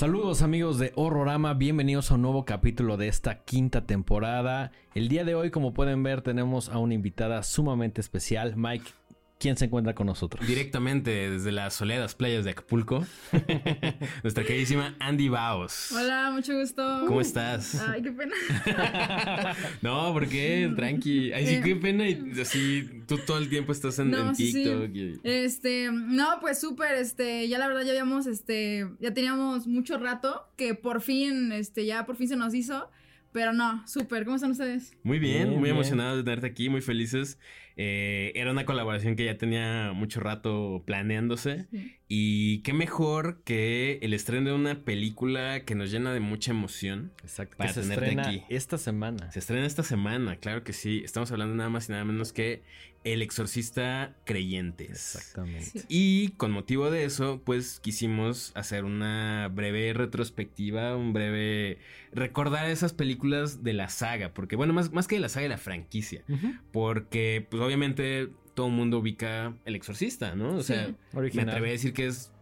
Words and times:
Saludos 0.00 0.40
amigos 0.40 0.78
de 0.78 0.92
Horrorama, 0.94 1.52
bienvenidos 1.52 2.10
a 2.10 2.14
un 2.14 2.22
nuevo 2.22 2.46
capítulo 2.46 2.96
de 2.96 3.08
esta 3.08 3.44
quinta 3.44 3.84
temporada. 3.84 4.72
El 4.94 5.08
día 5.08 5.24
de 5.24 5.34
hoy, 5.34 5.50
como 5.50 5.74
pueden 5.74 6.02
ver, 6.02 6.22
tenemos 6.22 6.70
a 6.70 6.78
una 6.78 6.94
invitada 6.94 7.42
sumamente 7.42 8.00
especial. 8.00 8.54
Mike, 8.56 8.92
¿quién 9.40 9.56
se 9.56 9.64
encuentra 9.64 9.94
con 9.94 10.06
nosotros? 10.06 10.46
Directamente 10.46 11.10
desde 11.30 11.50
las 11.50 11.74
soleadas 11.74 12.14
playas 12.14 12.44
de 12.44 12.50
Acapulco, 12.50 13.04
nuestra 14.22 14.44
queridísima 14.44 14.94
Andy 15.00 15.28
Baos. 15.28 15.90
Hola, 15.92 16.30
mucho 16.30 16.56
gusto. 16.56 17.04
¿Cómo 17.08 17.20
estás? 17.20 17.80
Ay, 17.88 18.02
qué 18.02 18.12
pena. 18.12 18.34
no, 19.82 20.12
¿por 20.12 20.28
qué? 20.28 20.70
Tranqui. 20.76 21.32
Ay, 21.32 21.46
sí, 21.46 21.60
qué 21.62 21.74
pena. 21.76 22.08
Y 22.08 22.32
así, 22.40 23.02
tú 23.06 23.18
todo 23.18 23.38
el 23.38 23.48
tiempo 23.48 23.72
estás 23.72 23.98
en, 23.98 24.10
No, 24.10 24.28
en 24.28 24.34
sí, 24.36 24.52
sí. 24.52 24.62
TikTok. 24.64 24.90
y- 24.94 25.20
Este, 25.24 25.90
no, 25.92 26.38
pues 26.40 26.60
súper, 26.60 26.94
este, 26.96 27.48
ya 27.48 27.58
la 27.58 27.66
verdad 27.68 27.82
ya 27.82 27.90
habíamos, 27.90 28.26
este, 28.26 28.86
ya 29.00 29.12
teníamos 29.14 29.66
mucho 29.66 29.98
rato 29.98 30.48
que 30.56 30.74
por 30.74 31.00
fin, 31.00 31.50
este, 31.52 31.86
ya 31.86 32.04
por 32.06 32.16
fin 32.16 32.28
se 32.28 32.36
nos 32.36 32.54
hizo, 32.54 32.90
pero 33.32 33.52
no, 33.52 33.86
súper, 33.86 34.24
¿cómo 34.24 34.36
están 34.36 34.50
ustedes? 34.50 34.92
Muy 35.02 35.18
bien, 35.18 35.44
Bien, 35.44 35.50
muy 35.50 35.62
bien. 35.64 35.76
emocionados 35.76 36.18
de 36.18 36.24
tenerte 36.24 36.46
aquí, 36.46 36.68
muy 36.68 36.80
felices. 36.80 37.38
Eh, 37.82 38.32
era 38.34 38.50
una 38.50 38.66
colaboración 38.66 39.16
que 39.16 39.24
ya 39.24 39.38
tenía 39.38 39.92
mucho 39.94 40.20
rato 40.20 40.82
planeándose. 40.84 41.64
Sí. 41.70 41.96
Y 42.08 42.58
qué 42.58 42.74
mejor 42.74 43.40
que 43.42 43.98
el 44.02 44.12
estreno 44.12 44.50
de 44.50 44.54
una 44.54 44.84
película 44.84 45.64
que 45.64 45.74
nos 45.74 45.90
llena 45.90 46.12
de 46.12 46.20
mucha 46.20 46.50
emoción. 46.50 47.10
Exacto, 47.22 47.56
Para 47.56 47.70
que 47.70 47.74
se 47.74 47.80
tenerte 47.82 48.04
estrena 48.04 48.28
aquí. 48.28 48.42
esta 48.50 48.76
semana. 48.76 49.30
Se 49.32 49.38
estrena 49.38 49.64
esta 49.66 49.82
semana, 49.82 50.36
claro 50.36 50.62
que 50.62 50.74
sí. 50.74 51.00
Estamos 51.04 51.32
hablando 51.32 51.54
nada 51.54 51.70
más 51.70 51.88
y 51.88 51.92
nada 51.92 52.04
menos 52.04 52.34
que 52.34 52.62
El 53.04 53.22
Exorcista 53.22 54.14
Creyentes. 54.26 54.90
Exactamente. 54.90 55.64
Sí. 55.64 55.84
Y 55.88 56.28
con 56.36 56.50
motivo 56.50 56.90
de 56.90 57.04
eso, 57.04 57.40
pues 57.46 57.80
quisimos 57.80 58.52
hacer 58.56 58.84
una 58.84 59.48
breve 59.54 59.92
retrospectiva, 59.94 60.96
un 60.96 61.12
breve 61.14 61.78
recordar 62.12 62.68
esas 62.68 62.92
películas 62.92 63.62
de 63.62 63.72
la 63.72 63.88
saga, 63.88 64.34
porque 64.34 64.56
bueno, 64.56 64.72
más, 64.72 64.92
más 64.92 65.06
que 65.06 65.14
de 65.14 65.20
la 65.20 65.28
saga 65.28 65.44
de 65.44 65.48
la 65.50 65.58
franquicia, 65.58 66.24
porque 66.72 67.46
pues 67.48 67.60
obviamente 67.70 68.28
todo 68.54 68.66
el 68.66 68.72
mundo 68.72 68.98
ubica 68.98 69.54
El 69.64 69.76
Exorcista, 69.76 70.34
¿no? 70.34 70.56
O 70.56 70.62
Sí. 70.62 70.74
sea, 70.74 70.94
me 71.12 71.42
atreví 71.42 71.68
a 71.68 71.72
decir 71.72 71.92
que 71.92 72.06
es, 72.06 72.32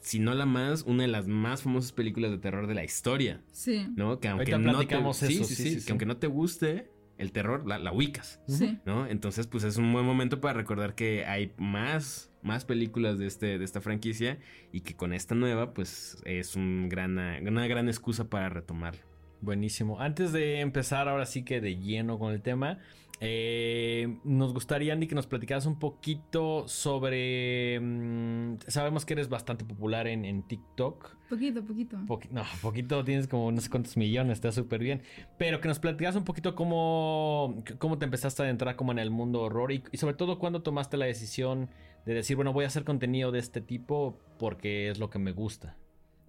si 0.00 0.18
no 0.20 0.32
la 0.34 0.46
más, 0.46 0.82
una 0.82 1.02
de 1.02 1.08
las 1.08 1.26
más 1.26 1.62
famosas 1.62 1.92
películas 1.92 2.30
de 2.30 2.38
terror 2.38 2.66
de 2.68 2.74
la 2.74 2.84
historia, 2.84 3.42
Sí, 3.52 3.86
¿no? 3.96 4.20
Que 4.20 4.28
aunque 4.28 4.52
Ahorita 4.52 4.58
no 4.58 4.64
te, 4.64 4.86
platicamos 4.86 5.16
sí, 5.18 5.34
eso, 5.34 5.44
sí, 5.44 5.54
sí, 5.54 5.62
sí, 5.64 5.80
sí, 5.80 5.86
que 5.86 5.92
aunque 5.92 6.06
no 6.06 6.16
te 6.16 6.28
guste 6.28 6.90
el 7.18 7.32
terror, 7.32 7.66
la, 7.66 7.78
la 7.78 7.92
ubicas. 7.92 8.40
sí. 8.46 8.78
¿no? 8.86 9.06
Entonces, 9.06 9.46
pues 9.46 9.64
es 9.64 9.76
un 9.78 9.92
buen 9.92 10.04
momento 10.04 10.40
para 10.40 10.54
recordar 10.54 10.94
que 10.94 11.24
hay 11.24 11.52
más, 11.58 12.30
más 12.42 12.64
películas 12.64 13.18
de, 13.18 13.26
este, 13.26 13.58
de 13.58 13.64
esta 13.64 13.80
franquicia 13.80 14.38
y 14.72 14.82
que 14.82 14.94
con 14.94 15.12
esta 15.12 15.34
nueva, 15.34 15.74
pues 15.74 16.18
es 16.24 16.54
un 16.56 16.88
gran, 16.88 17.18
una 17.18 17.66
gran 17.66 17.88
excusa 17.88 18.28
para 18.30 18.48
retomarlo. 18.50 19.00
Buenísimo. 19.40 20.00
Antes 20.00 20.32
de 20.32 20.60
empezar 20.60 21.08
ahora 21.08 21.26
sí 21.26 21.42
que 21.42 21.60
de 21.60 21.76
lleno 21.76 22.18
con 22.18 22.32
el 22.32 22.40
tema, 22.42 22.78
eh, 23.20 24.18
nos 24.24 24.52
gustaría, 24.52 24.92
Andy, 24.92 25.06
que 25.06 25.14
nos 25.14 25.26
platicaras 25.26 25.66
un 25.66 25.78
poquito 25.78 26.68
sobre... 26.68 27.78
mm, 27.80 28.58
sabemos 28.68 29.04
que 29.04 29.14
eres 29.14 29.28
bastante 29.28 29.64
popular 29.64 30.06
en, 30.06 30.24
en 30.24 30.42
TikTok. 30.42 31.16
Poquito, 31.28 31.64
poquito. 31.64 31.96
Poqui- 32.06 32.30
no, 32.30 32.42
poquito 32.62 33.02
tienes 33.04 33.26
como 33.26 33.50
no 33.50 33.60
sé 33.60 33.68
cuántos 33.70 33.96
millones, 33.96 34.34
está 34.34 34.52
súper 34.52 34.80
bien. 34.80 35.02
Pero 35.38 35.60
que 35.60 35.68
nos 35.68 35.78
platicaras 35.78 36.16
un 36.16 36.24
poquito 36.24 36.54
cómo, 36.54 37.62
cómo 37.78 37.98
te 37.98 38.04
empezaste 38.04 38.42
a 38.42 38.48
entrar 38.50 38.76
como 38.76 38.92
en 38.92 38.98
el 38.98 39.10
mundo 39.10 39.40
horror 39.42 39.72
y, 39.72 39.82
y 39.92 39.96
sobre 39.96 40.14
todo 40.14 40.38
cuándo 40.38 40.62
tomaste 40.62 40.96
la 40.96 41.06
decisión 41.06 41.70
de 42.04 42.14
decir, 42.14 42.36
bueno, 42.36 42.52
voy 42.52 42.64
a 42.64 42.68
hacer 42.68 42.84
contenido 42.84 43.32
de 43.32 43.40
este 43.40 43.60
tipo 43.60 44.20
porque 44.38 44.88
es 44.90 44.98
lo 44.98 45.10
que 45.10 45.18
me 45.18 45.32
gusta. 45.32 45.76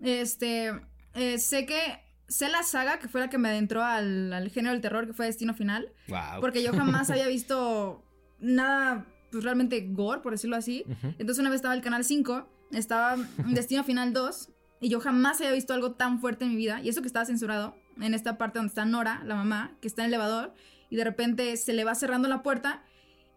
Este, 0.01 0.71
eh, 1.13 1.37
sé 1.37 1.65
que, 1.65 1.99
sé 2.27 2.49
la 2.49 2.63
saga 2.63 2.99
que 2.99 3.07
fue 3.07 3.21
la 3.21 3.29
que 3.29 3.37
me 3.37 3.49
adentró 3.49 3.83
al, 3.83 4.33
al 4.33 4.49
género 4.49 4.73
del 4.73 4.81
terror, 4.81 5.07
que 5.07 5.13
fue 5.13 5.25
Destino 5.25 5.53
Final. 5.53 5.91
Wow. 6.07 6.41
Porque 6.41 6.61
yo 6.63 6.71
jamás 6.73 7.09
había 7.11 7.27
visto 7.27 8.03
nada, 8.39 9.05
pues 9.31 9.43
realmente 9.43 9.85
gore, 9.89 10.21
por 10.21 10.31
decirlo 10.33 10.55
así. 10.55 10.83
Entonces 11.03 11.39
una 11.39 11.49
vez 11.49 11.57
estaba 11.57 11.73
el 11.73 11.81
canal 11.81 12.03
5, 12.03 12.47
estaba 12.71 13.15
Destino 13.47 13.83
Final 13.83 14.13
2, 14.13 14.49
y 14.81 14.89
yo 14.89 14.99
jamás 14.99 15.39
había 15.41 15.53
visto 15.53 15.73
algo 15.73 15.93
tan 15.93 16.19
fuerte 16.19 16.45
en 16.45 16.51
mi 16.51 16.57
vida. 16.57 16.81
Y 16.81 16.89
eso 16.89 17.01
que 17.01 17.07
estaba 17.07 17.25
censurado, 17.25 17.75
en 17.99 18.13
esta 18.13 18.37
parte 18.37 18.59
donde 18.59 18.69
está 18.69 18.85
Nora, 18.85 19.21
la 19.25 19.35
mamá, 19.35 19.75
que 19.81 19.87
está 19.87 20.03
en 20.03 20.07
el 20.07 20.13
elevador, 20.13 20.53
y 20.89 20.95
de 20.97 21.03
repente 21.03 21.57
se 21.57 21.73
le 21.73 21.83
va 21.83 21.95
cerrando 21.95 22.27
la 22.27 22.43
puerta. 22.43 22.83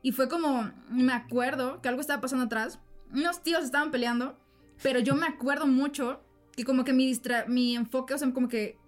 Y 0.02 0.12
fue 0.12 0.28
como, 0.28 0.70
me 0.90 1.12
acuerdo 1.12 1.80
que 1.80 1.88
algo 1.88 2.00
estaba 2.00 2.20
pasando 2.20 2.44
atrás. 2.46 2.78
Unos 3.12 3.42
tíos 3.42 3.64
estaban 3.64 3.90
peleando, 3.90 4.38
pero 4.82 4.98
yo 5.00 5.14
me 5.14 5.26
acuerdo 5.26 5.66
mucho 5.66 6.22
que 6.56 6.64
como 6.64 6.84
que 6.84 6.92
mi, 6.92 7.06
distra- 7.06 7.46
mi 7.46 7.74
enfoque, 7.76 8.14
o 8.14 8.18
sea, 8.18 8.30
como 8.32 8.48
que 8.48 8.78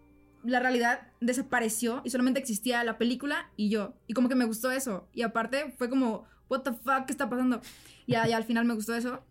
la 0.45 0.61
realidad 0.61 1.09
desapareció 1.21 2.03
y 2.05 2.11
solamente 2.11 2.41
existía 2.41 2.83
la 2.85 2.99
película 2.99 3.51
y 3.57 3.69
yo. 3.69 3.95
Y 4.07 4.15
como 4.15 4.29
que 4.29 4.35
me 4.35 4.45
gustó 4.45 4.71
eso. 4.71 5.09
Y 5.13 5.23
aparte 5.23 5.75
fue 5.79 5.89
como, 5.89 6.25
what 6.49 6.63
the 6.63 6.73
fuck, 6.73 7.07
¿qué 7.07 7.13
está 7.13 7.29
pasando? 7.29 7.61
Y 8.07 8.13
ya, 8.13 8.23
al 8.37 8.45
final 8.45 8.65
me 8.65 8.75
gustó 8.75 8.95
eso. 8.95 9.23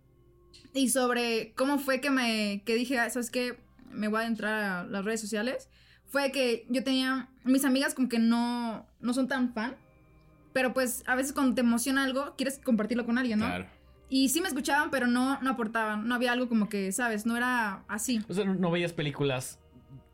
Y 0.74 0.90
sobre 0.90 1.54
cómo 1.56 1.80
fue 1.80 2.00
que 2.00 2.10
me, 2.10 2.64
que 2.66 2.76
dije, 2.76 2.98
"Ah, 3.00 3.10
¿sabes 3.10 3.30
qué? 3.30 3.60
Me 3.90 4.08
voy 4.08 4.22
a 4.22 4.26
entrar 4.28 4.64
a 4.64 4.84
las 4.86 5.04
redes 5.04 5.20
sociales. 5.20 5.70
Fue 6.06 6.32
que 6.32 6.66
yo 6.70 6.84
tenía, 6.84 7.30
mis 7.44 7.66
amigas 7.66 7.94
como 7.94 8.08
que 8.10 8.20
no, 8.20 8.86
no 9.02 9.14
son 9.14 9.28
tan 9.28 9.54
fan. 9.54 9.76
Pero 10.54 10.74
pues 10.74 11.04
a 11.08 11.16
veces 11.16 11.34
cuando 11.34 11.56
te 11.56 11.62
emociona 11.62 12.04
algo, 12.04 12.36
quieres 12.38 12.60
compartirlo 12.60 13.06
con 13.06 13.18
alguien, 13.18 13.40
¿no? 13.40 13.46
Claro. 13.46 13.66
Y 14.10 14.28
sí 14.30 14.42
me 14.42 14.50
escuchaban, 14.50 14.92
pero 14.92 15.08
no, 15.08 15.40
no 15.42 15.50
aportaban. 15.52 16.06
No 16.08 16.16
había 16.16 16.34
algo 16.34 16.50
como 16.50 16.68
que, 16.68 16.92
¿sabes? 16.92 17.26
No 17.26 17.38
era 17.38 17.86
así. 17.88 18.22
O 18.28 18.34
sea, 18.34 18.44
no 18.44 18.70
veías 18.70 18.92
películas 18.92 19.58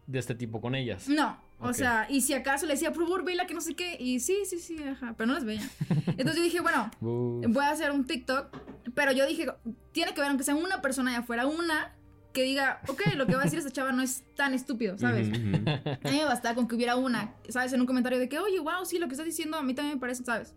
de 0.07 0.19
este 0.19 0.33
tipo 0.33 0.59
con 0.61 0.73
ellas. 0.73 1.07
No, 1.07 1.37
o 1.59 1.73
sea, 1.73 2.07
y 2.09 2.21
si 2.21 2.33
acaso 2.33 2.65
le 2.65 2.73
decía, 2.73 2.91
por 2.93 3.03
favor, 3.03 3.23
vela 3.23 3.45
que 3.45 3.53
no 3.53 3.61
sé 3.61 3.75
qué, 3.75 3.97
y 3.99 4.19
sí, 4.19 4.37
sí, 4.45 4.59
sí, 4.59 4.81
ajá, 4.83 5.13
pero 5.17 5.27
no 5.27 5.33
las 5.33 5.43
veía. 5.43 5.69
Entonces 6.07 6.37
yo 6.37 6.43
dije, 6.43 6.61
bueno, 6.61 6.89
voy 6.99 7.63
a 7.63 7.71
hacer 7.71 7.91
un 7.91 8.05
TikTok, 8.05 8.55
pero 8.95 9.11
yo 9.11 9.27
dije, 9.27 9.47
tiene 9.91 10.13
que 10.13 10.21
ver, 10.21 10.29
aunque 10.29 10.43
sea 10.43 10.55
una 10.55 10.81
persona 10.81 11.11
de 11.11 11.17
afuera, 11.17 11.45
una 11.45 11.93
que 12.33 12.43
diga, 12.43 12.81
ok, 12.87 13.01
lo 13.15 13.25
que 13.25 13.33
va 13.33 13.41
a 13.41 13.43
decir 13.45 13.59
esta 13.59 13.71
chava 13.71 13.91
no 13.91 14.01
es 14.01 14.23
tan 14.35 14.53
estúpido, 14.53 14.97
¿sabes? 14.97 15.27
A 15.29 16.09
mí 16.11 16.17
me 16.17 16.25
bastaba 16.25 16.55
con 16.55 16.67
que 16.67 16.75
hubiera 16.75 16.95
una, 16.95 17.33
¿sabes? 17.49 17.73
En 17.73 17.81
un 17.81 17.87
comentario 17.87 18.19
de 18.19 18.29
que, 18.29 18.39
oye, 18.39 18.59
wow, 18.59 18.85
sí, 18.85 18.99
lo 18.99 19.07
que 19.07 19.13
estás 19.13 19.25
diciendo 19.25 19.57
a 19.57 19.63
mí 19.63 19.73
también 19.73 19.97
me 19.97 19.99
parece, 19.99 20.23
¿sabes? 20.23 20.55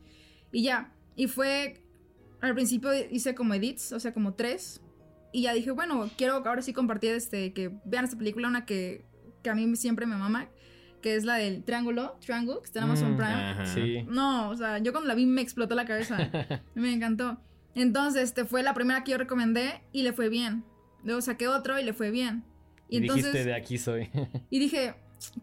Y 0.53 0.63
ya, 0.63 0.93
y 1.17 1.27
fue, 1.27 1.83
al 2.43 2.55
principio 2.55 2.91
hice 3.11 3.35
como 3.35 3.55
edits, 3.55 3.93
o 3.93 4.01
sea, 4.01 4.13
como 4.13 4.35
tres, 4.35 4.83
y 5.33 5.43
ya 5.43 5.55
dije, 5.55 5.71
bueno, 5.71 6.11
quiero 6.19 6.35
ahora 6.45 6.61
sí 6.61 6.73
compartir 6.73 7.15
este, 7.15 7.53
que 7.53 7.73
vean 7.85 8.05
esta 8.05 8.19
película, 8.19 8.49
una 8.49 8.67
que, 8.67 9.07
que 9.43 9.51
a 9.51 9.55
mí 9.55 9.77
siempre 9.77 10.07
me 10.07 10.17
mama, 10.17 10.49
que 11.03 11.17
es 11.17 11.25
la 11.25 11.37
del 11.37 11.65
Triángulo, 11.65 12.19
Triangle, 12.21 12.57
que 12.61 12.67
está 12.67 12.81
en 12.81 12.85
Amazon 12.85 13.13
Mm, 13.13 13.17
Prime. 13.17 13.33
Ajá. 13.33 13.67
Sí. 13.67 14.03
No, 14.09 14.51
o 14.51 14.57
sea, 14.57 14.79
yo 14.79 14.93
cuando 14.93 15.09
la 15.09 15.15
vi 15.15 15.27
me 15.27 15.41
explotó 15.41 15.75
la 15.75 15.85
cabeza. 15.87 16.19
me 16.75 16.93
encantó. 16.93 17.41
Entonces, 17.75 18.25
este 18.25 18.45
fue 18.45 18.63
la 18.63 18.75
primera 18.75 19.05
que 19.05 19.13
yo 19.13 19.19
recomendé 19.19 19.81
y 19.93 20.03
le 20.03 20.13
fue 20.13 20.29
bien. 20.29 20.65
Luego 21.05 21.21
saqué 21.21 21.49
otro 21.49 21.79
y 21.79 21.85
le 21.85 21.93
fue 21.93 22.11
bien. 22.11 22.45
Y, 22.89 22.97
Y, 22.97 22.99
entonces 23.03 23.27
dijiste 23.27 23.49
de 23.49 23.55
aquí 23.55 23.79
soy. 23.79 24.11
y 24.51 24.59
dije, 24.59 24.95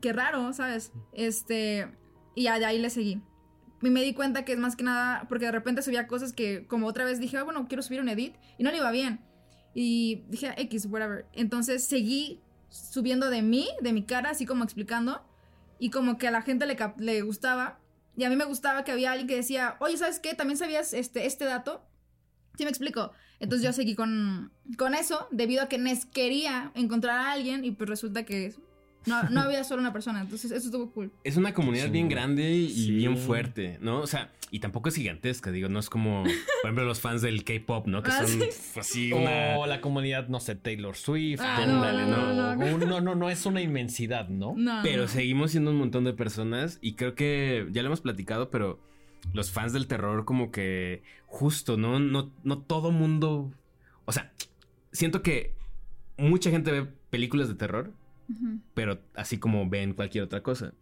qué 0.01 0.13
raro, 0.13 0.53
¿sabes? 0.53 0.91
Este 1.13 1.87
y 2.35 2.43
ya 2.43 2.59
de 2.59 2.65
ahí 2.65 2.77
le 2.77 2.89
seguí. 2.89 3.21
Y 3.81 3.89
me 3.89 4.03
di 4.03 4.13
cuenta 4.13 4.43
que 4.45 4.53
es 4.53 4.59
más 4.59 4.75
que 4.75 4.83
nada 4.83 5.25
porque 5.29 5.45
de 5.45 5.51
repente 5.51 5.81
subía 5.81 6.07
cosas 6.07 6.33
que 6.33 6.65
como 6.67 6.87
otra 6.87 7.05
vez 7.05 7.19
dije, 7.19 7.37
ah, 7.37 7.43
bueno, 7.43 7.67
quiero 7.67 7.81
subir 7.81 8.01
un 8.01 8.09
edit 8.09 8.35
y 8.57 8.63
no 8.63 8.71
le 8.71 8.77
iba 8.77 8.91
bien. 8.91 9.21
Y 9.73 10.23
dije, 10.29 10.53
X, 10.57 10.87
whatever. 10.89 11.25
Entonces 11.33 11.85
seguí 11.87 12.41
subiendo 12.69 13.29
de 13.29 13.41
mí, 13.41 13.67
de 13.81 13.93
mi 13.93 14.03
cara, 14.03 14.31
así 14.31 14.45
como 14.45 14.63
explicando. 14.63 15.21
Y 15.79 15.89
como 15.89 16.17
que 16.17 16.27
a 16.27 16.31
la 16.31 16.41
gente 16.41 16.65
le, 16.65 16.77
le 16.97 17.21
gustaba. 17.21 17.79
Y 18.15 18.23
a 18.23 18.29
mí 18.29 18.35
me 18.35 18.45
gustaba 18.45 18.83
que 18.83 18.91
había 18.91 19.11
alguien 19.11 19.27
que 19.27 19.35
decía, 19.35 19.77
oye, 19.79 19.97
¿sabes 19.97 20.19
qué? 20.19 20.33
¿También 20.33 20.57
sabías 20.57 20.93
este, 20.93 21.25
este 21.25 21.45
dato? 21.45 21.85
¿Sí 22.57 22.63
me 22.63 22.69
explico? 22.69 23.11
Entonces 23.39 23.63
yo 23.63 23.73
seguí 23.73 23.93
con, 23.93 24.51
con 24.77 24.95
eso, 24.95 25.27
debido 25.31 25.61
a 25.61 25.69
que 25.69 25.77
Nes 25.77 26.05
quería 26.05 26.71
encontrar 26.73 27.19
a 27.19 27.31
alguien 27.31 27.63
y 27.63 27.71
pues 27.71 27.87
resulta 27.87 28.23
que 28.23 28.55
no, 29.07 29.23
no 29.29 29.41
había 29.41 29.63
solo 29.63 29.81
una 29.81 29.93
persona. 29.93 30.21
Entonces 30.21 30.51
eso 30.51 30.65
estuvo 30.67 30.91
cool. 30.91 31.11
Es 31.23 31.37
una 31.37 31.53
comunidad 31.53 31.85
Sí. 31.85 31.91
bien 31.91 32.09
grande 32.09 32.51
y 32.51 32.69
Sí. 32.69 32.91
bien 32.91 33.17
fuerte, 33.17 33.77
¿no? 33.81 33.99
O 34.01 34.07
sea, 34.07 34.31
y 34.51 34.59
tampoco 34.59 34.89
es 34.89 34.95
gigantesca, 34.95 35.51
digo, 35.51 35.67
no 35.69 35.79
es 35.79 35.89
como, 35.89 36.23
por 36.23 36.31
ejemplo, 36.63 36.85
los 36.85 37.01
fans 37.01 37.21
del 37.21 37.43
K-pop, 37.43 37.87
¿no? 37.87 38.01
Que 38.03 38.11
Ah, 38.11 38.25
son 38.25 38.27
sí. 38.27 38.79
así 38.79 39.11
una... 39.11 39.57
O 39.57 39.65
la 39.67 39.81
comunidad, 39.81 40.27
no 40.29 40.39
sé, 40.39 40.55
Taylor 40.55 40.95
Swift. 40.95 41.41
Ah, 41.43 41.65
no, 41.67 41.91
no, 41.91 42.05
no, 42.07 42.55
no. 42.55 42.65
un- 42.75 42.79
no, 42.87 43.01
no, 43.01 43.15
no 43.15 43.29
es 43.29 43.45
una 43.45 43.61
inmensidad, 43.61 44.29
¿no? 44.29 44.53
No. 44.55 44.79
Pero 44.83 45.07
seguimos 45.09 45.51
siendo 45.51 45.71
un 45.71 45.77
montón 45.77 46.05
de 46.05 46.13
personas 46.13 46.79
y 46.81 46.93
creo 46.93 47.13
que 47.15 47.67
ya 47.71 47.81
lo 47.81 47.87
hemos 47.87 48.01
platicado, 48.01 48.49
pero 48.49 48.79
los 49.33 49.51
fans 49.51 49.73
del 49.73 49.87
terror 49.87 50.23
como 50.23 50.51
que 50.51 51.03
justo, 51.25 51.75
¿no? 51.75 51.99
No, 51.99 52.31
no 52.43 52.59
todo 52.59 52.91
mundo... 52.91 53.51
O 54.05 54.13
sea, 54.13 54.31
siento 54.93 55.21
que 55.21 55.53
mucha 56.17 56.49
gente 56.51 56.71
ve 56.71 56.87
películas 57.09 57.49
de 57.49 57.55
terror, 57.55 57.91
Pero 58.73 58.99
así 59.15 59.37
como 59.37 59.69
ven 59.69 59.93
cualquier 59.93 60.23
otra 60.23 60.43
cosa. 60.43 60.73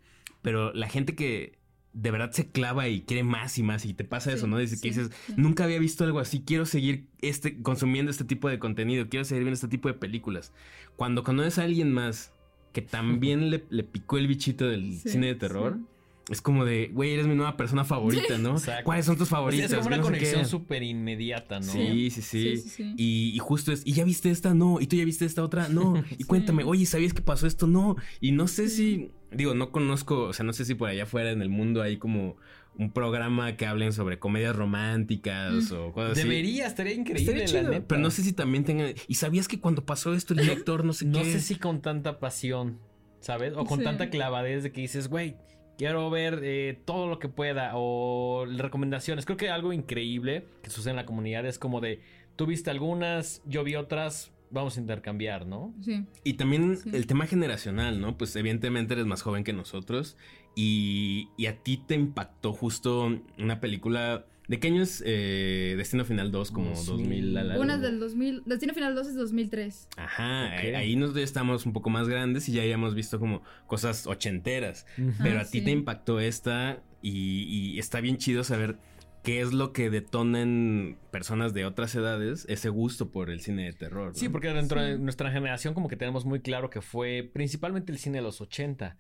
Pero 0.42 0.74
la 0.74 0.90
gente 0.90 1.16
que 1.16 1.58
de 1.94 2.12
verdad 2.12 2.32
se 2.32 2.50
clava 2.50 2.90
y 2.90 3.02
quiere 3.02 3.24
más 3.24 3.58
y 3.58 3.64
más 3.64 3.86
y 3.86 3.94
te 3.94 4.04
pasa 4.04 4.32
Sí, 4.32 4.38
eso, 4.38 4.48
¿no? 4.48 4.58
Dice 4.58 4.76
sí, 4.76 4.82
que 4.82 4.88
dices, 4.90 5.12
sí. 5.28 5.34
nunca 5.38 5.64
había 5.64 5.80
visto 5.80 6.04
algo 6.04 6.20
así, 6.20 6.44
quiero 6.46 6.66
seguir 6.66 7.08
este, 7.22 7.62
consumiendo 7.62 8.12
este 8.12 8.26
tipo 8.26 8.50
de 8.50 8.60
contenido, 8.60 9.08
quiero 9.08 9.24
seguir 9.24 9.44
viendo 9.44 9.56
este 9.56 9.70
tipo 9.70 9.88
de 9.88 9.94
películas. 9.94 10.52
Cuando 10.98 11.24
conoces 11.24 11.58
a 11.58 11.64
alguien 11.64 11.94
más 11.94 12.34
que 12.74 12.82
también 12.82 13.50
le, 13.50 13.64
le 13.70 13.84
picó 13.84 14.18
el 14.18 14.28
bichito 14.28 14.68
del 14.68 14.94
cine 15.00 15.28
de 15.28 15.36
terror. 15.36 15.80
Es 16.30 16.42
como 16.42 16.66
de, 16.66 16.90
güey, 16.92 17.12
eres 17.14 17.28
mi 17.28 17.36
nueva 17.36 17.56
persona 17.56 17.84
favorita, 17.86 18.38
¿no? 18.40 18.52
Exacto. 18.54 18.84
¿Cuáles 18.86 19.06
son 19.06 19.18
tus 19.18 19.30
favoritas? 19.30 19.72
es 19.72 19.76
como 19.78 19.88
una 19.88 19.98
No 19.98 20.04
conexión 20.04 20.46
súper 20.46 20.82
inmediata, 20.84 21.60
¿no? 21.60 21.72
Sí, 21.72 22.10
sí, 22.10 22.22
sí. 22.22 22.42
Sí, 22.42 22.58
sí, 22.58 22.70
sí. 22.70 22.94
Y, 22.98 23.32
y 23.36 23.40
justo 23.40 23.72
es, 23.72 23.84
¿y 23.86 23.94
ya 23.94 24.04
viste 24.04 24.32
esta? 24.32 24.54
No. 24.56 24.80
¿Y 24.82 24.88
tú 24.88 24.96
ya 24.96 25.06
viste 25.06 25.26
esta 25.26 25.44
otra? 25.44 25.68
No. 25.70 25.96
Y 26.12 26.16
Sí. 26.18 26.24
cuéntame, 26.24 26.64
oye, 26.64 26.86
¿sabías 26.86 27.14
que 27.14 27.22
pasó 27.22 27.46
esto? 27.48 27.68
No. 27.68 27.96
Y 28.22 28.32
no 28.32 28.48
sé 28.48 28.70
Sí. 28.70 28.76
si, 28.76 29.12
digo, 29.36 29.54
no 29.54 29.72
conozco, 29.72 30.24
o 30.24 30.34
sea, 30.34 30.46
no 30.46 30.54
sé 30.54 30.66
si 30.66 30.74
por 30.76 30.90
allá 30.90 31.04
afuera 31.04 31.32
en 31.32 31.42
el 31.44 31.50
mundo 31.50 31.82
hay 31.84 31.98
como 31.98 32.38
un 32.78 32.92
programa 32.92 33.56
que 33.56 33.66
hablen 33.68 33.94
sobre 33.94 34.20
comedias 34.20 34.54
románticas 34.56 35.72
o 35.72 35.92
cosas 35.94 36.14
así. 36.14 36.24
Debería, 36.24 36.68
estaría 36.68 36.94
increíble, 36.94 37.44
Estaría 37.44 37.64
la 37.64 37.70
neta. 37.70 37.88
pero 37.88 38.02
no 38.02 38.10
sé 38.12 38.24
si 38.24 38.34
también 38.34 38.64
tengan. 38.64 38.94
¿Y 39.08 39.16
sabías 39.16 39.48
que 39.48 39.60
cuando 39.60 39.86
pasó 39.86 40.14
esto 40.14 40.34
el 40.34 40.40
director 40.66 40.84
no 40.84 40.94
sé 40.94 41.06
No 41.06 41.22
qué? 41.22 41.32
sé 41.34 41.40
si 41.40 41.56
con 41.56 41.82
tanta 41.82 42.20
pasión, 42.20 42.80
¿sabes? 43.22 43.54
O 43.56 43.66
con 43.66 43.80
Sí. 43.80 43.84
tanta 43.86 44.10
clavadez 44.10 44.64
de 44.64 44.72
que 44.72 44.82
dices, 44.82 45.08
güey, 45.08 45.36
quiero 45.78 46.10
ver 46.10 46.40
eh, 46.44 46.80
todo 46.86 47.08
lo 47.08 47.20
que 47.20 47.30
pueda. 47.30 47.72
O 47.76 48.46
recomendaciones. 48.46 49.26
Creo 49.26 49.38
que 49.38 49.50
algo 49.50 49.74
increíble 49.74 50.46
que 50.64 50.70
sucede 50.70 50.92
en 50.92 50.96
la 50.98 51.06
comunidad 51.06 51.46
es 51.46 51.60
como 51.60 51.82
de, 51.82 52.02
tú 52.36 52.46
viste 52.46 52.70
algunas, 52.70 53.42
yo 53.46 53.64
vi 53.64 53.76
otras, 53.76 54.32
vamos 54.52 54.78
a 54.78 54.82
intercambiar, 54.82 55.46
¿no? 55.46 55.74
Sí. 55.82 56.06
Y 56.24 56.34
también 56.34 56.78
Sí. 56.78 56.90
el 56.94 57.08
tema 57.08 57.26
generacional, 57.28 58.00
¿no? 58.00 58.18
Pues 58.18 58.36
evidentemente 58.36 58.94
eres 58.94 59.06
más 59.06 59.22
joven 59.22 59.44
que 59.44 59.54
nosotros 59.54 60.18
y, 60.56 61.30
y 61.38 61.48
a 61.48 61.58
ti 61.64 61.78
te 61.78 61.96
impactó 61.96 62.54
justo 62.54 63.12
una 63.38 63.60
película... 63.60 64.26
¿De 64.48 64.60
qué 64.60 64.68
año 64.68 64.84
es 64.84 65.02
eh, 65.06 65.74
Destino 65.78 66.06
Final 66.06 66.32
2? 66.32 66.52
Como 66.52 66.70
2000. 66.70 66.86
2000 66.88 67.38
al 67.38 67.52
algo? 67.52 67.64
Una 67.64 67.76
es 67.76 67.82
del 67.82 68.00
2000. 68.00 68.44
Destino 68.46 68.74
Final 68.74 68.96
2 68.96 69.08
es 69.08 69.16
2003. 69.16 69.88
Ajá, 69.98 70.64
eh, 70.64 70.76
ahí 70.76 70.96
nos 70.96 71.14
ya 71.16 71.22
estamos 71.22 71.66
un 71.66 71.74
poco 71.74 71.90
más 71.90 72.08
grandes 72.08 72.48
y 72.50 72.54
ya 72.54 72.62
habíamos 72.62 72.94
visto 72.96 73.20
como 73.20 73.42
cosas 73.68 74.06
ochenteras. 74.08 74.86
Pero 75.22 75.40
Ah, 75.40 75.42
a 75.42 75.46
ti 75.46 75.60
sí. 75.60 75.66
te 75.66 75.72
impactó 75.72 76.20
esta 76.20 76.82
y, 77.02 77.44
y 77.74 77.80
está 77.80 78.02
bien 78.02 78.18
chido 78.18 78.44
saber 78.44 78.78
qué 79.24 79.42
es 79.42 79.54
lo 79.54 79.74
que 79.74 79.90
detona 79.90 80.42
en 80.44 80.98
personas 81.10 81.56
de 81.56 81.66
otras 81.66 81.96
edades 81.96 82.46
ese 82.48 82.70
gusto 82.70 83.10
por 83.12 83.32
el 83.32 83.42
cine 83.42 83.64
de 83.66 83.74
terror. 83.74 84.10
¿no? 84.10 84.14
Sí, 84.14 84.30
porque 84.30 84.50
dentro 84.54 84.80
de 84.84 85.00
nuestra 85.00 85.32
generación 85.32 85.74
como 85.74 85.88
que 85.88 85.96
tenemos 85.98 86.26
muy 86.26 86.42
claro 86.42 86.70
que 86.70 86.82
fue 86.82 87.28
principalmente 87.34 87.92
el 87.92 87.98
cine 87.98 88.20
de 88.20 88.24
los 88.24 88.40
80. 88.42 88.98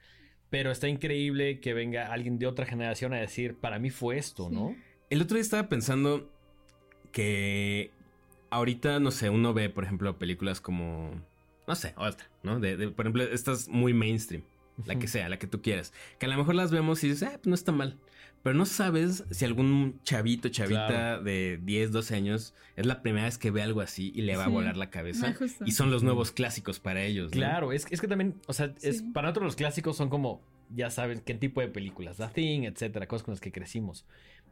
Pero 0.49 0.71
está 0.71 0.87
increíble 0.87 1.59
que 1.59 1.73
venga 1.75 2.11
alguien 2.11 2.39
de 2.39 2.47
otra 2.47 2.65
generación 2.65 3.13
a 3.13 3.17
decir, 3.17 3.55
para 3.57 3.77
mí 3.77 3.89
fue 3.91 4.17
esto, 4.17 4.47
Sí. 4.49 4.55
¿no? 4.55 4.75
El 5.15 5.21
otro 5.21 5.35
día 5.35 5.41
estaba 5.43 5.69
pensando 5.69 6.29
que 7.13 7.91
ahorita, 8.49 8.99
no 8.99 9.11
sé, 9.11 9.29
uno 9.29 9.53
ve, 9.53 9.69
por 9.69 9.85
ejemplo, 9.85 10.17
películas 10.19 10.59
como, 10.59 11.11
no 11.65 11.75
sé, 11.75 11.93
otra, 11.95 12.29
¿no? 12.43 12.59
De, 12.59 12.75
de- 12.75 12.89
por 12.89 13.05
ejemplo, 13.05 13.23
estas 13.23 13.69
muy 13.69 13.93
mainstream, 13.93 14.43
la 14.85 14.99
que 14.99 15.07
sea, 15.07 15.29
la 15.29 15.39
que 15.39 15.47
tú 15.47 15.61
quieras. 15.61 15.93
Que 16.19 16.25
a 16.25 16.29
lo 16.29 16.35
mejor 16.35 16.55
las 16.55 16.69
vemos 16.71 17.01
y 17.05 17.07
dices, 17.07 17.23
ah, 17.29 17.31
pues 17.37 17.47
no 17.47 17.55
está 17.55 17.71
mal. 17.71 17.97
Pero 18.43 18.55
no 18.57 18.65
sabes 18.65 19.23
si 19.31 19.45
algún 19.45 20.01
chavito, 20.03 20.49
chavita 20.49 20.87
Claro. 20.87 21.23
de 21.23 21.61
10, 21.63 21.93
12 21.93 22.13
años 22.15 22.53
es 22.75 22.85
la 22.85 23.01
primera 23.01 23.23
vez 23.25 23.37
que 23.37 23.51
ve 23.51 23.61
algo 23.61 23.79
así 23.79 24.11
y 24.13 24.21
le 24.23 24.35
va 24.35 24.43
a 24.43 24.49
volar 24.49 24.75
la 24.75 24.89
cabeza. 24.89 25.33
Y 25.65 25.71
son 25.71 25.91
los 25.91 26.03
nuevos 26.03 26.33
clásicos 26.33 26.81
para 26.81 27.01
ellos, 27.03 27.27
¿no? 27.27 27.31
Claro, 27.31 27.71
es, 27.71 27.87
es 27.89 28.01
que 28.01 28.09
también, 28.09 28.35
o 28.47 28.53
sea, 28.53 28.73
es, 28.81 28.97
Sí. 28.97 29.03
para 29.13 29.27
nosotros 29.29 29.45
los 29.45 29.55
clásicos 29.55 29.95
son 29.95 30.09
como, 30.09 30.41
ya 30.75 30.89
saben, 30.89 31.21
qué 31.25 31.35
tipo 31.35 31.61
de 31.61 31.69
películas, 31.69 32.17
The 32.17 32.27
Thing, 32.27 32.63
etcétera, 32.65 33.07
cosas 33.07 33.23
con 33.23 33.31
las 33.31 33.39
que 33.39 33.53
crecimos. 33.53 34.05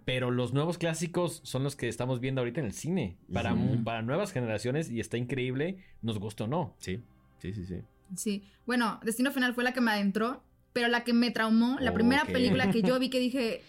Pero 0.05 0.31
los 0.31 0.53
nuevos 0.53 0.77
clásicos 0.77 1.39
son 1.43 1.63
los 1.63 1.75
que 1.75 1.87
estamos 1.87 2.19
viendo 2.19 2.41
ahorita 2.41 2.59
en 2.59 2.65
el 2.65 2.73
cine, 2.73 3.17
para, 3.31 3.53
nuevas 4.01 4.31
generaciones, 4.31 4.89
y 4.91 4.99
está 4.99 5.17
increíble, 5.17 5.77
nos 6.01 6.19
gusta 6.19 6.43
o 6.43 6.47
no. 6.47 6.75
Sí, 6.77 7.01
sí, 7.39 7.53
sí, 7.53 7.65
sí. 7.65 7.81
Sí. 8.15 8.43
Bueno, 8.65 8.99
Destino 9.03 9.31
Final 9.31 9.53
fue 9.53 9.63
la 9.63 9.73
que 9.73 9.81
me 9.81 9.91
adentró, 9.91 10.43
pero 10.73 10.87
la 10.87 11.03
que 11.03 11.13
me 11.13 11.31
traumó, 11.31 11.77
la 11.79 11.93
primera 11.93 12.25
película 12.25 12.69
que 12.71 12.81
yo 12.81 12.99
vi 12.99 13.09
que 13.09 13.19
dije, 13.19 13.61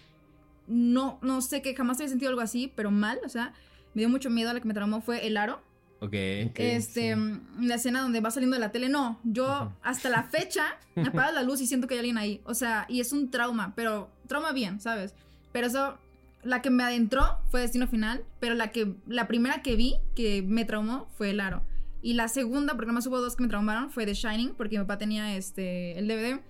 no, 0.67 1.19
no 1.23 1.41
sé, 1.41 1.63
que 1.63 1.75
jamás 1.75 1.99
había 1.99 2.09
sentido 2.09 2.31
algo 2.31 2.41
así, 2.41 2.73
pero 2.75 2.91
mal, 2.91 3.21
o 3.25 3.29
sea, 3.29 3.53
me 3.95 4.01
dio 4.01 4.09
mucho 4.09 4.31
miedo, 4.31 4.53
la 4.53 4.61
que 4.61 4.69
me 4.69 4.75
traumó 4.75 5.01
fue 5.01 5.27
El 5.27 5.37
Aro. 5.37 5.61
Ok. 6.01 6.13
Este, 6.15 7.15
sí. 7.15 7.17
mm, 7.17 7.67
la 7.67 7.77
escena 7.77 8.03
donde 8.03 8.21
va 8.21 8.31
saliendo 8.31 8.57
de 8.57 8.61
la 8.61 8.73
tele, 8.73 8.89
no, 8.89 9.21
yo 9.25 9.73
hasta 9.83 10.11
la 10.11 10.25
fecha 10.25 10.79
apago 10.97 11.33
la 11.33 11.43
luz 11.43 11.61
y 11.61 11.67
siento 11.67 11.87
que 11.87 11.95
hay 11.95 12.01
alguien 12.01 12.19
ahí, 12.19 12.41
o 12.45 12.55
sea, 12.55 12.87
y 12.89 13.01
es 13.01 13.13
un 13.13 13.31
trauma, 13.31 13.73
pero 13.77 14.11
trauma 14.27 14.53
bien, 14.53 14.81
¿sabes? 14.81 15.15
Pero 15.53 15.69
eso, 15.69 15.99
la 16.45 16.63
que 16.63 16.71
me 16.71 16.83
adentró 16.85 17.39
fue 17.51 17.61
Destino 17.61 17.87
Final, 17.89 18.25
pero 18.41 18.55
la 18.55 18.71
que, 18.71 18.95
la 19.07 19.27
primera 19.29 19.63
que 19.63 19.77
vi 19.77 19.97
que 20.15 20.43
me 20.43 20.65
traumó 20.65 21.09
fue 21.17 21.31
El 21.31 21.41
Aro. 21.41 21.63
Y 22.03 22.13
la 22.15 22.29
segunda, 22.29 22.75
porque 22.75 22.87
nomás 22.89 23.07
hubo 23.07 23.21
dos 23.21 23.35
que 23.37 23.43
me 23.43 23.49
traumaron, 23.49 23.91
fue 23.91 24.05
The 24.05 24.15
Shining, 24.15 24.55
porque 24.57 24.79
mi 24.79 24.85
papá 24.85 24.99
tenía 24.99 25.37
este, 25.37 25.99
el 25.99 26.07
DVD. 26.07 26.41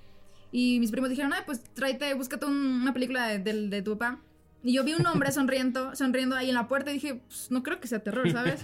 Y 0.50 0.78
mis 0.80 0.90
primos 0.90 1.10
dijeron, 1.10 1.32
ay, 1.32 1.42
pues 1.46 1.62
tráete, 1.74 2.12
búscate 2.14 2.46
un- 2.46 2.80
una 2.82 2.92
película 2.92 3.28
de, 3.28 3.38
de 3.68 3.82
tu 3.82 3.96
papá. 3.96 4.20
Y 4.62 4.72
yo 4.72 4.82
vi 4.82 4.94
un 4.94 5.06
hombre 5.06 5.30
sonriendo, 5.32 5.94
sonriendo 5.94 6.34
ahí 6.36 6.48
en 6.48 6.54
la 6.54 6.66
puerta 6.68 6.90
y 6.90 6.94
dije, 6.94 7.22
pues 7.26 7.50
no 7.50 7.62
creo 7.62 7.78
que 7.80 7.86
sea 7.88 8.00
terror, 8.02 8.30
¿sabes? 8.32 8.60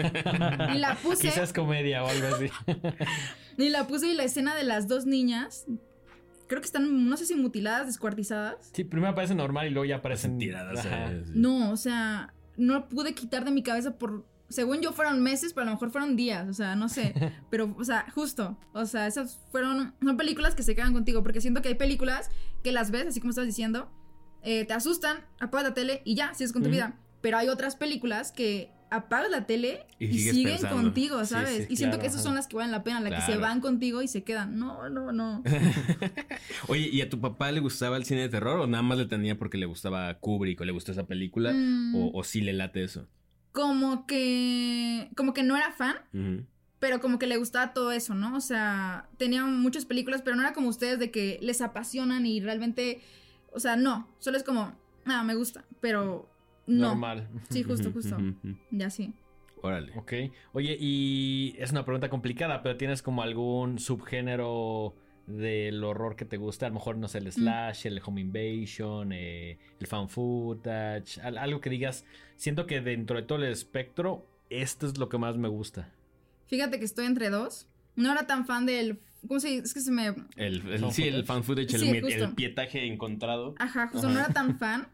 Y 0.74 0.78
la 0.78 0.94
puse. 1.02 1.28
Quizás 1.28 1.52
comedia 1.52 2.02
o 2.04 2.08
algo 2.08 2.26
así. 2.34 2.50
Y 3.58 3.68
la 3.68 3.86
puse 3.86 4.08
y 4.08 4.14
la 4.14 4.24
escena 4.24 4.54
de 4.54 4.64
las 4.64 4.88
dos 4.88 5.04
niñas, 5.04 5.66
creo 6.50 6.60
que 6.60 6.66
están, 6.66 7.08
no 7.08 7.16
sé 7.16 7.26
si 7.26 7.36
mutiladas, 7.36 7.86
descuartizadas. 7.86 8.70
sí, 8.72 8.82
primero 8.82 9.12
aparece 9.12 9.36
normal 9.36 9.68
y 9.68 9.70
luego 9.70 9.84
ya 9.84 9.96
aparecen 9.96 10.36
Tiradas. 10.36 10.84
Eh, 10.84 11.22
sí. 11.24 11.32
No, 11.36 11.70
o 11.70 11.76
sea, 11.76 12.34
no 12.56 12.88
pude 12.88 13.14
quitar 13.14 13.44
de 13.44 13.52
mi 13.52 13.62
cabeza 13.62 13.96
por, 13.96 14.26
según 14.48 14.80
yo 14.80 14.92
fueron 14.92 15.22
meses, 15.22 15.52
pero 15.52 15.62
a 15.62 15.66
lo 15.66 15.72
mejor 15.76 15.92
fueron 15.92 16.16
días, 16.16 16.48
o 16.48 16.52
sea, 16.52 16.74
no 16.74 16.88
sé. 16.88 17.14
Pero, 17.50 17.72
o 17.78 17.84
sea, 17.84 18.06
justo, 18.12 18.58
o 18.72 18.84
sea, 18.84 19.06
esas 19.06 19.38
fueron, 19.52 19.94
son 20.02 20.16
películas 20.16 20.56
que 20.56 20.64
se 20.64 20.74
quedan 20.74 20.92
contigo, 20.92 21.22
porque 21.22 21.40
siento 21.40 21.62
que 21.62 21.68
hay 21.68 21.76
películas 21.76 22.30
que 22.64 22.72
las 22.72 22.90
ves, 22.90 23.06
así 23.06 23.20
como 23.20 23.30
estás 23.30 23.46
diciendo, 23.46 23.88
eh, 24.42 24.64
te 24.64 24.74
asustan, 24.74 25.18
apagas 25.38 25.68
la 25.68 25.74
tele 25.74 26.02
y 26.04 26.16
ya, 26.16 26.34
sigues 26.34 26.52
con 26.52 26.64
tu 26.64 26.68
vida. 26.68 26.98
Pero 27.20 27.38
hay 27.38 27.48
otras 27.48 27.76
películas 27.76 28.32
que 28.32 28.72
apagas 28.90 29.30
la 29.30 29.46
tele 29.46 29.86
Y 29.98 30.18
siguen 30.18 30.54
pensando. 30.56 30.76
contigo, 30.82 31.24
¿sabes? 31.24 31.66
sí, 31.66 31.66
y 31.70 31.76
siento 31.76 31.98
que 31.98 32.06
esas 32.08 32.22
son 32.22 32.34
las 32.34 32.46
que 32.48 32.56
valen 32.56 32.72
la 32.72 32.82
pena, 32.82 33.00
las 33.00 33.24
que 33.24 33.32
se 33.32 33.38
van 33.38 33.60
contigo 33.60 34.02
y 34.02 34.08
se 34.08 34.24
quedan. 34.24 34.58
No, 34.58 34.88
no, 34.90 35.12
no. 35.12 35.42
Oye, 36.68 36.88
¿y 36.92 37.00
a 37.00 37.08
tu 37.10 37.20
papá 37.20 37.50
le 37.52 37.60
gustaba 37.60 37.96
el 37.96 38.04
cine 38.04 38.22
de 38.22 38.28
terror 38.28 38.58
o 38.60 38.66
nada 38.66 38.82
más 38.82 38.98
le 38.98 39.06
tenía 39.06 39.38
porque 39.38 39.58
le 39.58 39.66
gustaba 39.66 40.12
Kubrick 40.18 40.60
o 40.60 40.64
le 40.64 40.72
gustó 40.72 40.92
esa 40.92 41.06
película? 41.06 41.52
Mm, 41.52 41.94
O, 41.94 42.10
o 42.18 42.24
sí 42.24 42.40
le 42.40 42.52
late 42.52 42.82
eso? 42.84 43.06
Como 43.52 44.06
que. 44.06 45.10
Como 45.16 45.34
que 45.34 45.42
no 45.42 45.56
era 45.56 45.72
fan, 45.72 45.96
pero 46.78 47.00
como 47.00 47.18
que 47.18 47.26
le 47.26 47.36
gustaba 47.36 47.72
todo 47.74 47.92
eso, 47.92 48.14
¿no? 48.14 48.36
O 48.36 48.40
sea, 48.40 49.08
tenía 49.18 49.44
muchas 49.44 49.84
películas, 49.84 50.22
pero 50.22 50.36
no 50.36 50.42
era 50.42 50.52
como 50.52 50.68
ustedes 50.68 50.98
de 50.98 51.10
que 51.10 51.38
les 51.42 51.60
apasionan 51.60 52.26
y 52.26 52.40
realmente. 52.40 53.00
O 53.52 53.58
sea, 53.60 53.76
no. 53.76 54.08
Solo 54.20 54.36
es 54.36 54.44
como. 54.44 54.72
Ah, 55.04 55.24
me 55.24 55.34
gusta, 55.34 55.64
pero. 55.80 56.29
No. 56.70 56.88
Normal. 56.88 57.28
Sí, 57.50 57.62
justo, 57.62 57.90
justo. 57.92 58.16
Ya 58.70 58.90
sí. 58.90 59.12
Órale. 59.62 59.92
Ok. 59.96 60.12
Oye, 60.52 60.76
y 60.80 61.54
es 61.58 61.70
una 61.72 61.84
pregunta 61.84 62.08
complicada, 62.08 62.62
pero 62.62 62.76
¿tienes 62.76 63.02
como 63.02 63.22
algún 63.22 63.78
subgénero 63.78 64.94
del 65.26 65.82
horror 65.84 66.16
que 66.16 66.24
te 66.24 66.36
gusta? 66.36 66.66
A 66.66 66.68
lo 66.70 66.76
mejor, 66.76 66.96
no 66.96 67.08
sé, 67.08 67.20
Mm. 67.20 67.26
el 67.26 67.32
slash, 67.32 67.86
el 67.86 68.00
home 68.04 68.20
invasion, 68.20 69.12
eh, 69.12 69.58
el 69.78 69.86
fan 69.86 70.08
footage, 70.08 71.20
al- 71.22 71.38
algo 71.38 71.60
que 71.60 71.70
digas, 71.70 72.04
siento 72.36 72.66
que 72.66 72.80
dentro 72.80 73.16
de 73.16 73.22
todo 73.22 73.38
el 73.38 73.44
espectro, 73.52 74.26
esto 74.48 74.86
es 74.86 74.98
lo 74.98 75.08
que 75.08 75.18
más 75.18 75.36
me 75.36 75.48
gusta. 75.48 75.92
Fíjate 76.46 76.78
que 76.78 76.84
estoy 76.84 77.06
entre 77.06 77.30
dos. 77.30 77.68
No 77.96 78.10
era 78.12 78.26
tan 78.26 78.46
fan 78.46 78.66
del. 78.66 79.00
¿Cómo 79.28 79.38
se 79.40 79.48
dice? 79.48 79.62
Es 79.64 79.74
que 79.74 79.80
se 79.80 79.92
me. 79.92 80.14
El, 80.36 80.62
sí, 80.92 81.06
el 81.06 81.24
fan 81.24 81.44
footage, 81.44 81.74
el, 81.74 81.80
Sí, 81.80 81.88
el 82.14 82.34
pietaje 82.34 82.86
encontrado. 82.86 83.54
Ajá, 83.58 83.88
justo 83.88 84.06
Ajá. 84.06 84.14
no 84.14 84.20
era 84.24 84.32
tan 84.32 84.58
fan. 84.58 84.88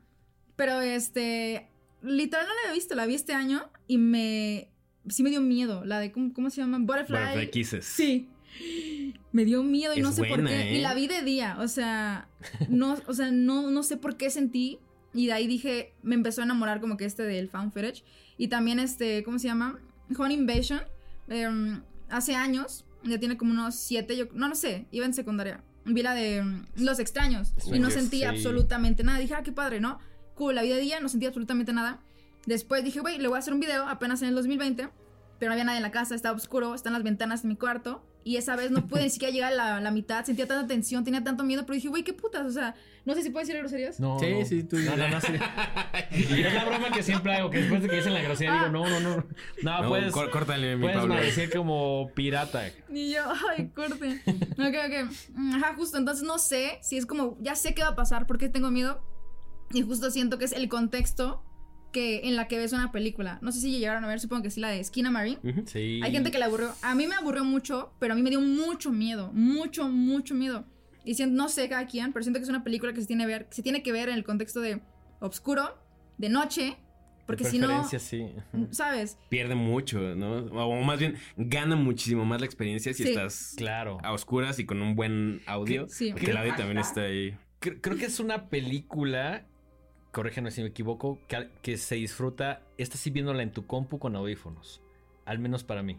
Pero 0.56 0.80
este. 0.80 1.68
Literal 2.02 2.46
no 2.46 2.54
la 2.54 2.60
había 2.62 2.75
visto, 2.75 2.94
la 2.94 3.06
vi 3.06 3.14
este 3.14 3.32
año 3.34 3.70
y 3.86 3.98
me. 3.98 4.68
Sí 5.08 5.22
me 5.22 5.30
dio 5.30 5.40
miedo. 5.40 5.84
La 5.84 5.98
de. 6.00 6.12
¿Cómo, 6.12 6.32
cómo 6.32 6.50
se 6.50 6.60
llama? 6.60 6.78
Butterfly. 6.80 7.16
Butterfly 7.18 7.50
Kisses. 7.50 7.84
Sí. 7.84 8.28
Me 9.32 9.44
dio 9.44 9.62
miedo 9.62 9.94
y 9.94 9.98
Es 9.98 10.02
no 10.02 10.12
sé 10.12 10.22
por 10.25 10.40
buena, 10.40 10.50
qué. 10.50 10.70
¿eh? 10.72 10.78
Y 10.78 10.80
la 10.80 10.94
vi 10.94 11.06
de 11.08 11.22
día. 11.22 11.56
O 11.60 11.68
sea. 11.68 12.28
No, 12.68 12.96
o 13.06 13.12
sea, 13.14 13.30
no, 13.30 13.70
no 13.70 13.82
sé 13.82 13.96
por 13.96 14.16
qué 14.16 14.30
sentí. 14.30 14.78
Y 15.14 15.26
de 15.26 15.32
ahí 15.32 15.46
dije. 15.46 15.94
Me 16.02 16.14
empezó 16.14 16.40
a 16.40 16.44
enamorar 16.44 16.80
como 16.80 16.96
que 16.96 17.04
este 17.04 17.22
del 17.22 17.48
fan 17.48 17.72
footage. 17.72 18.02
Y 18.38 18.48
también 18.48 18.78
este. 18.78 19.22
¿Cómo 19.25 19.38
se 19.38 19.48
llama? 19.48 19.78
Home 20.16 20.34
Invasion. 20.34 20.80
em, 21.28 21.82
hace 22.08 22.34
años. 22.34 22.84
Ya 23.04 23.18
tiene 23.18 23.36
como 23.36 23.52
unos 23.52 23.75
siete. 23.76 24.16
Yo, 24.16 24.26
no, 24.32 24.48
no 24.48 24.54
sé. 24.54 24.86
Iba 24.90 25.06
en 25.06 25.14
secundaria. 25.14 25.62
Vi 25.84 26.02
la 26.02 26.14
de 26.14 26.38
em, 26.38 26.64
Los 26.76 26.98
extraños. 26.98 27.52
Y 27.72 27.78
no 27.78 27.90
Sí. 27.90 27.98
sentí 28.00 28.22
absolutamente 28.25 29.04
nada. 29.04 29.18
Dije, 29.18 29.34
ah, 29.34 29.42
qué 29.42 29.52
padre, 29.52 29.80
¿no? 29.80 29.98
Cool, 30.36 30.54
la 30.54 30.62
vida 30.62 30.76
de 30.76 30.82
día 30.82 31.00
no 31.00 31.08
sentí 31.08 31.26
absolutamente 31.26 31.72
nada. 31.72 31.98
Después 32.46 32.84
dije, 32.84 33.00
güey, 33.00 33.18
le 33.18 33.26
voy 33.26 33.36
a 33.36 33.38
hacer 33.40 33.52
un 33.52 33.58
video 33.60 33.88
apenas 33.88 34.22
en 34.22 34.28
el 34.28 34.34
2020. 34.36 34.88
pero 35.38 35.50
no 35.50 35.52
había 35.54 35.64
nadie 35.64 35.78
en 35.78 35.82
la 35.82 35.90
casa, 35.90 36.14
estaba 36.14 36.34
oscuro, 36.36 36.74
están 36.74 36.92
las 36.94 37.02
ventanas 37.02 37.42
en 37.42 37.48
mi 37.48 37.56
cuarto. 37.56 38.02
Y 38.24 38.36
esa 38.38 38.56
vez 38.56 38.70
no 38.72 38.86
pude 38.88 39.02
ni 39.02 39.10
siquiera 39.10 39.32
llegar 39.32 39.52
a 39.52 39.54
la, 39.56 39.80
la 39.80 39.90
mitad, 39.90 40.24
sentía 40.24 40.46
tanta 40.48 40.66
tensión, 40.66 41.04
tenía 41.04 41.22
tanto 41.22 41.44
miedo, 41.44 41.62
pero 41.64 41.74
dije, 41.74 41.88
güey, 41.88 42.02
qué 42.02 42.12
putas, 42.12 42.44
o 42.46 42.50
sea, 42.50 42.74
no 43.04 43.14
sé 43.14 43.22
si 43.22 43.30
puedo 43.30 43.46
decir 43.46 43.56
groserías. 43.60 44.00
No, 44.00 44.18
Sí, 44.18 44.32
no. 44.40 44.44
sí, 44.46 44.62
tú 44.64 44.78
No, 44.78 44.96
no, 44.96 45.08
no, 45.08 45.20
sí. 45.20 45.32
Y 46.34 46.42
es 46.42 46.52
la 46.54 46.64
broma 46.64 46.90
que 46.90 47.02
siempre 47.04 47.34
hago, 47.34 47.50
que 47.50 47.58
después 47.58 47.82
de 47.82 47.88
que 47.88 47.96
dicen 47.96 48.14
la 48.14 48.22
grosería 48.22 48.54
digo, 48.54 48.68
no, 48.70 48.88
no, 48.88 48.98
no. 49.00 49.24
No, 49.62 49.82
No, 49.82 49.88
puedes, 49.88 50.12
cór- 50.12 50.30
córtale, 50.30 50.74
mi 50.76 50.82
puedes 50.82 50.98
Pablo. 50.98 51.14
decir 51.16 51.50
como 51.54 52.10
pirata. 52.14 52.64
Ni 52.88 53.12
yo, 53.12 53.22
ay, 53.56 53.68
corte. 53.68 54.20
Ok, 54.26 54.58
ok. 54.58 55.12
Ajá, 55.54 55.74
justo. 55.76 55.96
Entonces 55.98 56.24
no 56.26 56.38
sé 56.38 56.78
si 56.82 56.96
es 56.96 57.06
como, 57.06 57.36
ya 57.40 57.54
sé 57.54 57.74
qué 57.74 57.82
va 57.82 57.88
a 57.90 57.96
pasar, 57.96 58.26
porque 58.26 58.48
tengo 58.48 58.70
miedo. 58.70 59.00
Y 59.73 59.82
justo 59.82 60.11
siento 60.11 60.38
que 60.38 60.44
es 60.44 60.52
el 60.52 60.68
contexto 60.68 61.42
que 61.92 62.28
en 62.28 62.37
la 62.37 62.46
que 62.49 62.58
ves 62.58 62.73
una 62.73 62.92
película. 62.92 63.38
No 63.42 63.52
sé 63.52 63.61
si 63.61 63.70
llegaron 63.70 64.04
a 64.04 64.08
ver, 64.08 64.20
supongo 64.20 64.42
que 64.42 64.50
sí, 64.50 64.61
la 64.61 64.68
de 64.68 64.80
Esquina 64.80 65.11
Marine. 65.11 65.38
Sí. 65.66 66.00
Hay 66.02 66.12
gente 66.12 66.30
que 66.30 66.38
le 66.38 66.44
aburrió. 66.44 66.70
A 66.82 66.94
mí 66.94 67.06
me 67.06 67.14
aburrió 67.14 67.44
mucho, 67.44 67.92
pero 67.99 68.12
a 68.12 68.16
mí 68.16 68.23
me 68.23 68.30
dio 68.30 68.40
mucho 68.40 68.92
miedo. 68.92 69.30
Mucho, 69.32 69.88
mucho 69.88 70.35
miedo. 70.35 70.66
Y 71.04 71.14
siento, 71.14 71.37
no 71.37 71.49
sé 71.49 71.68
cada 71.68 71.87
quien, 71.87 72.12
pero 72.12 72.23
siento 72.23 72.38
que 72.40 72.44
es 72.44 72.50
una 72.50 72.64
película 72.64 72.92
que 72.92 73.00
se 73.00 73.06
tiene, 73.06 73.26
ver, 73.26 73.46
se 73.50 73.62
tiene 73.62 73.82
que 73.82 73.92
ver 73.92 74.08
en 74.08 74.16
el 74.16 74.25
contexto 74.25 74.61
de 74.61 74.82
oscuro, 75.20 75.78
de 76.18 76.28
noche, 76.28 76.76
porque 77.26 77.44
si 77.44 77.58
no, 77.58 77.88
sí. 77.88 78.26
¿sabes? 78.70 79.16
Pierde 79.28 79.54
mucho, 79.54 79.99
¿no? 80.16 80.46
O 80.52 80.82
más 80.82 80.99
bien, 80.99 81.16
gana 81.37 81.76
muchísimo 81.76 82.25
más 82.25 82.40
la 82.40 82.46
experiencia 82.46 82.92
si 82.92 83.04
Sí. 83.04 83.08
estás 83.11 83.54
Claro. 83.56 83.99
a 84.02 84.12
oscuras 84.12 84.58
y 84.58 84.66
con 84.66 84.82
un 84.82 84.94
buen 84.96 85.40
audio. 85.46 85.88
Sí. 85.88 86.11
Porque 86.12 86.30
el 86.30 86.37
audio 86.37 86.54
también 86.56 86.78
está 86.78 87.02
ahí. 87.02 87.37
Creo 87.61 87.96
que 87.96 88.04
es 88.04 88.20
una 88.20 88.49
película, 88.49 89.46
corrígeme 90.16 90.50
si 90.50 90.62
me 90.62 90.68
equivoco, 90.68 91.18
que, 91.28 91.49
que 91.61 91.76
se 91.76 91.96
disfruta, 91.96 92.62
esta 92.78 92.96
sí 92.96 93.11
viéndola 93.11 93.42
en 93.42 93.50
tu 93.52 93.66
compu 93.66 93.99
con 93.99 94.16
audífonos. 94.16 94.80
Al 95.26 95.38
menos 95.38 95.62
para 95.62 95.82
mí. 95.82 95.99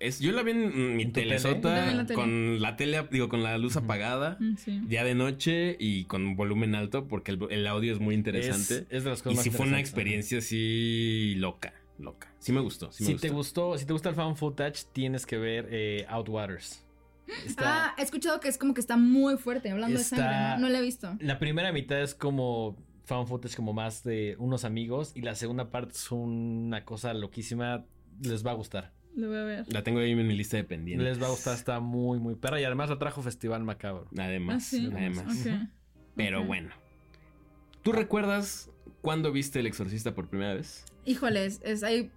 Es, 0.00 0.20
yo 0.20 0.32
la 0.32 0.42
vi 0.42 0.52
en 0.52 0.96
mi 0.96 1.02
¿En 1.02 1.12
telesota, 1.12 1.92
la 1.94 2.04
tele. 2.06 2.14
con 2.14 2.60
la 2.62 2.76
tele, 2.76 3.06
digo, 3.10 3.28
con 3.28 3.42
la 3.42 3.58
luz 3.58 3.76
apagada, 3.76 4.38
Mm, 4.40 4.56
Sí. 4.56 4.80
ya 4.88 5.04
de 5.04 5.14
noche 5.14 5.76
y 5.78 6.04
con 6.04 6.34
volumen 6.34 6.74
alto, 6.74 7.08
porque 7.08 7.30
el, 7.32 7.38
el 7.50 7.66
audio 7.66 7.92
es 7.92 8.00
muy 8.00 8.14
interesante. 8.14 8.74
Es, 8.74 8.86
es 8.90 9.04
de 9.04 9.10
las 9.10 9.22
cosas 9.22 9.32
y 9.34 9.36
más 9.36 9.44
sí 9.44 9.50
fue 9.50 9.66
una 9.66 9.80
experiencia 9.80 10.38
así 10.38 11.34
loca, 11.36 11.74
loca. 11.98 12.32
Sí 12.38 12.52
me 12.52 12.60
gustó, 12.60 12.90
sí 12.90 13.02
me 13.02 13.06
si 13.08 13.12
gustó. 13.14 13.26
te 13.28 13.34
gustó, 13.34 13.78
si 13.78 13.84
te 13.86 13.92
gusta 13.92 14.08
el 14.08 14.14
fan 14.14 14.34
footage, 14.36 14.84
tienes 14.92 15.26
que 15.26 15.36
ver 15.36 15.68
eh, 15.70 16.06
Outwaters. 16.08 16.82
Está- 17.44 17.86
Ah, 17.88 17.94
he 17.98 18.02
escuchado 18.02 18.38
que 18.38 18.48
es 18.48 18.56
como 18.56 18.72
que 18.72 18.80
está 18.80 18.96
muy 18.96 19.36
fuerte, 19.36 19.70
hablando 19.70 19.98
Está- 19.98 20.16
de 20.16 20.22
sangre, 20.22 20.50
¿no? 20.56 20.58
No 20.60 20.68
lo 20.68 20.78
he 20.78 20.82
visto. 20.82 21.16
La 21.20 21.38
primera 21.40 21.72
mitad 21.72 22.00
es 22.00 22.14
como 22.14 22.76
fan 23.06 23.26
footage 23.26 23.56
como 23.56 23.72
más 23.72 24.02
de 24.04 24.36
unos 24.38 24.64
amigos 24.64 25.12
y 25.14 25.22
la 25.22 25.34
segunda 25.34 25.70
parte 25.70 25.92
es 25.94 26.10
una 26.10 26.84
cosa 26.84 27.14
loquísima. 27.14 27.84
Les 28.20 28.44
va 28.46 28.50
a 28.50 28.54
gustar. 28.54 28.92
Lo 29.14 29.28
voy 29.28 29.38
a 29.38 29.44
ver. 29.44 29.64
La 29.72 29.82
tengo 29.82 30.00
ahí 30.00 30.10
en 30.10 30.26
mi 30.26 30.36
lista 30.36 30.56
de 30.58 30.64
pendientes. 30.64 31.06
Les 31.06 31.22
va 31.22 31.26
a 31.26 31.30
gustar, 31.30 31.54
está 31.54 31.80
muy, 31.80 32.18
muy 32.18 32.34
perra. 32.34 32.60
Y 32.60 32.64
además 32.64 32.90
la 32.90 32.98
trajo 32.98 33.22
Festival 33.22 33.64
Macabro. 33.64 34.08
Además, 34.18 34.56
Ah, 34.56 34.66
sí. 34.76 34.90
además. 34.92 35.46
Pero 36.16 36.44
bueno. 36.44 36.70
¿Tú 37.82 37.92
recuerdas 37.92 38.70
cuándo 39.00 39.32
viste 39.32 39.60
El 39.60 39.66
Exorcista 39.66 40.14
por 40.14 40.28
primera 40.28 40.54
vez? 40.54 40.84
Híjoles, 41.04 41.60
es 41.64 41.82
ahí 41.82 42.10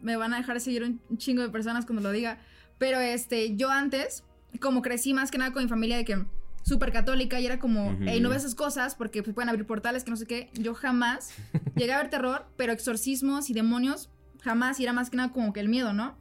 me 0.00 0.16
van 0.16 0.34
a 0.34 0.38
dejar 0.38 0.60
seguir 0.60 0.82
un 0.82 1.00
un 1.08 1.16
chingo 1.18 1.42
de 1.42 1.48
personas 1.48 1.86
cuando 1.86 2.02
lo 2.02 2.10
diga. 2.10 2.38
Pero 2.78 2.98
este, 2.98 3.54
yo 3.56 3.70
antes, 3.70 4.24
como 4.60 4.82
crecí 4.82 5.14
más 5.14 5.30
que 5.30 5.38
nada 5.38 5.52
con 5.52 5.62
mi 5.62 5.68
familia 5.68 5.96
de 5.96 6.04
que 6.04 6.24
súper 6.62 6.92
católica 6.92 7.40
y 7.40 7.46
era 7.46 7.58
como, 7.58 7.90
Ujú. 7.90 8.04
"Ey, 8.08 8.20
no 8.20 8.28
ves 8.28 8.38
esas 8.38 8.54
cosas 8.54 8.94
porque 8.94 9.22
se 9.22 9.32
pueden 9.32 9.48
abrir 9.48 9.66
portales, 9.66 10.04
que 10.04 10.10
no 10.10 10.16
sé 10.16 10.26
qué. 10.26 10.50
Yo 10.54 10.74
jamás 10.74 11.32
llegué 11.76 11.92
a 11.92 11.98
ver 11.98 12.10
terror, 12.10 12.46
pero 12.56 12.72
exorcismos 12.72 13.50
y 13.50 13.54
demonios 13.54 14.10
jamás 14.42 14.80
y 14.80 14.84
era 14.84 14.92
más 14.92 15.10
que 15.10 15.16
nada 15.16 15.32
como 15.32 15.52
que 15.52 15.60
el 15.60 15.68
miedo, 15.68 15.92
¿no? 15.92 16.16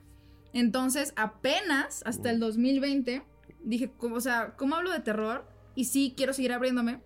Entonces, 0.54 1.14
apenas 1.16 2.04
hasta 2.06 2.30
el 2.30 2.40
2020 2.40 3.24
dije, 3.64 3.92
o 4.00 4.20
sea, 4.20 4.54
¿cómo 4.58 4.76
hablo 4.76 4.92
de 4.92 5.00
terror? 5.00 5.48
Y 5.76 5.86
sí, 5.86 6.14
quiero 6.18 6.34
seguir 6.34 6.52
abriéndome, 6.52 7.02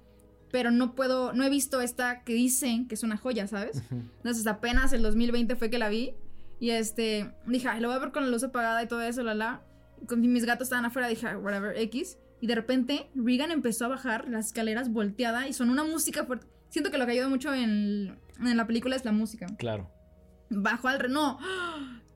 pero 0.52 0.72
no 0.72 0.96
puedo, 0.96 1.32
no 1.34 1.44
he 1.44 1.50
visto 1.50 1.80
esta 1.82 2.24
que 2.24 2.34
dicen 2.34 2.88
que 2.88 2.96
es 2.96 3.04
una 3.04 3.18
joya, 3.18 3.48
¿sabes? 3.48 3.84
Entonces 3.92 4.48
apenas 4.48 4.94
el 4.94 5.04
2020 5.04 5.56
fue 5.56 5.70
que 5.70 5.78
la 5.78 5.90
vi. 5.90 6.14
Y 6.60 6.70
este, 6.72 7.32
dije, 7.46 7.68
"Ay, 7.68 7.82
lo 7.82 7.90
voy 7.90 7.98
a 7.98 8.00
ver 8.00 8.12
con 8.12 8.24
la 8.24 8.30
luz 8.30 8.44
apagada 8.44 8.82
y 8.82 8.88
todo 8.88 9.02
eso, 9.02 9.22
la 9.24 9.36
la. 9.36 9.62
Con 10.08 10.22
mis 10.22 10.46
gatos 10.46 10.68
estaban 10.68 10.86
afuera, 10.86 11.08
dije, 11.10 11.28
"Ay, 11.28 11.36
whatever, 11.36 11.78
X. 11.78 12.18
Y 12.46 12.48
de 12.48 12.54
repente, 12.54 13.10
Regan 13.16 13.50
empezó 13.50 13.86
a 13.86 13.88
bajar 13.88 14.30
las 14.30 14.46
escaleras 14.46 14.94
volteada 14.94 15.48
y 15.48 15.54
sonó 15.54 15.72
una 15.72 15.84
música 15.84 16.26
fuerte. 16.26 16.46
Siento 16.70 16.92
que 16.92 17.00
lo 17.00 17.08
que 17.08 17.14
ayuda 17.14 17.28
mucho 17.28 17.52
en, 17.56 18.20
en 18.40 18.56
la 18.56 18.68
película 18.68 18.96
es 18.96 19.04
la 19.04 19.12
música. 19.12 19.48
Claro. 19.58 19.90
Bajó 20.52 20.90
al 20.90 21.00
re... 21.00 21.10
No, 21.10 21.40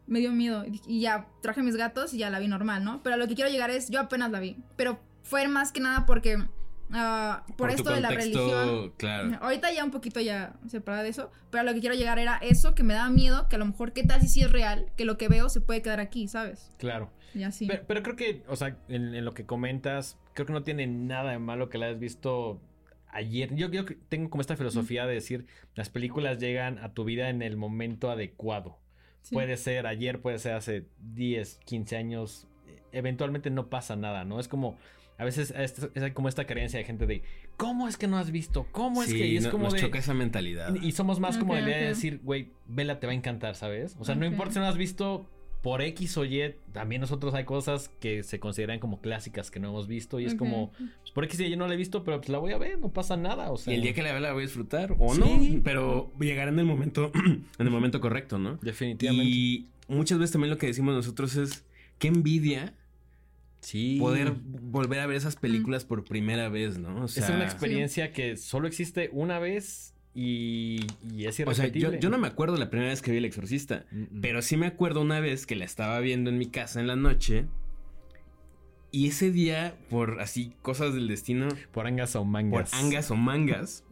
me 0.05 0.19
dio 0.19 0.31
miedo. 0.31 0.65
Y- 0.67 0.81
Y 0.85 1.01
ya 1.01 1.25
traje 1.41 1.63
mis 1.63 1.75
gatos 1.75 2.13
y 2.13 2.19
ya 2.19 2.29
la 2.29 2.37
vi 2.37 2.47
normal, 2.47 2.83
¿no? 2.83 3.01
Pero 3.01 3.15
a 3.15 3.17
lo 3.17 3.27
que 3.27 3.33
quiero 3.33 3.49
llegar 3.49 3.71
es, 3.71 3.89
yo 3.89 3.99
apenas 4.01 4.29
la 4.29 4.39
vi. 4.39 4.55
Pero 4.75 4.99
fue 5.23 5.47
más 5.47 5.71
que 5.71 5.79
nada 5.79 6.05
porque... 6.05 6.37
ah, 6.91 7.43
por, 7.57 7.71
esto 7.71 7.91
de 7.91 8.01
la 8.01 8.09
religión. 8.09 8.93
Claro. 8.97 9.37
Ahorita 9.41 9.71
ya 9.71 9.83
un 9.83 9.91
poquito 9.91 10.19
ya 10.19 10.53
separada 10.67 11.03
de 11.03 11.09
eso, 11.09 11.31
pero 11.49 11.61
a 11.61 11.63
lo 11.63 11.73
que 11.73 11.79
quiero 11.79 11.95
llegar 11.95 12.19
era 12.19 12.37
eso 12.37 12.75
que 12.75 12.83
me 12.83 12.93
daba 12.93 13.09
miedo, 13.09 13.47
que 13.49 13.55
a 13.55 13.59
lo 13.59 13.65
mejor 13.65 13.93
qué 13.93 14.03
tal 14.03 14.21
si 14.21 14.27
sí 14.27 14.41
es 14.41 14.51
real, 14.51 14.91
que 14.97 15.05
lo 15.05 15.17
que 15.17 15.27
veo 15.27 15.49
se 15.49 15.61
puede 15.61 15.81
quedar 15.81 15.99
aquí, 15.99 16.27
¿sabes? 16.27 16.71
Claro. 16.77 17.11
Y 17.33 17.43
así. 17.43 17.67
Pero, 17.67 17.83
pero 17.87 18.03
creo 18.03 18.15
que, 18.15 18.43
o 18.47 18.55
sea, 18.55 18.77
en, 18.87 19.13
en 19.13 19.25
lo 19.25 19.33
que 19.33 19.45
comentas, 19.45 20.17
creo 20.33 20.47
que 20.47 20.53
no 20.53 20.63
tiene 20.63 20.87
nada 20.87 21.31
de 21.31 21.39
malo 21.39 21.69
que 21.69 21.77
la 21.77 21.87
hayas 21.87 21.99
visto 21.99 22.61
ayer. 23.11 23.55
Yo, 23.55 23.69
yo 23.69 23.85
tengo 24.09 24.29
como 24.29 24.41
esta 24.41 24.55
filosofía 24.55 25.05
de 25.05 25.13
decir, 25.13 25.45
las 25.75 25.89
películas 25.89 26.39
llegan 26.39 26.79
a 26.79 26.93
tu 26.93 27.03
vida 27.03 27.29
en 27.29 27.41
el 27.41 27.57
momento 27.57 28.09
adecuado. 28.09 28.77
Sí. 29.21 29.35
Puede 29.35 29.57
ser 29.57 29.85
ayer, 29.85 30.21
puede 30.21 30.39
ser 30.39 30.53
hace 30.53 30.85
10, 30.99 31.59
15 31.65 31.97
años. 31.97 32.47
Eventualmente 32.91 33.49
no 33.49 33.69
pasa 33.69 33.95
nada, 33.95 34.23
¿no? 34.23 34.39
Es 34.39 34.47
como, 34.47 34.77
a 35.19 35.25
veces 35.25 35.53
es, 35.55 35.75
es 35.93 36.11
como 36.13 36.27
esta 36.29 36.47
creencia 36.47 36.79
de 36.79 36.85
gente 36.85 37.05
de, 37.05 37.21
¿cómo 37.57 37.87
es 37.87 37.97
que 37.97 38.07
no 38.07 38.17
has 38.17 38.31
visto? 38.31 38.65
¿Cómo 38.71 39.03
es 39.03 39.09
Sí, 39.09 39.17
que? 39.17 39.27
Y 39.27 39.37
es 39.37 39.43
no- 39.43 39.51
como 39.51 39.65
nos 39.65 39.73
de... 39.73 39.81
choca 39.81 39.99
esa 39.99 40.13
mentalidad. 40.15 40.73
Y 40.81 40.93
somos 40.93 41.19
más 41.19 41.37
como 41.37 41.53
de 41.55 41.61
la 41.61 41.67
idea 41.67 41.77
de 41.81 41.87
decir, 41.89 42.21
güey, 42.23 42.49
vela 42.67 42.99
te 42.99 43.05
va 43.05 43.11
a 43.13 43.15
encantar, 43.15 43.55
¿sabes? 43.55 43.95
O 43.99 44.05
sea, 44.05 44.15
no 44.15 44.25
importa 44.25 44.53
si 44.53 44.59
no 44.59 44.65
has 44.65 44.77
visto 44.77 45.29
por 45.61 45.81
X 45.81 46.15
o 46.17 46.23
Y, 46.23 46.55
también 46.71 47.01
nosotros 47.01 47.33
hay 47.33 47.43
cosas 47.43 47.91
que 47.99 48.23
se 48.23 48.39
consideran 48.39 48.79
como 48.79 49.01
clásicas 49.01 49.51
que 49.51 49.59
no 49.59 49.67
hemos 49.67 49.87
visto 49.89 50.21
y 50.21 50.23
es 50.25 50.33
como, 50.35 50.71
pues 50.71 51.11
por 51.13 51.25
X 51.25 51.37
y 51.41 51.45
Y 51.47 51.57
no 51.57 51.67
la 51.67 51.73
he 51.73 51.77
visto, 51.77 52.05
pero 52.05 52.19
pues 52.19 52.29
la 52.29 52.37
voy 52.37 52.53
a 52.53 52.57
ver, 52.57 52.79
no 52.79 52.93
pasa 52.93 53.17
nada, 53.17 53.51
o 53.51 53.57
sea. 53.57 53.73
y 53.73 53.75
el 53.75 53.81
día 53.81 53.93
que 53.93 54.01
la 54.01 54.13
vea 54.13 54.21
la 54.21 54.31
voy 54.31 54.43
a 54.43 54.45
disfrutar 54.45 54.95
o 54.97 55.13
Sí. 55.13 55.19
no, 55.19 55.61
pero 55.63 56.13
llegará 56.17 56.49
en 56.51 56.59
el 56.59 56.65
momento 56.65 57.11
en 57.25 57.43
el 57.57 57.69
momento 57.71 57.99
correcto, 57.99 58.39
¿no? 58.39 58.57
Definitivamente. 58.61 59.29
Y 59.29 59.67
muchas 59.89 60.17
veces 60.17 60.31
también 60.31 60.49
lo 60.51 60.57
que 60.57 60.67
decimos 60.67 60.95
nosotros 60.95 61.35
es 61.35 61.65
qué 61.97 62.07
envidia 62.07 62.73
sí. 63.61 63.97
poder 63.99 64.33
volver 64.43 64.99
a 64.99 65.05
ver 65.07 65.17
esas 65.17 65.35
películas 65.35 65.85
por 65.85 66.03
primera 66.03 66.49
vez, 66.49 66.77
¿no? 66.77 67.03
O 67.03 67.07
sea, 67.07 67.23
es 67.25 67.29
una 67.29 67.43
experiencia 67.45 68.11
que 68.13 68.37
solo 68.37 68.67
existe 68.67 69.09
una 69.13 69.39
vez 69.39 69.93
y, 70.15 70.85
y 71.13 71.25
es 71.25 71.39
o 71.39 71.53
sea, 71.53 71.67
yo, 71.67 71.69
irrepetible. 71.69 71.99
yo 71.99 72.09
no 72.09 72.17
me 72.17 72.27
acuerdo 72.27 72.57
la 72.57 72.69
primera 72.69 72.89
vez 72.89 73.01
que 73.01 73.11
vi 73.11 73.17
El 73.17 73.25
Exorcista, 73.25 73.85
Mm, 73.91 74.01
mm. 74.01 74.21
pero 74.21 74.41
sí 74.41 74.57
me 74.57 74.65
acuerdo 74.67 75.01
una 75.01 75.19
vez 75.19 75.45
que 75.45 75.55
la 75.55 75.65
estaba 75.65 75.99
viendo 75.99 76.29
en 76.29 76.37
mi 76.37 76.47
casa 76.47 76.79
en 76.79 76.87
la 76.87 76.95
noche 76.95 77.45
y 78.91 79.07
ese 79.07 79.31
día 79.31 79.75
por 79.89 80.19
así 80.19 80.53
cosas 80.63 80.93
del 80.95 81.07
destino, 81.07 81.47
por 81.71 81.85
angas 81.85 82.15
o 82.15 82.19
por 82.21 82.27
mangas. 82.27 82.73
angas 82.73 83.11
o 83.11 83.15
mangas 83.15 83.83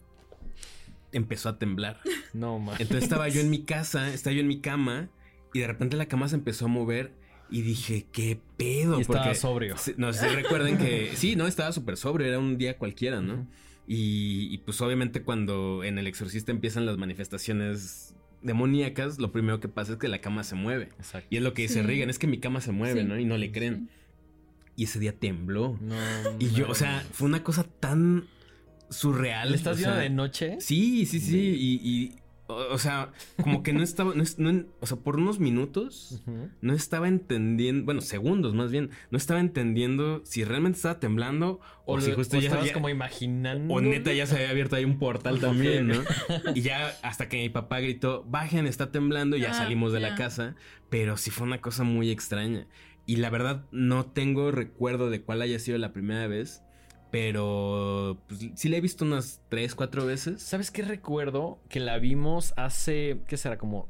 empezó 1.12 1.50
a 1.50 1.60
temblar. 1.60 2.00
No, 2.34 2.60
man. 2.60 2.76
Entonces 2.80 3.04
estaba 3.04 3.30
yo 3.30 3.42
en 3.42 3.50
mi 3.50 3.64
casa, 3.64 4.14
estaba 4.14 4.34
yo 4.34 4.42
en 4.42 4.48
mi 4.48 4.60
cama 4.60 5.10
y 5.54 5.60
de 5.60 5.68
repente 5.68 5.98
la 5.98 6.08
cama 6.08 6.28
se 6.28 6.36
empezó 6.36 6.66
a 6.66 6.68
mover 6.68 7.14
y 7.50 7.62
dije, 7.62 8.06
¿qué 8.12 8.40
pedo? 8.58 8.98
Y 8.98 9.02
estaba 9.02 9.24
Porque 9.26 9.36
sobrio. 9.36 9.76
No 9.98 10.14
sé 10.14 10.30
si 10.30 10.36
recuerden 10.36 10.78
que 10.78 11.12
sí, 11.16 11.36
no, 11.36 11.48
estaba 11.48 11.72
súper 11.72 11.98
sobrio, 11.98 12.28
era 12.28 12.40
un 12.40 12.58
día 12.58 12.78
cualquiera, 12.78 13.22
¿no? 13.22 13.48
Y, 13.88 14.50
y, 14.52 14.58
pues 14.60 14.82
obviamente 14.82 15.22
cuando 15.22 15.84
en 15.84 15.98
El 15.98 16.08
Exorcista 16.08 16.52
empiezan 16.52 16.86
las 16.86 16.98
manifestaciones 16.98 18.16
demoníacas, 18.42 19.18
lo 19.20 19.32
primero 19.32 19.60
que 19.60 19.70
pasa 19.70 19.94
es 19.94 19.98
que 19.98 20.08
la 20.08 20.20
cama 20.20 20.44
se 20.44 20.56
mueve. 20.56 20.90
Exacto. 20.98 21.28
Y 21.30 21.38
es 21.38 21.44
lo 21.44 21.54
que 21.54 21.64
dice 21.64 21.82
Sí. 21.82 21.82
Regan, 21.82 22.10
es 22.10 22.20
que 22.20 22.28
mi 22.28 22.40
cama 22.40 22.60
se 22.62 22.72
mueve, 22.72 23.02
Sí. 23.02 23.08
¿no? 23.08 23.18
Y 23.18 23.26
no 23.26 23.38
le 23.38 23.52
creen. 23.52 23.90
Y 24.76 24.84
ese 24.84 25.00
día 25.00 25.14
tembló. 25.14 25.78
No, 25.82 25.96
Y 26.38 26.50
yo, 26.52 26.70
o 26.70 26.76
sea, 26.76 27.04
fue 27.12 27.28
una 27.28 27.44
cosa 27.44 27.64
tan 27.64 28.28
surreal. 28.90 29.52
¿Le 29.52 29.58
estás 29.58 29.78
viendo 29.78 29.96
sea, 29.96 30.04
de 30.04 30.10
noche? 30.10 30.58
Sí, 30.60 31.06
sí, 31.06 31.20
sí. 31.20 31.38
Y, 31.38 31.90
y, 31.90 32.16
o, 32.48 32.56
o 32.74 32.78
sea, 32.78 33.12
como 33.44 33.62
que 33.64 33.74
no 33.74 33.84
estaba, 33.84 34.14
no, 34.16 34.66
o 34.80 34.86
sea, 34.88 34.98
por 34.98 35.18
unos 35.18 35.40
minutos 35.40 36.24
no 36.62 36.74
estaba 36.74 37.08
entendiendo, 37.08 37.86
bueno, 37.86 38.02
segundos 38.02 38.54
más 38.56 38.72
bien, 38.72 38.90
no 39.12 39.18
estaba 39.18 39.40
entendiendo 39.40 40.22
si 40.26 40.44
realmente 40.44 40.78
estaba 40.78 41.00
temblando 41.00 41.60
o, 41.86 41.96
O, 41.96 42.02
si 42.02 42.12
justo 42.14 42.38
o 42.38 42.40
ya, 42.40 42.48
estabas 42.48 42.68
ya- 42.68 42.74
como 42.74 42.90
imaginando. 42.90 43.74
o 43.74 43.82
neta 43.82 44.14
ya 44.14 44.26
se 44.26 44.36
había 44.36 44.50
abierto 44.50 44.76
ahí 44.76 44.86
un 44.86 44.98
portal 45.00 45.40
también, 45.40 45.88
¿no? 45.88 46.02
Y 46.56 46.62
ya 46.62 46.98
hasta 47.04 47.30
que 47.30 47.38
mi 47.38 47.50
papá 47.50 47.80
gritó, 47.80 48.24
bajen, 48.28 48.66
está 48.68 48.92
temblando, 48.92 49.38
y 49.38 49.42
ya 49.42 49.50
Ah, 49.52 49.54
salimos 49.54 49.94
de 49.94 50.00
la 50.00 50.16
casa, 50.16 50.56
pero 50.90 51.18
sí 51.18 51.32
fue 51.32 51.46
una 51.48 51.62
cosa 51.62 51.84
muy 51.84 52.10
extraña. 52.12 52.68
Y 53.06 53.18
la 53.18 53.30
verdad 53.30 53.66
no 53.72 54.06
tengo 54.06 54.52
recuerdo 54.52 55.10
de 55.10 55.22
cuál 55.22 55.42
haya 55.42 55.60
sido 55.60 55.78
la 55.78 55.94
primera 55.94 56.28
vez, 56.28 56.64
pero 57.12 58.18
pues, 58.28 58.50
sí 58.56 58.70
la 58.70 58.78
he 58.78 58.82
visto 58.82 59.06
unas 59.06 59.42
tres, 59.50 59.76
cuatro 59.76 60.06
veces. 60.06 60.42
¿Sabes 60.42 60.72
qué 60.72 60.82
recuerdo? 60.84 61.60
Que 61.70 61.80
la 61.80 61.98
vimos 62.00 62.54
hace, 62.58 63.20
¿qué 63.28 63.38
será? 63.38 63.58
Como 63.58 63.88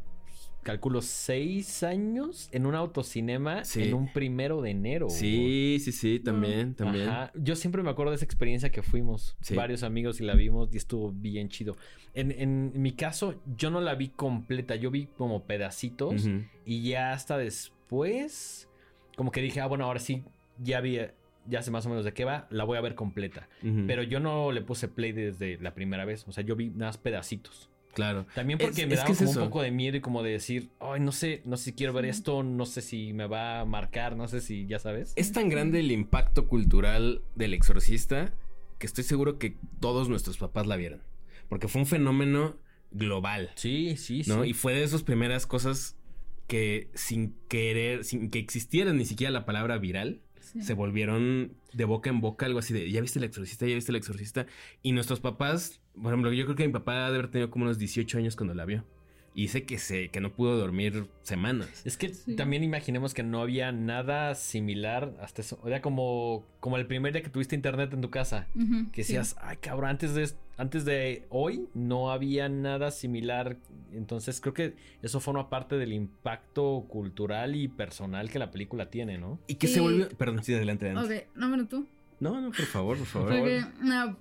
calculo, 0.64 1.02
seis 1.02 1.82
años 1.84 2.50
en 2.52 2.66
un 2.66 2.76
autocinema 2.76 3.64
Sí. 3.64 3.84
en 3.84 3.94
un 3.94 4.12
primero 4.12 4.62
de 4.62 4.72
enero. 4.72 5.10
Sí, 5.10 5.78
sí, 5.82 5.94
sí, 5.94 6.20
también, 6.20 6.74
también. 6.76 7.08
Ajá. 7.08 7.32
Yo 7.36 7.56
siempre 7.56 7.84
me 7.84 7.90
acuerdo 7.90 8.12
de 8.12 8.18
esa 8.18 8.26
experiencia 8.26 8.70
que 8.70 8.82
fuimos. 8.82 9.38
Sí. 9.40 9.56
Varios 9.56 9.84
amigos 9.84 10.20
y 10.20 10.26
la 10.26 10.36
vimos 10.36 10.68
y 10.74 10.78
estuvo 10.78 11.14
bien 11.14 11.48
chido. 11.48 11.78
En, 12.14 12.32
en 12.32 12.74
mi 12.82 12.92
caso, 12.92 13.36
yo 13.56 13.70
no 13.70 13.80
la 13.80 13.96
vi 13.96 14.10
completa. 14.10 14.76
Yo 14.76 14.92
vi 14.92 15.06
como 15.06 15.44
pedacitos. 15.46 16.28
Y 16.66 16.82
ya 16.90 17.14
hasta 17.14 17.38
después, 17.38 18.68
como 19.16 19.32
que 19.32 19.42
dije, 19.42 19.62
ah, 19.62 19.68
bueno, 19.68 19.86
ahora 19.86 20.02
sí, 20.02 20.24
ya 20.62 20.82
vi, 20.82 21.00
ya 21.48 21.62
sé 21.62 21.72
más 21.72 21.86
o 21.86 21.90
menos 21.90 22.06
de 22.06 22.14
qué 22.14 22.26
va, 22.26 22.48
la 22.50 22.64
voy 22.64 22.78
a 22.78 22.82
ver 22.82 22.96
completa. 22.96 23.48
Pero 23.88 24.04
yo 24.04 24.20
no 24.20 24.52
le 24.52 24.62
puse 24.62 24.88
play 24.88 25.12
desde 25.12 25.58
la 25.60 25.74
primera 25.74 26.06
vez. 26.06 26.26
O 26.28 26.32
sea, 26.32 26.44
yo 26.44 26.56
vi 26.56 26.70
nada 26.70 26.88
más 26.90 26.98
pedacitos. 26.98 27.70
Claro. 27.94 28.28
También 28.36 28.60
porque 28.60 28.82
Es- 28.84 28.88
me 28.88 28.94
es 28.94 29.00
daba 29.00 29.08
que 29.08 29.14
es 29.14 29.18
como 29.20 29.32
un 29.32 29.48
poco 29.48 29.62
de 29.64 29.72
miedo 29.72 29.98
y 29.98 30.02
como 30.02 30.22
de 30.22 30.30
decir, 30.32 30.70
ay, 30.80 31.00
no 31.00 31.12
sé, 31.12 31.42
no 31.46 31.58
sé 31.58 31.64
si 31.66 31.74
quiero 31.74 31.94
ver 31.94 32.04
Sí. 32.06 32.10
esto, 32.12 32.44
no 32.44 32.66
sé 32.68 32.82
si 32.82 33.12
me 33.14 33.26
va 33.26 33.62
a 33.62 33.66
marcar, 33.66 34.16
no 34.16 34.28
sé 34.28 34.40
si, 34.40 34.68
ya 34.68 34.78
sabes. 34.78 35.14
Es 35.16 35.32
tan 35.32 35.50
grande 35.50 35.80
el 35.80 35.92
impacto 35.92 36.48
cultural 36.48 37.24
del 37.36 37.56
exorcista 37.56 38.34
que 38.78 38.86
estoy 38.86 39.04
seguro 39.04 39.40
que 39.40 39.58
todos 39.80 40.10
nuestros 40.10 40.38
papás 40.38 40.68
la 40.68 40.76
vieron. 40.76 41.02
Porque 41.50 41.68
fue 41.68 41.82
un 41.82 41.88
fenómeno 41.88 42.58
global, 42.92 43.50
Sí, 43.56 43.98
sí, 43.98 44.24
sí. 44.24 44.30
¿no? 44.30 44.46
Y 44.46 44.54
fue 44.54 44.74
de 44.76 44.84
esas 44.84 45.02
primeras 45.02 45.48
cosas 45.48 45.98
que 46.46 46.90
sin 46.94 47.36
querer, 47.50 48.04
sin 48.06 48.30
que 48.30 48.38
existiera 48.40 48.94
ni 48.94 49.06
siquiera 49.06 49.32
la 49.32 49.46
palabra 49.46 49.78
viral, 49.80 50.22
Se 50.60 50.74
volvieron 50.74 51.54
de 51.74 51.86
boca 51.86 52.10
en 52.10 52.22
boca 52.22 52.46
algo 52.46 52.60
así 52.60 52.74
de, 52.74 52.90
¿ya 52.90 53.02
viste 53.02 53.20
el 53.20 53.26
exorcista? 53.26 53.66
¿Ya 53.66 53.76
viste 53.76 53.92
el 53.92 53.98
exorcista? 53.98 54.46
Y 54.82 54.92
nuestros 54.92 55.20
papás, 55.20 55.82
por 55.94 56.14
ejemplo, 56.14 56.32
yo 56.34 56.46
creo 56.46 56.56
que 56.56 56.68
mi 56.68 56.74
papá 56.74 56.96
debe 56.96 57.18
haber 57.18 57.32
tenido 57.32 57.50
como 57.50 57.66
unos 57.66 57.78
18 57.78 58.18
años 58.18 58.36
cuando 58.36 58.54
la 58.54 58.66
vio. 58.66 58.86
Y 59.38 59.42
dice 59.44 59.66
que, 59.66 59.78
se, 59.78 60.10
que 60.10 60.20
no 60.20 60.32
pudo 60.34 60.58
dormir 60.58 61.06
semanas. 61.22 61.84
Es 61.86 61.96
que 61.96 62.12
Sí. 62.12 62.36
también 62.36 62.64
imaginemos 62.64 63.14
que 63.14 63.22
no 63.22 63.40
había 63.40 63.72
nada 63.72 64.34
similar 64.34 65.14
hasta 65.22 65.42
eso. 65.44 65.60
Era 65.64 65.80
como, 65.80 66.44
como 66.60 66.76
el 66.78 66.88
primer 66.88 67.14
día 67.14 67.22
que 67.22 67.30
tuviste 67.30 67.54
internet 67.56 67.94
en 67.94 68.02
tu 68.02 68.10
casa. 68.10 68.48
Que 68.92 69.04
sí. 69.04 69.14
decías, 69.14 69.36
ay 69.40 69.58
cabrón, 69.58 69.92
antes 69.92 70.16
de, 70.16 70.28
antes 70.58 70.86
de 70.86 71.28
hoy 71.30 71.68
no 71.76 72.10
había 72.12 72.50
nada 72.50 72.90
similar. 72.90 73.58
Entonces 73.94 74.42
creo 74.42 74.56
que 74.56 74.74
eso 75.04 75.20
forma 75.20 75.52
parte 75.52 75.78
del 75.78 75.94
impacto 75.94 76.86
cultural 76.90 77.56
y 77.56 77.68
personal 77.68 78.32
que 78.32 78.40
la 78.40 78.50
película 78.50 78.90
tiene, 78.90 79.20
¿no? 79.20 79.40
Y 79.46 79.56
que 79.56 79.68
Sí. 79.68 79.76
se 79.76 79.82
volvió... 79.82 80.10
Perdón, 80.10 80.44
sí, 80.44 80.56
adelante, 80.56 80.88
adelante. 80.88 81.28
Ok, 81.30 81.38
no, 81.38 81.48
bueno, 81.50 81.68
tú. 81.68 81.86
No, 82.20 82.42
no, 82.42 82.52
por 82.52 82.66
favor, 82.66 82.98
por 82.98 83.08
favor. 83.08 83.30
Porque 83.30 83.66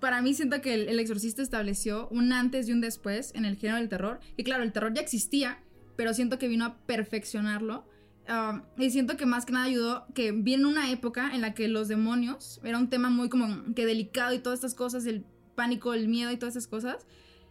para 0.00 0.20
mí 0.20 0.34
siento 0.34 0.60
que 0.60 0.74
el, 0.74 0.88
el 0.88 1.00
exorcista 1.00 1.42
estableció 1.42 2.08
un 2.08 2.32
antes 2.32 2.68
y 2.68 2.72
un 2.72 2.80
después 2.80 3.32
en 3.34 3.44
el 3.44 3.56
género 3.56 3.78
del 3.78 3.88
terror. 3.88 4.20
Y 4.36 4.44
claro, 4.44 4.62
el 4.62 4.72
terror 4.72 4.92
ya 4.92 5.00
existía, 5.00 5.58
pero 5.96 6.12
siento 6.12 6.38
que 6.38 6.48
vino 6.48 6.64
a 6.66 6.76
perfeccionarlo. 6.86 7.86
Ah, 8.28 8.64
y 8.76 8.90
siento 8.90 9.16
que 9.16 9.24
más 9.24 9.46
que 9.46 9.52
nada 9.52 9.66
ayudó 9.66 10.06
que 10.14 10.32
viene 10.32 10.66
una 10.66 10.90
época 10.90 11.30
en 11.32 11.40
la 11.40 11.54
que 11.54 11.68
los 11.68 11.88
demonios 11.88 12.60
era 12.64 12.76
un 12.76 12.90
tema 12.90 13.08
muy 13.08 13.28
como 13.28 13.72
que 13.74 13.86
delicado 13.86 14.34
y 14.34 14.40
todas 14.40 14.58
estas 14.58 14.74
cosas, 14.74 15.06
el 15.06 15.24
pánico, 15.54 15.94
el 15.94 16.08
miedo 16.08 16.30
y 16.32 16.36
todas 16.36 16.56
esas 16.56 16.68
cosas. 16.68 17.06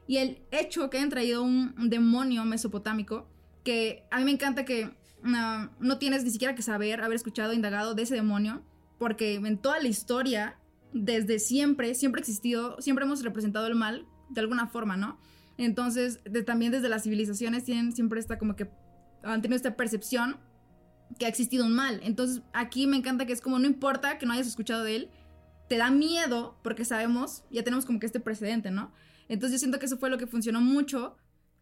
Y 0.07 0.17
el 0.17 0.39
hecho 0.51 0.89
que 0.89 0.97
hayan 0.97 1.09
traído 1.09 1.41
un 1.41 1.89
demonio 1.89 2.45
mesopotámico, 2.45 3.27
que 3.63 4.03
a 4.11 4.19
mí 4.19 4.25
me 4.25 4.31
encanta 4.31 4.63
que 4.63 4.91
ah, 5.23 5.71
no 5.79 5.97
tienes 5.97 6.23
ni 6.23 6.29
siquiera 6.29 6.53
que 6.53 6.61
saber, 6.61 7.01
haber 7.01 7.15
escuchado, 7.15 7.51
indagado 7.53 7.95
de 7.95 8.03
ese 8.03 8.13
demonio, 8.13 8.61
porque 8.97 9.35
en 9.35 9.57
toda 9.57 9.79
la 9.79 9.87
historia, 9.87 10.59
desde 10.93 11.39
siempre, 11.39 11.93
siempre 11.95 12.19
ha 12.19 12.23
existido, 12.23 12.79
siempre 12.81 13.05
hemos 13.05 13.23
representado 13.23 13.67
el 13.67 13.75
mal 13.75 14.05
de 14.29 14.41
alguna 14.41 14.67
forma, 14.67 14.97
¿no? 14.97 15.19
Entonces, 15.57 16.19
también 16.45 16.71
desde 16.71 16.89
las 16.89 17.03
civilizaciones 17.03 17.63
tienen 17.63 17.93
siempre 17.93 18.19
esta 18.19 18.37
como 18.37 18.55
que 18.55 18.69
han 19.23 19.41
tenido 19.41 19.55
esta 19.55 19.75
percepción 19.75 20.37
que 21.19 21.25
ha 21.25 21.29
existido 21.29 21.65
un 21.65 21.73
mal. 21.73 21.99
Entonces, 22.03 22.41
aquí 22.53 22.87
me 22.87 22.97
encanta 22.97 23.25
que 23.25 23.33
es 23.33 23.41
como 23.41 23.59
no 23.59 23.67
importa 23.67 24.17
que 24.17 24.25
no 24.25 24.33
hayas 24.33 24.47
escuchado 24.47 24.83
de 24.83 24.95
él, 24.95 25.09
te 25.69 25.77
da 25.77 25.89
miedo 25.89 26.59
porque 26.63 26.85
sabemos, 26.85 27.43
ya 27.49 27.63
tenemos 27.63 27.85
como 27.85 27.99
que 27.99 28.05
este 28.05 28.19
precedente, 28.19 28.71
¿no? 28.71 28.91
Entonces, 29.27 29.53
yo 29.53 29.59
siento 29.59 29.79
que 29.79 29.85
eso 29.85 29.97
fue 29.97 30.09
lo 30.09 30.17
que 30.17 30.27
funcionó 30.27 30.61
mucho 30.61 31.17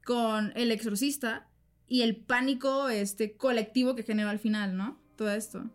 con 0.05 0.51
El 0.55 0.71
Exorcista 0.71 1.47
y 1.87 2.01
el 2.01 2.17
pánico 2.17 2.89
este 2.89 3.37
colectivo 3.37 3.95
que 3.95 4.03
generó 4.03 4.29
al 4.29 4.39
final, 4.39 4.75
¿no? 4.75 4.99
Todo 5.15 5.31
esto. 5.31 5.69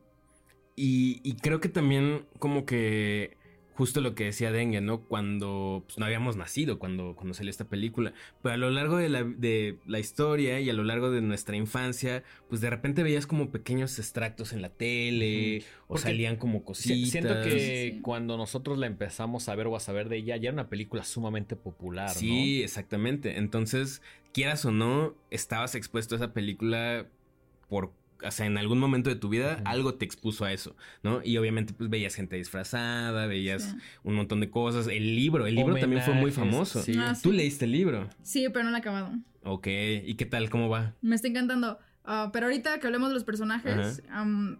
Y, 0.78 1.20
y 1.24 1.34
creo 1.34 1.60
que 1.60 1.68
también 1.68 2.24
como 2.38 2.64
que 2.64 3.36
justo 3.74 4.00
lo 4.00 4.16
que 4.16 4.24
decía 4.24 4.50
Dengue, 4.50 4.80
¿no? 4.80 5.02
Cuando 5.02 5.84
pues, 5.86 5.98
no 5.98 6.04
habíamos 6.04 6.36
nacido, 6.36 6.80
cuando, 6.80 7.14
cuando 7.14 7.32
salió 7.32 7.50
esta 7.50 7.64
película. 7.68 8.12
Pero 8.42 8.54
a 8.54 8.56
lo 8.58 8.70
largo 8.70 8.96
de 8.96 9.08
la, 9.08 9.22
de 9.22 9.76
la 9.86 10.00
historia 10.00 10.58
y 10.58 10.68
a 10.68 10.72
lo 10.72 10.82
largo 10.82 11.12
de 11.12 11.20
nuestra 11.20 11.54
infancia, 11.56 12.24
pues 12.48 12.60
de 12.60 12.70
repente 12.70 13.04
veías 13.04 13.28
como 13.28 13.50
pequeños 13.50 13.96
extractos 14.00 14.52
en 14.52 14.62
la 14.62 14.68
tele 14.70 15.62
o 15.84 15.88
Porque 15.88 16.02
salían 16.02 16.36
como 16.36 16.58
Si- 16.58 16.64
cositas. 16.64 17.10
Siento 17.10 17.34
que 17.42 17.50
Sí, 17.90 17.94
sí. 17.96 18.00
cuando 18.02 18.36
nosotros 18.36 18.78
la 18.78 18.86
empezamos 18.88 19.48
a 19.48 19.54
ver 19.54 19.68
o 19.68 19.76
a 19.76 19.80
saber 19.80 20.08
de 20.08 20.16
ella, 20.16 20.36
ya 20.36 20.48
era 20.48 20.54
una 20.54 20.68
película 20.68 21.04
sumamente 21.04 21.54
popular, 21.54 22.10
Sí, 22.10 22.62
exactamente. 22.64 23.38
Entonces, 23.38 24.02
quieras 24.32 24.64
o 24.64 24.72
no, 24.72 25.14
estabas 25.30 25.76
expuesto 25.76 26.16
a 26.16 26.18
esa 26.18 26.32
película 26.32 27.06
por, 27.68 27.92
o 28.24 28.30
sea, 28.30 28.46
en 28.46 28.58
algún 28.58 28.78
momento 28.78 29.10
de 29.10 29.16
tu 29.16 29.28
vida 29.28 29.60
algo 29.64 29.94
te 29.94 30.04
expuso 30.04 30.44
a 30.44 30.52
eso, 30.52 30.74
¿no? 31.02 31.20
Y 31.24 31.36
obviamente 31.38 31.72
pues 31.74 31.88
veías 31.90 32.14
gente 32.14 32.36
disfrazada, 32.36 33.26
veías 33.26 33.62
Sí. 33.62 33.76
un 34.04 34.14
montón 34.14 34.40
de 34.40 34.50
cosas. 34.50 34.86
El 34.88 35.14
libro, 35.16 35.46
el 35.46 35.54
libro 35.54 35.76
también 35.76 36.02
fue 36.02 36.14
muy 36.14 36.30
famoso. 36.30 36.82
sí. 36.82 36.94
Ah, 36.98 37.14
Tú 37.22 37.30
sí. 37.30 37.36
leíste 37.36 37.64
el 37.66 37.72
libro. 37.72 38.08
Sí, 38.22 38.46
pero 38.52 38.64
no 38.64 38.70
lo 38.70 38.76
he 38.76 38.80
acabado. 38.80 39.10
Ok, 39.44 39.66
¿y 40.04 40.14
qué 40.16 40.26
tal? 40.26 40.50
¿Cómo 40.50 40.68
va? 40.68 40.94
Me 41.00 41.14
está 41.14 41.28
encantando. 41.28 41.78
Ah, 42.10 42.30
pero 42.32 42.46
ahorita 42.46 42.80
que 42.80 42.86
hablemos 42.86 43.08
de 43.10 43.14
los 43.14 43.24
personajes, 43.24 44.02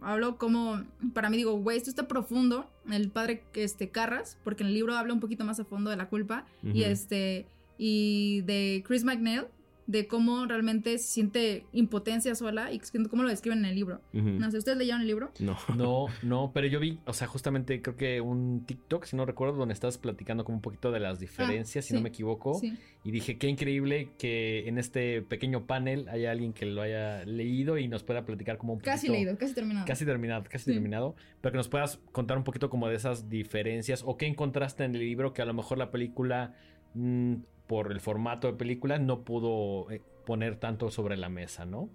hablo 0.03 0.37
como, 0.37 0.85
para 1.15 1.31
mí 1.31 1.37
digo, 1.39 1.53
güey, 1.59 1.79
esto 1.79 1.89
está 1.89 2.07
profundo, 2.07 2.71
el 2.91 3.11
padre 3.11 3.43
este, 3.55 3.89
Carras, 3.91 4.39
porque 4.45 4.63
en 4.65 4.69
el 4.69 4.75
libro 4.75 4.95
habla 4.97 5.15
un 5.15 5.21
poquito 5.21 5.45
más 5.45 5.59
a 5.59 5.65
fondo 5.65 5.89
de 5.91 5.97
la 5.97 6.09
culpa, 6.09 6.45
y 6.63 6.83
este, 6.83 7.47
y 7.79 8.43
de 8.43 8.85
Chris 8.87 9.03
McNeil, 9.05 9.45
de 9.89 10.07
cómo 10.07 10.45
realmente 10.45 10.99
se 10.99 11.09
siente 11.09 11.65
impotencia 11.73 12.35
sola 12.35 12.71
y 12.71 12.79
cómo 13.09 13.23
lo 13.23 13.31
describen 13.31 13.61
en 13.61 13.65
el 13.65 13.75
libro. 13.75 14.03
No 14.13 14.51
sé, 14.51 14.59
¿ustedes 14.59 14.77
leyeron 14.77 15.01
el 15.01 15.07
libro? 15.07 15.33
No. 15.41 15.57
No, 15.75 16.07
no, 16.23 16.51
pero 16.53 16.67
yo 16.67 16.79
vi, 16.79 17.01
o 17.07 17.15
sea, 17.15 17.27
justamente 17.27 17.81
creo 17.81 17.97
que 17.97 18.21
un 18.21 18.65
TikTok, 18.67 19.07
si 19.07 19.17
no 19.17 19.25
recuerdo, 19.25 19.57
donde 19.57 19.73
estás 19.73 19.97
platicando 19.97 20.45
como 20.45 20.57
un 20.59 20.63
poquito 20.63 20.93
de 20.93 21.01
las 21.01 21.19
diferencias, 21.19 21.87
si 21.87 21.95
no 21.95 22.03
me 22.03 22.11
equivoco. 22.11 22.55
Sí. 22.61 22.75
Y 23.03 23.11
dije, 23.13 23.39
qué 23.39 23.49
increíble 23.49 24.11
que 24.19 24.69
en 24.69 24.77
este 24.77 25.23
pequeño 25.23 25.67
panel 25.67 26.07
haya 26.11 26.33
alguien 26.33 26.53
que 26.53 26.67
lo 26.67 26.83
haya 26.83 27.25
leído 27.25 27.79
y 27.79 27.89
nos 27.89 28.03
pueda 28.05 28.27
platicar 28.27 28.59
como 28.59 28.75
un 28.75 28.81
poquito. 28.81 28.91
Casi 28.93 29.09
leído, 29.09 29.39
casi 29.39 29.55
terminado. 29.55 29.87
Casi 29.87 30.05
terminado, 30.05 30.45
casi 30.51 30.67
Sí. 30.67 30.73
terminado. 30.73 31.17
Pero 31.41 31.53
que 31.53 31.57
nos 31.57 31.69
puedas 31.69 31.97
contar 32.13 32.37
un 32.37 32.45
poquito 32.45 32.69
como 32.69 32.89
de 32.89 32.97
esas 32.97 33.31
diferencias 33.31 34.03
o 34.05 34.19
qué 34.19 34.27
encontraste 34.27 34.85
en 34.85 34.95
el 34.95 35.01
libro 35.01 35.33
que 35.33 35.41
a 35.41 35.47
lo 35.47 35.55
mejor 35.55 35.79
la 35.79 35.91
película, 35.91 36.53
mm, 36.93 37.37
por 37.69 37.93
el 37.93 38.01
formato 38.01 38.49
de 38.49 38.55
película, 38.55 38.99
no 38.99 39.23
pudo 39.25 39.89
eh, 39.91 40.03
poner 40.27 40.57
tanto 40.57 40.91
sobre 40.91 41.17
la 41.17 41.29
mesa, 41.29 41.65
¿no? 41.67 41.89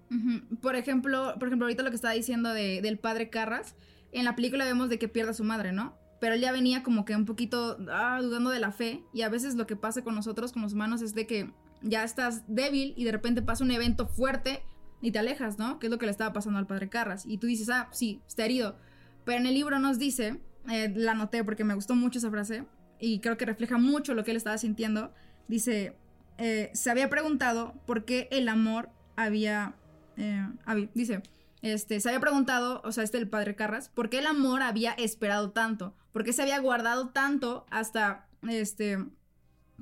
Por 0.62 0.76
ejemplo, 0.76 1.34
por 1.38 1.48
ejemplo, 1.48 1.66
ahorita 1.66 1.82
lo 1.82 1.90
que 1.90 1.96
estaba 1.96 2.14
diciendo 2.14 2.54
de- 2.54 2.80
del 2.80 2.98
padre 2.98 3.28
Carras, 3.28 3.76
en 4.12 4.24
la 4.24 4.34
película 4.36 4.64
vemos 4.64 4.88
de 4.88 4.98
que 4.98 5.08
pierde 5.08 5.32
a 5.32 5.34
su 5.34 5.44
madre, 5.44 5.72
¿no? 5.72 5.94
Pero 6.20 6.36
él 6.36 6.40
ya 6.40 6.52
venía 6.52 6.82
como 6.82 7.04
que 7.04 7.14
un 7.16 7.26
poquito 7.26 7.76
ah, 7.90 8.18
dudando 8.22 8.50
de 8.50 8.60
la 8.60 8.72
fe 8.72 9.02
y 9.12 9.22
a 9.22 9.28
veces 9.28 9.56
lo 9.56 9.66
que 9.66 9.76
pasa 9.76 10.02
con 10.02 10.14
nosotros, 10.14 10.52
con 10.52 10.62
los 10.62 10.72
humanos, 10.72 11.02
es 11.02 11.14
de 11.14 11.26
que 11.26 11.50
ya 11.82 12.02
estás 12.04 12.44
débil 12.46 12.94
y 12.96 13.04
de 13.04 13.12
repente 13.12 13.42
pasa 13.42 13.62
un 13.64 13.70
evento 13.72 14.06
fuerte 14.06 14.62
y 15.02 15.10
te 15.10 15.18
alejas, 15.18 15.58
¿no? 15.58 15.78
Que 15.78 15.88
es 15.88 15.90
lo 15.90 15.98
que 15.98 16.06
le 16.06 16.12
estaba 16.12 16.32
pasando 16.32 16.58
al 16.58 16.66
padre 16.66 16.88
Carras. 16.88 17.26
Y 17.26 17.38
tú 17.38 17.46
dices, 17.46 17.68
ah, 17.68 17.88
sí, 17.92 18.22
está 18.26 18.44
herido. 18.46 18.76
Pero 19.24 19.38
en 19.40 19.46
el 19.46 19.54
libro 19.54 19.78
nos 19.80 19.98
dice, 19.98 20.40
eh, 20.70 20.90
la 20.96 21.12
anoté 21.12 21.44
porque 21.44 21.64
me 21.64 21.74
gustó 21.74 21.94
mucho 21.94 22.18
esa 22.20 22.30
frase 22.30 22.64
y 22.98 23.18
creo 23.18 23.36
que 23.36 23.44
refleja 23.44 23.76
mucho 23.76 24.14
lo 24.14 24.24
que 24.24 24.30
él 24.30 24.36
estaba 24.38 24.56
sintiendo. 24.56 25.12
Dice, 25.48 25.96
eh, 26.38 26.70
se 26.74 26.90
había 26.90 27.08
preguntado 27.10 27.74
por 27.86 28.04
qué 28.04 28.28
el 28.30 28.48
amor 28.48 28.90
había, 29.16 29.74
eh, 30.16 30.46
dice, 30.94 31.22
este, 31.62 32.00
se 32.00 32.08
había 32.08 32.20
preguntado, 32.20 32.82
o 32.84 32.92
sea, 32.92 33.04
este 33.04 33.18
el 33.18 33.28
padre 33.28 33.54
Carras, 33.54 33.88
por 33.88 34.10
qué 34.10 34.18
el 34.18 34.26
amor 34.26 34.62
había 34.62 34.92
esperado 34.92 35.50
tanto, 35.50 35.94
por 36.12 36.24
qué 36.24 36.32
se 36.32 36.42
había 36.42 36.58
guardado 36.58 37.08
tanto 37.08 37.66
hasta, 37.70 38.26
este, 38.48 39.04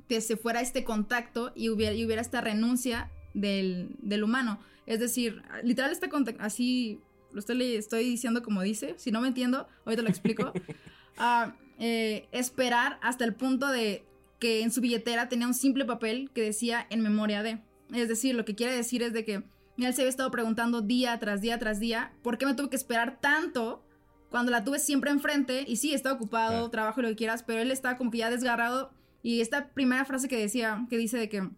que 0.07 0.21
se 0.21 0.37
fuera 0.37 0.61
este 0.61 0.83
contacto 0.83 1.51
y 1.55 1.69
hubiera, 1.69 1.95
y 1.95 2.05
hubiera 2.05 2.21
esta 2.21 2.41
renuncia 2.41 3.09
del, 3.33 3.95
del 3.99 4.23
humano. 4.23 4.59
Es 4.85 4.99
decir, 4.99 5.41
literal 5.63 5.91
está 5.91 6.09
así, 6.39 7.01
lo 7.31 7.39
estoy 7.39 8.03
diciendo 8.03 8.43
como 8.43 8.61
dice, 8.61 8.95
si 8.97 9.11
no 9.11 9.21
me 9.21 9.27
entiendo, 9.27 9.67
ahorita 9.85 10.01
lo 10.01 10.09
explico. 10.09 10.53
Ah, 11.15 11.53
eh, 11.77 12.27
esperar 12.31 12.97
hasta 13.03 13.23
el 13.23 13.35
punto 13.35 13.67
de 13.67 14.03
que 14.43 14.61
en 14.61 14.71
su 14.71 14.81
billetera 14.81 15.29
tenía 15.29 15.47
un 15.47 15.53
simple 15.53 15.85
papel 15.85 16.29
que 16.33 16.41
decía 16.41 16.85
en 16.89 16.99
memoria 17.01 17.41
de. 17.43 17.61
Es 17.93 18.09
decir, 18.09 18.35
lo 18.35 18.43
que 18.43 18.55
quiere 18.55 18.75
decir 18.75 19.01
es 19.01 19.13
de 19.13 19.23
que 19.23 19.35
él 19.77 19.93
se 19.93 20.01
había 20.01 20.09
estado 20.09 20.29
preguntando 20.31 20.81
día 20.81 21.17
tras 21.17 21.39
día 21.39 21.57
tras 21.59 21.79
día, 21.79 22.11
¿por 22.21 22.37
qué 22.37 22.45
me 22.45 22.53
tuve 22.53 22.69
que 22.69 22.75
esperar 22.75 23.19
tanto 23.21 23.85
cuando 24.29 24.51
la 24.51 24.65
tuve 24.65 24.79
siempre 24.79 25.11
enfrente? 25.11 25.63
Y 25.65 25.77
sí, 25.77 25.93
está 25.93 26.11
ocupado, 26.11 26.51
Claro. 26.55 26.69
trabajo 26.71 26.99
y 26.99 27.03
lo 27.03 27.09
que 27.09 27.15
quieras, 27.15 27.41
pero 27.43 27.61
él 27.61 27.71
estaba 27.71 27.95
como 27.97 28.11
que 28.11 28.17
ya 28.17 28.29
desgarrado. 28.29 28.91
Y 29.21 29.39
esta 29.39 29.69
primera 29.69 30.03
frase 30.03 30.27
que 30.27 30.37
decía, 30.37 30.85
que 30.89 30.97
dice 30.97 31.17
de 31.17 31.29
que 31.29 31.49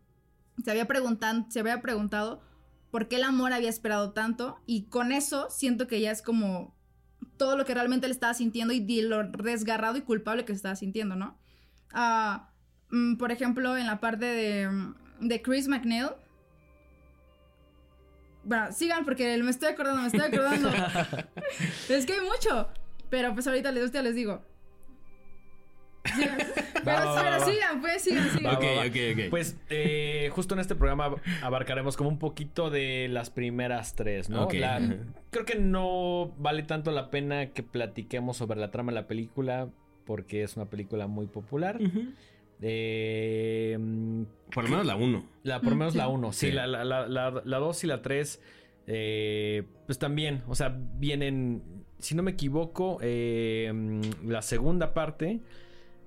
se 0.64 0.70
había, 0.72 0.86
preguntan, 0.86 1.52
se 1.52 1.60
había 1.60 1.82
preguntado 1.82 2.42
por 2.92 3.08
qué 3.08 3.16
el 3.16 3.24
amor 3.24 3.52
había 3.52 3.70
esperado 3.70 4.12
tanto 4.14 4.60
y 4.68 4.84
con 4.90 5.12
eso 5.12 5.48
siento 5.50 5.88
que 5.88 6.00
ya 6.02 6.12
es 6.12 6.22
como 6.22 6.76
todo 7.38 7.58
lo 7.58 7.66
que 7.66 7.74
realmente 7.74 8.08
le 8.08 8.14
estaba 8.14 8.36
sintiendo 8.36 8.74
y 8.74 9.02
lo 9.02 9.24
desgarrado 9.24 9.98
y 9.98 10.02
culpable 10.02 10.46
que 10.46 10.54
estaba 10.54 10.76
sintiendo, 10.76 11.16
¿no? 11.16 11.38
Ah, 11.92 12.52
por 13.18 13.32
ejemplo, 13.32 13.78
en 13.78 13.88
la 13.88 14.00
parte 14.00 14.26
de, 14.26 14.94
de 15.20 15.42
Chris 15.42 15.68
McNeil. 15.68 16.10
Bueno, 18.44 18.72
sigan 18.72 19.06
porque 19.06 19.42
me 19.42 19.50
estoy 19.50 19.70
acordando, 19.70 20.02
me 20.02 20.08
estoy 20.08 20.22
acordando. 20.22 20.70
es 21.90 22.06
que 22.06 22.14
hay 22.14 22.22
mucho. 22.22 22.70
Pero 23.10 23.34
pues 23.34 23.48
ahorita 23.48 23.72
les, 23.72 23.94
les 23.94 24.16
digo. 24.16 24.44
Pero, 26.84 27.46
sigan, 27.46 27.82
pues, 27.82 28.04
sigan, 28.04 28.30
sigan. 28.30 28.56
Ok, 28.56 28.64
ok, 28.88 28.96
ok. 29.14 29.30
Pues 29.32 29.58
eh, 29.70 30.30
justo 30.32 30.54
en 30.54 30.60
este 30.60 30.76
programa 30.76 31.16
abarcaremos 31.42 31.98
como 31.98 32.10
un 32.10 32.20
poquito 32.20 32.70
de 32.70 33.08
las 33.10 33.32
primeras 33.32 33.96
tres, 33.96 34.30
¿no? 34.30 34.48
creo 34.48 35.46
que 35.46 35.56
no 35.56 36.32
vale 36.38 36.64
tanto 36.64 36.92
la 36.92 37.10
pena 37.10 37.48
que 37.48 37.64
platiquemos 37.64 38.38
sobre 38.38 38.60
la 38.60 38.70
trama 38.70 38.92
de 38.92 38.96
la 38.96 39.08
película 39.08 39.70
porque 40.06 40.44
es 40.44 40.56
una 40.56 40.66
película 40.66 41.08
muy 41.08 41.26
popular. 41.26 41.80
Eh, 42.62 43.78
por 44.54 44.64
lo 44.64 44.70
menos 44.70 44.86
la 44.86 44.96
1. 44.96 45.30
La, 45.44 45.62
por 45.62 45.72
lo 45.72 45.76
menos 45.76 45.96
la 45.96 46.08
1. 46.08 46.34
Sí, 46.34 46.52
la 46.52 47.42
2 47.44 47.84
y 47.84 47.88
la 47.88 48.02
3. 48.02 48.42
Eh, 48.88 49.64
pues 49.86 49.98
también, 49.98 50.44
o 50.48 50.56
sea, 50.56 50.78
vienen, 50.98 51.64
si 52.00 52.16
no 52.16 52.24
me 52.24 52.32
equivoco, 52.32 53.00
la 53.02 54.42
segunda 54.42 54.94
parte 54.94 55.42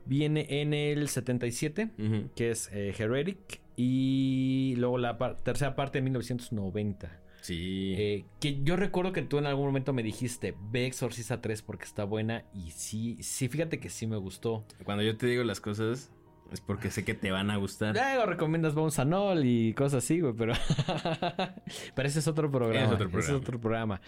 viene 0.09 0.47
en 0.49 0.75
el 0.75 1.09
77, 1.09 1.91
que 2.35 2.51
es 2.51 2.71
eh, 2.73 2.95
Heretic, 2.99 3.61
y 3.77 4.75
luego 4.79 4.99
la 4.99 5.19
tercera 5.43 5.77
parte 5.77 5.99
en 5.99 6.05
1990. 6.05 7.21
Sí. 7.43 7.95
Eh, 7.97 8.25
que 8.41 8.63
yo 8.63 8.77
recuerdo 8.77 9.13
que 9.13 9.23
tú 9.23 9.39
en 9.39 9.47
algún 9.47 9.67
momento 9.67 9.93
me 9.93 10.03
dijiste, 10.03 10.55
ve 10.71 10.87
Exorcista 10.87 11.41
3 11.41 11.63
porque 11.63 11.85
está 11.85 12.05
buena, 12.05 12.45
y 12.53 12.71
sí, 12.71 13.19
sí, 13.21 13.49
fíjate 13.49 13.79
que 13.79 13.91
sí 13.91 14.07
me 14.07 14.17
gustó. 14.17 14.65
Cuando 14.85 15.05
yo 15.05 15.17
te 15.17 15.27
digo 15.27 15.45
las 15.45 15.61
cosas, 15.61 16.11
es 16.53 16.61
porque 16.61 16.91
sé 16.91 17.05
que 17.05 17.15
te 17.15 17.31
van 17.31 17.51
a 17.51 17.57
gustar. 17.57 17.95
Luego 17.95 18.27
recomiendas 18.27 18.75
Bones 18.75 18.99
Anol 18.99 19.45
y 19.45 19.75
cosas 19.75 20.05
así, 20.05 20.21
güey, 20.21 20.35
pero. 20.35 20.55
pero 21.95 22.09
ese 22.09 22.19
es 22.21 22.29
otro 22.29 22.51
programa. 22.51 22.87
Es 22.87 22.93
otro 22.93 23.11
programa. 23.11 23.21
Ese 23.21 23.33
es 23.33 23.39
otro 23.39 23.61
programa. 23.61 24.01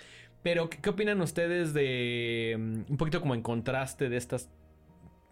Pero, 0.42 0.70
¿qué, 0.70 0.88
opinan 0.88 1.20
ustedes 1.20 1.74
de. 1.74 2.56
Mm, 2.58 2.92
un 2.92 2.96
poquito 2.96 3.20
como 3.20 3.34
en 3.34 3.42
contraste 3.42 4.08
de 4.08 4.16
estas 4.16 4.50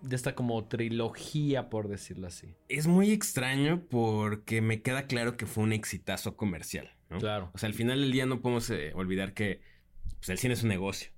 de 0.01 0.15
esta 0.15 0.35
como 0.35 0.65
trilogía, 0.67 1.71
por 1.71 1.89
decirlo 1.89 2.29
así. 2.29 2.55
Es 2.69 2.87
muy 2.87 3.11
extraño 3.11 3.83
porque 3.91 4.61
me 4.61 4.83
queda 4.83 5.07
claro 5.07 5.37
que 5.37 5.47
fue 5.47 5.65
un 5.65 5.73
exitazo 5.73 6.37
comercial, 6.37 6.95
¿no? 7.11 7.19
Claro. 7.19 7.51
O 7.55 7.59
sea, 7.59 7.69
al 7.69 7.75
final 7.75 8.01
del 8.01 8.13
día 8.13 8.27
no 8.27 8.41
podemos 8.41 8.71
eh, 8.71 8.93
olvidar 8.95 9.35
que 9.35 9.61
pues, 10.19 10.29
el 10.29 10.39
cine 10.39 10.55
es 10.55 10.63
un 10.63 10.69
negocio. 10.69 11.11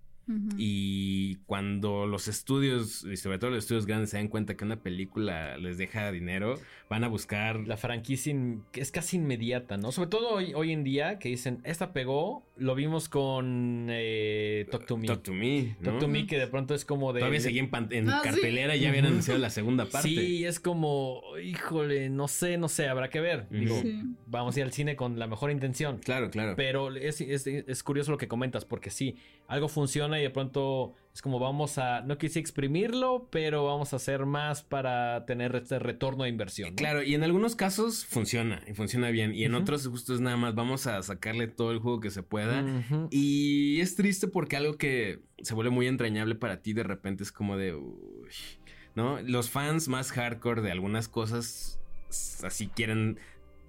Y 0.57 1.37
cuando 1.47 2.07
los 2.07 2.29
estudios, 2.29 3.05
y 3.05 3.17
sobre 3.17 3.39
todo 3.39 3.51
los 3.51 3.61
estudios 3.61 3.87
grandes, 3.87 4.11
se 4.11 4.17
dan 4.17 4.29
cuenta 4.29 4.57
que 4.57 4.65
una 4.65 4.81
película 4.81 5.57
les 5.57 5.79
deja 5.79 6.13
dinero, 6.13 6.59
van 6.89 7.05
a 7.05 7.09
buscar. 7.09 7.67
La 7.67 7.77
franquicia 7.77 8.35
es 8.75 8.93
casi 8.93 9.17
inmediata, 9.17 9.77
¿no? 9.77 9.93
Sobre 9.93 10.09
todo 10.09 10.31
hoy, 10.31 10.53
hoy 10.55 10.73
en 10.73 10.85
día 10.85 11.19
que 11.19 11.31
dicen, 11.31 11.61
esta 11.65 11.93
pegó, 11.93 12.45
lo 12.57 12.75
vimos 12.75 13.09
con 13.09 13.89
eh, 13.91 14.67
Talk 14.71 14.87
to 14.87 14.97
Me. 14.97 15.07
Talk 15.07 15.23
to 15.23 15.33
Me. 15.33 15.77
Talk 15.83 15.99
to 15.99 16.09
Me, 16.09 16.27
que 16.27 16.39
de 16.39 16.47
pronto 16.47 16.75
es 16.75 16.85
como 16.85 17.13
de. 17.13 17.21
Todavía 17.21 17.41
seguía 17.41 17.69
en, 17.91 18.11
ah, 18.11 18.21
cartelera 18.23 18.77
y 18.77 18.81
ya 18.81 18.91
habían 18.91 19.07
anunciado 19.07 19.41
la 19.41 19.51
segunda 19.51 19.87
parte. 19.87 20.09
Sí, 20.09 20.45
es 20.45 20.61
como, 20.61 21.23
híjole, 21.43 22.11
no 22.11 22.29
sé, 22.29 22.59
no 22.59 22.69
sé, 22.69 22.89
habrá 22.89 23.11
que 23.11 23.21
ver. 23.21 23.49
Digo, 23.51 23.83
vamos 24.27 24.57
a 24.57 24.61
ir 24.61 24.65
al 24.65 24.73
cine 24.73 24.95
con 24.95 25.19
la 25.19 25.27
mejor 25.27 25.51
intención. 25.51 25.99
Claro, 25.99 26.31
claro. 26.31 26.55
Pero 26.57 26.95
es, 26.95 27.21
es, 27.21 27.47
es 27.47 27.83
curioso 27.83 28.11
lo 28.11 28.19
que 28.19 28.29
comentas, 28.29 28.65
porque 28.65 28.91
sí, 28.91 29.17
algo 29.49 29.69
funciona 29.69 30.10
y 30.19 30.23
de 30.23 30.31
pronto 30.31 30.95
es 31.13 31.23
como 31.23 31.39
vamos 31.39 31.79
a, 31.79 32.01
no 32.03 32.19
quise 32.19 32.39
exprimirlo, 32.39 33.29
pero 33.31 33.65
vamos 33.65 33.93
a 33.93 33.97
hacer 33.97 34.27
más 34.27 34.63
para 34.63 35.27
tener 35.27 35.55
este 35.57 35.79
retorno 35.79 36.25
de 36.25 36.31
inversión. 36.31 36.75
Claro, 36.75 37.03
y 37.03 37.15
en 37.15 37.23
algunos 37.23 37.57
casos 37.57 38.07
funciona 38.07 38.63
y 38.67 38.75
funciona 38.75 39.11
bien. 39.11 39.35
Y 39.35 39.45
en 39.45 39.55
otros 39.55 39.87
justo 39.87 40.15
es 40.15 40.21
nada 40.21 40.37
más, 40.37 40.55
vamos 40.55 40.87
a 40.87 41.03
sacarle 41.03 41.49
todo 41.49 41.73
el 41.73 41.79
juego 41.79 42.01
que 42.01 42.11
se 42.11 42.23
pueda. 42.23 42.65
Y 43.11 43.81
es 43.81 43.97
triste 43.97 44.29
porque 44.29 44.57
algo 44.57 44.77
que 44.77 45.21
se 45.43 45.55
vuelve 45.55 45.71
muy 45.71 45.87
entrañable 45.87 46.35
para 46.35 46.63
ti 46.63 46.73
de 46.73 46.83
repente 46.83 47.23
es 47.23 47.33
como 47.33 47.57
de... 47.57 47.79
¿No? 48.95 49.21
Los 49.23 49.51
fans 49.51 49.89
más 49.89 50.11
hardcore 50.11 50.63
de 50.63 50.73
algunas 50.73 51.09
cosas 51.09 51.81
así 52.43 52.69
quieren 52.69 53.19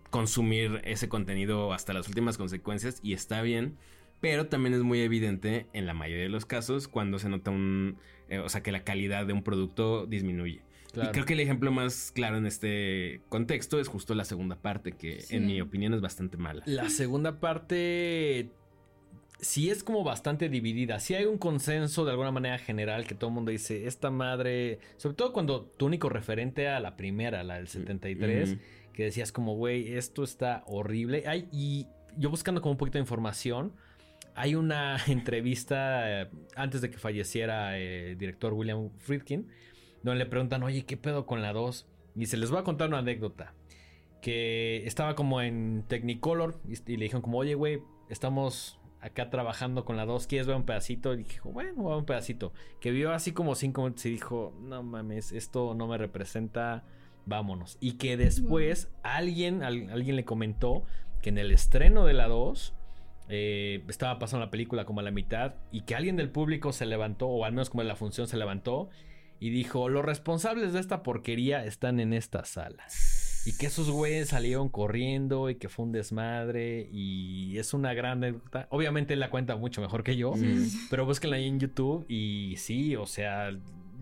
consumir 0.09 0.81
ese 0.83 1.09
contenido 1.09 1.73
hasta 1.73 1.93
las 1.93 2.07
últimas 2.07 2.37
consecuencias 2.37 2.99
y 3.01 3.13
está 3.13 3.41
bien. 3.41 3.77
Pero 4.21 4.47
también 4.47 4.73
es 4.73 4.81
muy 4.81 5.01
evidente 5.01 5.67
en 5.73 5.85
la 5.85 5.93
mayoría 5.93 6.23
de 6.23 6.29
los 6.29 6.45
casos 6.45 6.87
cuando 6.87 7.19
se 7.19 7.27
nota 7.27 7.51
un... 7.51 7.97
Eh, 8.29 8.39
o 8.39 8.47
sea, 8.47 8.63
que 8.63 8.71
la 8.71 8.83
calidad 8.83 9.25
de 9.25 9.33
un 9.33 9.43
producto 9.43 10.05
disminuye. 10.05 10.61
Y 10.93 11.07
creo 11.07 11.25
que 11.25 11.33
el 11.33 11.39
ejemplo 11.39 11.71
más 11.71 12.11
claro 12.13 12.37
en 12.37 12.45
este 12.45 13.21
contexto 13.29 13.79
es 13.79 13.87
justo 13.87 14.13
la 14.13 14.25
segunda 14.25 14.57
parte, 14.57 14.91
que 14.91 15.23
en 15.29 15.47
mi 15.47 15.61
opinión 15.61 15.93
es 15.93 16.01
bastante 16.01 16.37
mala. 16.37 16.63
La 16.65 16.89
segunda 16.89 17.39
parte 17.39 18.51
sí 19.39 19.69
es 19.69 19.83
como 19.83 20.03
bastante 20.03 20.49
dividida. 20.49 20.99
Sí 20.99 21.15
hay 21.15 21.25
un 21.25 21.37
consenso 21.37 22.05
de 22.05 22.11
alguna 22.11 22.31
manera 22.31 22.57
general 22.57 23.07
que 23.07 23.15
todo 23.15 23.29
el 23.29 23.35
mundo 23.35 23.51
dice, 23.51 23.87
esta 23.87 24.11
madre, 24.11 24.79
sobre 24.97 25.15
todo 25.15 25.33
cuando 25.33 25.63
tu 25.63 25.85
único 25.85 26.09
referente 26.09 26.67
a 26.67 26.79
la 26.79 26.95
primera, 26.95 27.43
la 27.43 27.55
del 27.55 27.67
73, 27.67 28.57
que 28.93 29.03
decías 29.03 29.31
como, 29.31 29.55
güey, 29.55 29.93
esto 29.93 30.23
está 30.23 30.63
horrible. 30.67 31.23
Ay, 31.25 31.47
y 31.51 31.87
yo 32.17 32.29
buscando 32.29 32.61
como 32.61 32.73
un 32.73 32.77
poquito 32.77 32.97
de 32.97 33.03
información, 33.03 33.73
hay 34.35 34.55
una 34.55 34.97
entrevista 35.07 36.21
eh, 36.21 36.29
antes 36.55 36.81
de 36.81 36.89
que 36.89 36.97
falleciera 36.97 37.77
el 37.77 38.17
director 38.17 38.53
William 38.53 38.89
Friedkin, 38.99 39.47
donde 40.03 40.23
le 40.23 40.25
preguntan, 40.25 40.63
oye, 40.63 40.85
¿qué 40.85 40.97
pedo 40.97 41.25
con 41.25 41.41
la 41.41 41.53
2? 41.53 41.87
Y 42.15 42.25
se 42.25 42.37
les 42.37 42.49
voy 42.49 42.59
a 42.59 42.63
contar 42.63 42.89
una 42.89 42.99
anécdota. 42.99 43.53
Que 44.21 44.85
estaba 44.85 45.15
como 45.15 45.41
en 45.41 45.83
Technicolor 45.87 46.59
y, 46.67 46.75
le 46.95 47.03
dijeron 47.03 47.21
como, 47.21 47.39
oye, 47.39 47.55
güey, 47.55 47.81
estamos 48.09 48.79
acá 48.99 49.31
trabajando 49.31 49.83
con 49.83 49.97
la 49.97 50.05
2, 50.05 50.27
¿quieres 50.27 50.45
ver 50.45 50.55
un 50.55 50.65
pedacito? 50.65 51.13
Y 51.13 51.23
dijo, 51.23 51.51
bueno, 51.51 51.81
voy 51.81 51.93
a 51.93 51.97
un 51.97 52.05
pedacito. 52.05 52.53
Que 52.79 52.91
vio 52.91 53.11
así 53.13 53.31
como 53.31 53.55
cinco 53.55 53.81
minutos 53.81 54.05
y 54.05 54.11
dijo, 54.11 54.53
no 54.61 54.83
mames, 54.83 55.31
esto 55.31 55.73
no 55.73 55.87
me 55.87 55.97
representa, 55.97 56.83
vámonos. 57.25 57.77
Y 57.79 57.93
que 57.93 58.15
después 58.15 58.91
alguien, 59.01 59.63
alguien 59.63 60.15
le 60.15 60.23
comentó 60.23 60.85
que 61.23 61.29
en 61.29 61.39
el 61.39 61.51
estreno 61.51 62.05
de 62.05 62.13
la 62.13 62.27
2 62.27 62.75
eh, 63.29 63.83
estaba 63.87 64.19
pasando 64.19 64.45
la 64.45 64.51
película 64.51 64.85
como 64.85 64.99
a 64.99 65.03
la 65.03 65.11
mitad 65.11 65.55
y 65.71 65.81
que 65.81 65.95
alguien 65.95 66.15
del 66.15 66.29
público 66.29 66.71
se 66.73 66.85
levantó, 66.85 67.27
o 67.27 67.45
al 67.45 67.51
menos 67.51 67.69
como 67.69 67.81
en 67.81 67.87
la 67.87 67.95
función 67.95 68.27
se 68.27 68.37
levantó, 68.37 68.89
y 69.39 69.49
dijo, 69.49 69.89
los 69.89 70.05
responsables 70.05 70.73
de 70.73 70.79
esta 70.79 71.01
porquería 71.01 71.65
están 71.65 71.99
en 71.99 72.13
esta 72.13 72.45
sala. 72.45 72.85
Y 73.43 73.57
que 73.57 73.65
esos 73.65 73.89
güeyes 73.89 74.29
salieron 74.29 74.69
corriendo 74.69 75.49
y 75.49 75.55
que 75.55 75.67
fue 75.67 75.85
un 75.85 75.91
desmadre 75.91 76.87
y 76.91 77.57
es 77.57 77.73
una 77.73 77.95
gran 77.95 78.23
anécdota. 78.23 78.67
Obviamente 78.69 79.15
la 79.15 79.31
cuenta 79.31 79.55
mucho 79.55 79.81
mejor 79.81 80.03
que 80.03 80.15
yo, 80.15 80.33
pero 80.91 81.05
búsquenla 81.05 81.37
ahí 81.37 81.47
en 81.47 81.59
YouTube 81.59 82.05
y 82.07 82.53
sí, 82.57 82.95
o 82.95 83.07
sea, 83.07 83.49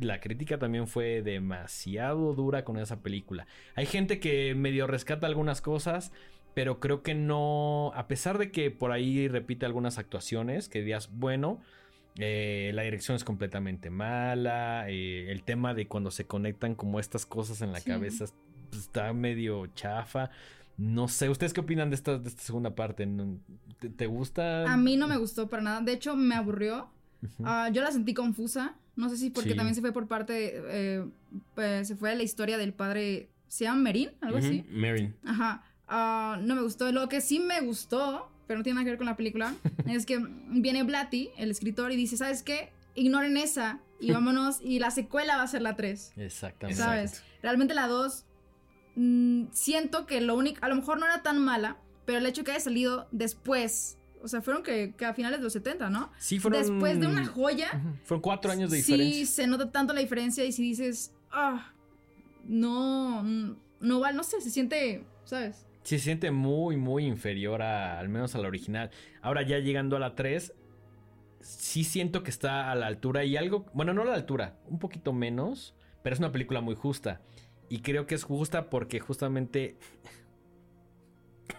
la 0.01 0.19
crítica 0.19 0.57
también 0.57 0.87
fue 0.87 1.21
demasiado 1.21 2.33
dura 2.33 2.65
con 2.65 2.77
esa 2.77 3.01
película. 3.01 3.47
Hay 3.75 3.85
gente 3.85 4.19
que 4.19 4.55
medio 4.55 4.87
rescata 4.87 5.25
algunas 5.27 5.61
cosas, 5.61 6.11
pero 6.53 6.79
creo 6.79 7.03
que 7.03 7.15
no, 7.15 7.91
a 7.95 8.07
pesar 8.07 8.37
de 8.37 8.51
que 8.51 8.71
por 8.71 8.91
ahí 8.91 9.27
repite 9.27 9.65
algunas 9.65 9.97
actuaciones, 9.97 10.69
que 10.69 10.81
digas, 10.81 11.09
bueno, 11.13 11.61
eh, 12.17 12.71
la 12.73 12.81
dirección 12.81 13.15
es 13.15 13.23
completamente 13.23 13.89
mala, 13.89 14.89
eh, 14.89 15.31
el 15.31 15.43
tema 15.43 15.73
de 15.73 15.87
cuando 15.87 16.11
se 16.11 16.25
conectan 16.25 16.75
como 16.75 16.99
estas 16.99 17.25
cosas 17.25 17.61
en 17.61 17.71
la 17.71 17.81
cabeza 17.81 18.25
pues, 18.69 18.83
está 18.83 19.13
medio 19.13 19.67
chafa. 19.67 20.29
No 20.77 21.07
sé, 21.07 21.29
¿ustedes 21.29 21.53
qué 21.53 21.61
opinan 21.61 21.89
de 21.89 21.95
esta, 21.95 22.17
de 22.17 22.29
esta 22.29 22.41
segunda 22.41 22.75
parte? 22.75 23.07
¿Te, 23.97 24.05
gusta? 24.05 24.71
A 24.71 24.77
mí 24.77 24.95
no 24.95 25.07
me 25.07 25.17
gustó 25.17 25.49
para 25.49 25.61
nada, 25.61 25.81
de 25.81 25.93
hecho 25.93 26.15
me 26.15 26.35
aburrió. 26.35 26.89
Ah, 27.43 27.69
yo 27.71 27.81
la 27.81 27.91
sentí 27.91 28.13
confusa, 28.13 28.75
no 28.95 29.09
sé 29.09 29.17
si 29.17 29.29
porque 29.29 29.53
también 29.53 29.75
se 29.75 29.81
fue 29.81 29.91
por 29.91 30.07
parte, 30.07 30.61
eh, 30.67 31.05
pues, 31.53 31.87
se 31.87 31.95
fue 31.97 32.11
a 32.11 32.15
la 32.15 32.23
historia 32.23 32.57
del 32.57 32.73
padre, 32.73 33.29
¿se 33.47 33.65
llama 33.65 33.81
Merin? 33.81 34.11
Algo 34.21 34.37
así. 34.37 34.65
Merin. 34.69 35.15
Ajá. 35.25 35.63
Ah, 35.89 36.39
no 36.41 36.55
me 36.55 36.61
gustó. 36.61 36.91
Lo 36.91 37.09
que 37.09 37.19
sí 37.19 37.39
me 37.39 37.61
gustó, 37.61 38.31
pero 38.47 38.59
no 38.59 38.63
tiene 38.63 38.75
nada 38.75 38.85
que 38.85 38.91
ver 38.91 38.97
con 38.97 39.07
la 39.07 39.17
película, 39.17 39.53
es 39.87 40.05
que 40.05 40.19
viene 40.47 40.83
Blatty, 40.83 41.31
el 41.37 41.51
escritor, 41.51 41.91
y 41.91 41.95
dice, 41.95 42.15
¿sabes 42.15 42.43
qué? 42.43 42.71
Ignoren 42.95 43.35
esa 43.37 43.79
y 43.99 44.11
vámonos. 44.13 44.59
y 44.61 44.79
la 44.79 44.91
secuela 44.91 45.37
va 45.37 45.43
a 45.43 45.47
ser 45.47 45.63
la 45.63 45.75
3. 45.75 46.13
Exactamente. 46.17 46.81
¿Sabes? 46.81 47.23
Realmente 47.41 47.73
la 47.73 47.87
2, 47.87 48.25
mm, 48.95 49.45
siento 49.51 50.05
que 50.05 50.21
lo 50.21 50.35
único, 50.35 50.63
a 50.63 50.69
lo 50.69 50.75
mejor 50.75 50.99
no 50.99 51.05
era 51.05 51.23
tan 51.23 51.39
mala, 51.39 51.77
pero 52.05 52.19
el 52.19 52.25
hecho 52.25 52.43
que 52.43 52.51
haya 52.51 52.59
salido 52.59 53.07
después 53.11 53.97
o 54.21 54.27
sea, 54.27 54.41
fueron 54.41 54.63
que, 54.63 54.93
a 55.05 55.13
finales 55.13 55.39
de 55.39 55.45
los 55.45 55.53
70, 55.53 55.89
¿no? 55.89 56.11
Sí, 56.19 56.39
fueron. 56.39 56.61
Después 56.61 56.99
de 56.99 57.07
una 57.07 57.25
joya. 57.25 57.81
Fueron 58.03 58.21
cuatro 58.21 58.51
años 58.51 58.69
de 58.69 58.77
diferencia. 58.77 59.25
Sí, 59.25 59.25
se 59.25 59.47
nota 59.47 59.71
tanto 59.71 59.93
la 59.93 60.01
diferencia 60.01 60.43
y 60.43 60.51
si 60.51 60.61
dices, 60.61 61.13
ah, 61.31 61.71
no, 62.45 63.23
no 63.79 63.99
vale, 63.99 64.17
no 64.17 64.23
sé, 64.23 64.41
se 64.41 64.49
siente, 64.49 65.05
¿sabes? 65.23 65.65
Sí, 65.83 65.97
se 65.97 66.05
siente 66.05 66.31
muy, 66.31 66.77
muy 66.77 67.05
inferior 67.05 67.61
a, 67.61 67.99
al 67.99 68.09
menos 68.09 68.35
a 68.35 68.39
la 68.39 68.47
original. 68.47 68.91
Ahora 69.21 69.41
ya 69.41 69.59
llegando 69.59 69.95
a 69.95 69.99
la 69.99 70.15
3, 70.15 70.53
sí 71.41 71.83
siento 71.83 72.23
que 72.23 72.29
está 72.29 72.71
a 72.71 72.75
la 72.75 72.87
altura 72.87 73.23
y 73.23 73.37
algo, 73.37 73.65
bueno, 73.73 73.93
no 73.93 74.01
a 74.01 74.05
la 74.05 74.13
altura, 74.13 74.59
un 74.67 74.79
poquito 74.79 75.13
menos, 75.13 75.75
pero 76.03 76.13
es 76.13 76.19
una 76.19 76.31
película 76.31 76.61
muy 76.61 76.75
justa. 76.75 77.21
Y 77.69 77.79
creo 77.79 78.07
que 78.07 78.15
es 78.15 78.23
justa 78.23 78.69
porque 78.69 78.99
justamente 78.99 79.77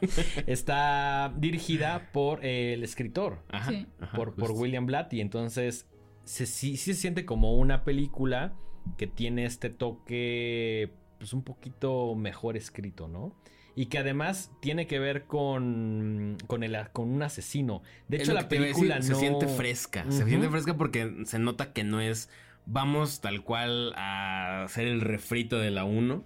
está 0.46 1.32
dirigida 1.36 2.10
por 2.12 2.44
el 2.44 2.82
escritor, 2.82 3.44
Ajá. 3.48 3.70
Sí. 3.70 3.86
ajá, 4.00 4.16
por, 4.16 4.34
por. 4.34 4.52
William 4.52 4.86
Blatty. 4.86 5.20
Entonces, 5.20 5.86
se, 6.24 6.46
sí, 6.46 6.76
sí 6.76 6.94
se 6.94 7.00
siente 7.00 7.24
como 7.24 7.54
una 7.54 7.84
película 7.84 8.54
que 8.96 9.06
tiene 9.06 9.44
este 9.44 9.70
toque, 9.70 10.92
pues 11.18 11.32
un 11.32 11.42
poquito 11.42 12.14
mejor 12.14 12.56
escrito, 12.56 13.08
¿no? 13.08 13.34
Y 13.76 13.86
que 13.86 13.98
además 13.98 14.50
tiene 14.60 14.86
que 14.86 14.98
ver 14.98 15.24
con, 15.24 16.36
con, 16.46 16.62
el, 16.62 16.76
con 16.92 17.08
un 17.08 17.22
asesino. 17.22 17.82
De 18.08 18.18
hecho, 18.18 18.32
la 18.32 18.48
película 18.48 18.96
decir, 18.96 19.12
no... 19.12 19.18
se 19.18 19.26
siente 19.26 19.48
fresca. 19.48 20.04
Se 20.10 20.24
siente 20.24 20.48
fresca 20.48 20.76
porque 20.76 21.22
se 21.24 21.38
nota 21.38 21.72
que 21.72 21.84
no 21.84 22.00
es 22.00 22.28
vamos 22.66 23.20
tal 23.20 23.42
cual 23.42 23.92
a 23.96 24.64
hacer 24.64 24.86
el 24.86 25.00
refrito 25.00 25.58
de 25.58 25.70
la 25.70 25.84
1, 25.84 26.24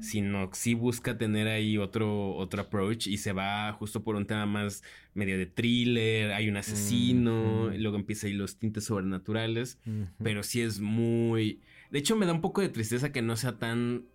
sino 0.00 0.50
que 0.50 0.56
sí 0.56 0.74
busca 0.74 1.18
tener 1.18 1.46
ahí 1.48 1.76
otro, 1.76 2.34
otro 2.36 2.62
approach 2.62 3.06
y 3.06 3.18
se 3.18 3.32
va 3.32 3.72
justo 3.72 4.02
por 4.02 4.16
un 4.16 4.26
tema 4.26 4.46
más 4.46 4.82
medio 5.12 5.36
de 5.36 5.46
thriller, 5.46 6.32
hay 6.32 6.48
un 6.48 6.56
asesino, 6.56 7.74
y 7.74 7.78
luego 7.78 7.96
empieza 7.96 8.26
ahí 8.26 8.32
los 8.32 8.58
tintes 8.58 8.84
sobrenaturales, 8.84 9.78
pero 10.22 10.42
sí 10.42 10.62
es 10.62 10.80
muy... 10.80 11.60
De 11.90 11.98
hecho 11.98 12.16
me 12.16 12.26
da 12.26 12.32
un 12.32 12.40
poco 12.40 12.60
de 12.60 12.70
tristeza 12.70 13.12
que 13.12 13.22
no 13.22 13.36
sea 13.36 13.58
tan 13.58 14.06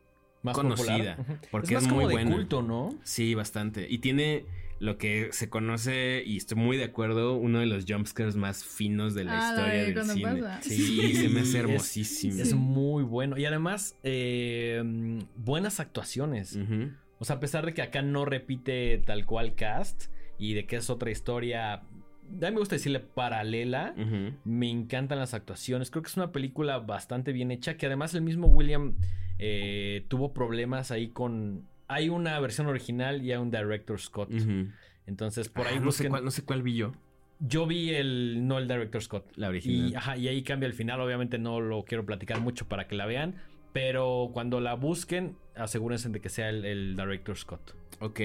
Más 0.43 0.55
conocida, 0.55 1.17
popular. 1.17 1.41
Porque 1.51 1.75
es 1.75 1.83
muy 1.83 1.89
como 1.89 2.07
de 2.07 2.13
buena. 2.15 2.31
culto, 2.35 2.61
¿no? 2.61 2.95
Sí, 3.03 3.33
bastante. 3.35 3.87
Y 3.89 3.97
tiene 3.99 4.45
lo 4.79 4.97
que 4.97 5.27
se 5.33 5.49
conoce, 5.49 6.23
y 6.25 6.37
estoy 6.37 6.57
muy 6.57 6.77
de 6.77 6.85
acuerdo, 6.85 7.35
uno 7.35 7.59
de 7.59 7.65
los 7.65 7.83
jumpscares 7.85 8.37
más 8.37 8.63
finos 8.63 9.13
de 9.13 9.25
la 9.25 9.33
Ah, 9.33 9.37
la 9.37 9.49
historia 9.49 9.73
de 9.83 9.93
del 9.93 10.05
cine. 10.05 10.41
pasa. 10.41 10.61
Sí, 10.61 11.15
se 11.15 11.27
me 11.29 11.41
hace 11.41 11.59
hermosísimo. 11.59 12.41
Es 12.41 12.49
Sí. 12.51 12.55
muy 12.55 13.03
bueno. 13.03 13.37
Y 13.37 13.43
además, 13.45 13.97
eh, 14.03 14.81
buenas 15.35 15.79
actuaciones. 15.81 16.57
O 17.17 17.25
sea, 17.25 17.35
a 17.35 17.39
pesar 17.41 17.65
de 17.65 17.73
que 17.73 17.81
acá 17.81 18.01
no 18.01 18.23
repite 18.23 18.97
tal 19.05 19.25
cual 19.25 19.53
cast 19.55 20.05
y 20.37 20.53
de 20.53 20.65
que 20.65 20.77
es 20.77 20.89
otra 20.89 21.11
historia, 21.11 21.73
a 21.73 21.81
mí 22.29 22.37
me 22.39 22.51
gusta 22.51 22.75
decirle 22.75 23.01
paralela. 23.01 23.93
Me 24.45 24.69
encantan 24.69 25.19
las 25.19 25.33
actuaciones. 25.33 25.91
Creo 25.91 26.03
que 26.03 26.07
es 26.07 26.15
una 26.15 26.31
película 26.31 26.77
bastante 26.79 27.33
bien 27.33 27.51
hecha. 27.51 27.75
Que 27.75 27.87
además 27.87 28.13
el 28.13 28.21
mismo 28.21 28.47
William 28.47 28.95
eh, 29.39 30.05
tuvo 30.09 30.33
problemas 30.33 30.91
ahí 30.91 31.09
con. 31.09 31.65
Hay 31.87 32.09
una 32.09 32.39
versión 32.39 32.67
original 32.67 33.23
y 33.25 33.31
hay 33.31 33.37
un 33.39 33.49
director 33.49 33.99
Scott. 33.99 34.29
Entonces, 35.07 35.49
por 35.49 35.65
Ah, 35.65 35.71
ahí 35.71 35.79
no, 35.79 35.91
sé 35.91 36.03
busquen- 36.03 36.09
cuál, 36.09 36.23
no 36.25 36.31
sé 36.31 36.43
cuál 36.43 36.61
vi 36.61 36.75
yo, 36.75 36.91
Yo 37.39 37.65
vi 37.65 37.89
el. 37.91 38.45
No 38.47 38.57
el 38.59 38.67
director 38.67 39.01
Scott. 39.01 39.25
la 39.35 39.47
original. 39.49 39.89
Y, 39.91 39.95
ajá, 39.95 40.17
y 40.17 40.27
ahí 40.27 40.43
cambia 40.43 40.67
el 40.67 40.73
final. 40.73 40.99
Obviamente 41.01 41.37
no 41.39 41.61
lo 41.61 41.83
quiero 41.85 42.05
platicar 42.05 42.41
mucho 42.41 42.67
para 42.67 42.87
que 42.87 42.95
la 42.95 43.05
vean. 43.05 43.35
Pero 43.73 44.31
cuando 44.33 44.59
la 44.59 44.73
busquen, 44.73 45.35
asegúrense 45.55 46.09
de 46.09 46.19
que 46.21 46.29
sea 46.29 46.49
el, 46.49 46.65
el 46.65 46.95
director 46.95 47.37
Scott. 47.37 47.75
Ok, 48.01 48.19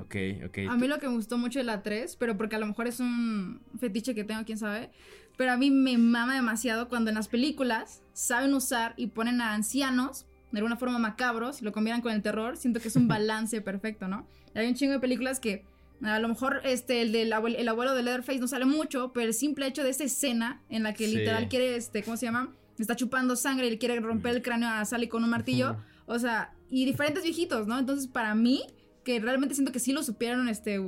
ok, 0.00 0.16
ok. 0.46 0.58
A 0.68 0.76
mí 0.76 0.86
lo 0.86 0.98
que 0.98 1.08
me 1.08 1.14
gustó 1.14 1.36
mucho 1.36 1.58
de 1.58 1.64
la 1.64 1.82
3, 1.82 2.16
pero 2.16 2.36
porque 2.36 2.56
a 2.56 2.58
lo 2.58 2.66
mejor 2.66 2.86
es 2.86 3.00
un 3.00 3.60
fetiche 3.80 4.14
que 4.14 4.22
tengo, 4.24 4.44
quién 4.44 4.58
sabe. 4.58 4.90
Pero 5.36 5.50
a 5.52 5.56
mí 5.56 5.70
me 5.70 5.98
mama 5.98 6.34
demasiado 6.36 6.88
cuando 6.88 7.10
en 7.10 7.16
las 7.16 7.26
películas 7.28 8.02
saben 8.12 8.54
usar 8.54 8.94
y 8.96 9.08
ponen 9.08 9.40
a 9.40 9.52
ancianos 9.54 10.26
de 10.54 10.60
alguna 10.60 10.76
forma 10.76 10.98
macabros, 10.98 11.62
lo 11.62 11.72
combinan 11.72 12.00
con 12.00 12.12
el 12.12 12.22
terror. 12.22 12.56
Siento 12.56 12.80
que 12.80 12.88
es 12.88 12.96
un 12.96 13.08
balance 13.08 13.60
perfecto, 13.60 14.08
¿no? 14.08 14.26
Hay 14.54 14.66
un 14.68 14.74
chingo 14.74 14.92
de 14.92 15.00
películas 15.00 15.40
que 15.40 15.64
a 16.02 16.18
lo 16.18 16.28
mejor 16.28 16.60
este, 16.64 17.02
el 17.02 17.12
del 17.12 17.32
abuelo, 17.32 17.56
el 17.58 17.68
abuelo 17.68 17.94
de 17.94 18.02
Leatherface 18.02 18.38
no 18.38 18.48
sale 18.48 18.64
mucho, 18.64 19.12
pero 19.12 19.26
el 19.26 19.34
simple 19.34 19.66
hecho 19.66 19.82
de 19.82 19.90
esa 19.90 20.04
escena 20.04 20.62
en 20.68 20.82
la 20.82 20.92
que 20.94 21.06
Sí. 21.08 21.16
literal 21.16 21.48
quiere, 21.48 21.76
este, 21.76 22.02
¿cómo 22.02 22.16
se 22.16 22.26
llama? 22.26 22.52
Está 22.78 22.96
chupando 22.96 23.36
sangre 23.36 23.66
y 23.68 23.70
le 23.70 23.78
quiere 23.78 23.98
romper 24.00 24.34
el 24.34 24.42
cráneo 24.42 24.68
a 24.68 24.84
Sally 24.84 25.08
con 25.08 25.22
un 25.24 25.30
martillo. 25.30 25.76
O 26.06 26.18
sea, 26.18 26.52
y 26.68 26.84
diferentes 26.84 27.22
viejitos, 27.22 27.66
¿no? 27.66 27.78
Entonces, 27.78 28.06
para 28.08 28.34
mí, 28.34 28.64
que 29.04 29.20
realmente 29.20 29.54
siento 29.54 29.72
que 29.72 29.78
sí 29.78 29.92
lo 29.92 30.02
supieron, 30.02 30.48
este, 30.48 30.80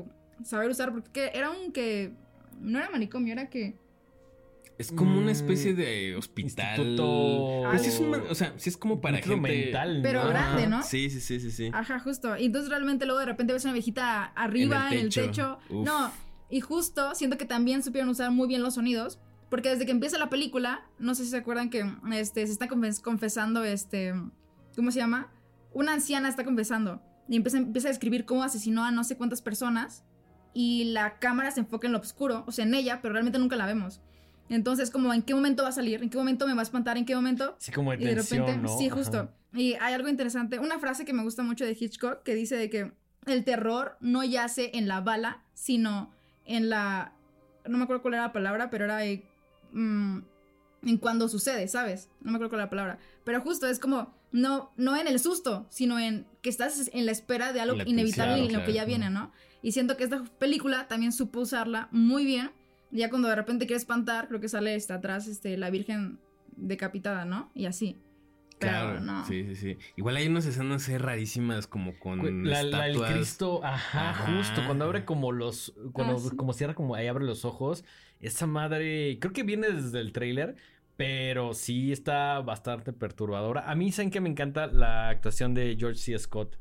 saber 0.45 0.71
usar, 0.71 0.93
porque 0.93 1.31
era 1.33 1.51
un 1.51 1.73
que, 1.73 2.13
no 2.61 2.79
era 2.79 2.91
manicomio, 2.91 3.33
era 3.33 3.49
que, 3.49 3.77
Es 4.79 4.93
como 4.93 5.19
una 5.19 5.33
especie 5.33 5.73
Mm, 5.73 5.77
de 5.77 6.17
hospital. 6.17 6.79
Instituto. 6.79 7.63
Pero 7.71 7.79
sí 7.83 7.89
es 7.89 7.99
un 8.01 8.15
o 8.15 8.35
sea, 8.35 8.53
sí 8.59 8.69
es 8.69 8.77
como 8.77 9.01
para 9.01 9.19
gente 9.19 9.37
mental, 9.37 10.01
Pero 10.03 10.21
Ajá. 10.21 10.29
grande, 10.29 10.67
¿no? 10.67 10.83
Sí, 10.83 11.09
sí, 11.11 11.21
sí, 11.21 11.41
sí, 11.41 11.51
sí. 11.51 11.71
ajá, 11.73 11.99
justo. 12.01 12.37
Y 12.37 12.47
entonces 12.47 12.69
realmente 12.71 13.07
luego 13.07 13.21
de 13.21 13.27
repente 13.27 13.53
ves 13.53 13.65
una 13.65 13.73
viejita 13.73 14.25
arriba, 14.25 14.89
en 14.93 14.99
el 14.99 15.09
techo. 15.09 15.23
techo. 15.27 15.59
Uf. 15.71 15.85
No, 15.87 16.11
y 16.51 16.61
justo 16.61 17.15
siento 17.15 17.39
que 17.39 17.47
también 17.47 17.83
supieron 17.83 18.11
usar 18.11 18.31
muy 18.31 18.49
bien 18.49 18.63
los 18.63 18.75
sonidos. 18.75 19.19
Porque 19.49 19.69
desde 19.69 19.87
que 19.87 19.93
empieza 19.93 20.19
la 20.19 20.29
película, 20.29 20.85
no 20.99 21.15
sé 21.15 21.23
si 21.25 21.31
se 21.31 21.37
acuerdan 21.37 21.71
que 21.71 21.89
este, 22.13 22.45
se 22.45 22.53
está 22.53 22.67
confes- 22.69 23.01
confesando, 23.01 23.63
este, 23.63 24.13
¿cómo 24.75 24.91
se 24.91 24.99
llama? 24.99 25.31
Una 25.73 25.93
anciana 25.93 26.29
está 26.29 26.43
confesando 26.45 27.01
y 27.29 27.37
empieza, 27.37 27.59
empieza 27.59 27.87
a 27.87 27.93
describir 27.93 28.25
cómo 28.25 28.43
asesinó 28.43 28.85
a 28.85 28.91
no 28.91 29.05
sé 29.05 29.17
cuántas 29.17 29.43
personas 29.43 30.05
y 30.53 30.87
la 30.93 31.19
cámara 31.21 31.53
se 31.53 31.61
enfoca 31.61 31.87
en 31.87 31.93
lo 31.93 32.01
oscuro, 32.01 32.43
o 32.49 32.51
sea, 32.51 32.65
en 32.65 32.75
ella, 32.75 32.99
pero 33.01 33.13
realmente 33.13 33.39
nunca 33.39 33.55
la 33.55 33.67
vemos. 33.67 34.01
Entonces, 34.49 34.91
como, 34.91 35.13
¿en 35.13 35.23
qué 35.23 35.35
momento 35.35 35.63
va 35.63 35.71
a 35.71 35.73
salir? 35.73 36.03
¿En 36.03 36.11
qué 36.11 36.17
momento 36.17 36.47
me 36.47 36.55
va 36.55 36.61
a 36.61 36.63
espantar? 36.63 36.97
¿En 36.97 37.05
qué 37.05 37.15
momento? 37.15 37.57
Sí, 37.59 37.73
como 37.73 37.91
de 37.93 38.03
Y 38.03 38.07
de 38.07 38.15
repente, 38.15 38.57
¿no? 38.57 38.69
sí, 38.79 38.87
Ajá. 38.87 38.97
justo. 38.97 39.31
Y 39.53 39.75
hay 39.75 39.95
algo 39.95 40.09
interesante, 40.09 40.59
una 40.59 40.79
frase 40.79 41.05
que 41.05 41.13
me 41.13 41.23
gusta 41.23 41.43
mucho 41.43 41.65
de 41.65 41.77
Hitchcock 41.79 42.23
que 42.23 42.35
dice 42.35 42.57
de 42.57 42.71
que 42.71 42.93
el 43.27 43.45
terror 43.45 43.97
no 44.01 44.23
yace 44.23 44.71
en 44.75 44.89
la 44.89 45.01
bala, 45.01 45.43
sino 45.55 46.13
en 46.45 46.69
la... 46.69 47.13
No 47.67 47.79
me 47.79 47.85
acuerdo 47.85 48.03
cuál 48.03 48.15
era 48.15 48.25
la 48.25 48.33
palabra, 48.33 48.71
pero 48.71 48.85
era 48.85 49.01
mm, 49.73 50.19
en 50.85 50.99
cuando 50.99 51.29
sucede, 51.29 51.67
¿sabes? 51.69 52.09
No 52.21 52.31
me 52.31 52.37
acuerdo 52.37 52.51
cuál 52.51 52.61
era 52.61 52.67
la 52.67 52.71
palabra. 52.71 52.99
Pero 53.25 53.41
justo 53.41 53.67
es 53.67 53.81
como, 53.81 54.15
no, 54.31 54.71
no 54.77 54.97
en 54.97 55.09
el 55.09 55.19
susto, 55.19 55.67
sino 55.71 55.99
en 55.99 56.27
que 56.43 56.51
estás 56.51 56.91
en 56.93 57.07
la 57.07 57.13
espera 57.13 57.53
de 57.53 57.61
algo 57.61 57.79
inevitable 57.85 58.45
y 58.45 58.51
lo 58.51 58.65
que 58.65 58.73
ya 58.73 58.85
viene, 58.85 59.11
¿no? 59.11 59.33
Y 59.63 59.73
siento 59.73 59.97
que 59.97 60.05
esta 60.05 60.23
película 60.39 60.87
también 60.87 61.13
supo 61.13 61.41
usarla 61.41 61.89
muy 61.91 62.25
bien. 62.25 62.51
Ya 62.91 63.11
cuando 63.11 63.29
de 63.29 63.35
repente 63.37 63.67
quiere 63.67 63.79
espantar, 63.79 64.29
creo 64.29 64.41
que 64.41 64.49
sale 64.49 64.75
hasta 64.75 64.95
atrás 64.95 65.27
este, 65.27 65.57
la 65.57 65.71
Virgen 65.71 66.19
decapitada, 66.57 67.25
¿no? 67.25 67.51
Y 67.55 67.67
así. 67.67 67.97
Pero 68.59 68.73
Claro, 68.73 69.01
no. 69.01 69.27
sí, 69.27 69.45
sí, 69.49 69.55
sí. 69.57 69.79
Igual 69.97 70.17
hay 70.17 70.29
unas 70.29 70.47
escenas 70.47 70.89
ahí 70.89 70.97
rarísimas 70.97 71.67
como 71.67 71.99
con 71.99 72.49
La, 72.49 72.63
la- 72.63 72.89
el. 72.89 72.99
Cristo, 73.03 73.61
ajá, 73.63 74.11
Ajá. 74.11 74.35
justo, 74.39 74.63
cuando 74.65 74.87
abre 74.87 75.05
como 75.05 75.31
los, 75.33 75.75
cuando 75.93 76.15
Ah, 76.15 76.19
sí. 76.31 76.37
como 76.37 76.55
cierra 76.55 76.75
como 76.75 76.95
ahí 76.95 77.07
abre 77.07 77.27
los 77.27 77.45
ojos, 77.45 77.85
esa 78.21 78.47
madre, 78.47 79.19
creo 79.21 79.35
que 79.35 79.43
viene 79.43 79.69
desde 79.71 80.01
el 80.01 80.13
tráiler, 80.13 80.57
pero 80.97 81.53
sí 81.53 81.93
está 81.93 82.41
bastante 82.41 82.95
perturbadora. 82.95 83.71
A 83.71 83.75
mí 83.75 83.93
saben 83.93 84.11
que 84.11 84.23
me 84.23 84.31
encanta 84.31 84.69
la 84.69 85.11
actuación 85.11 85.53
de 85.53 85.77
George 85.79 85.99
C. 85.99 86.19
Scott, 86.19 86.57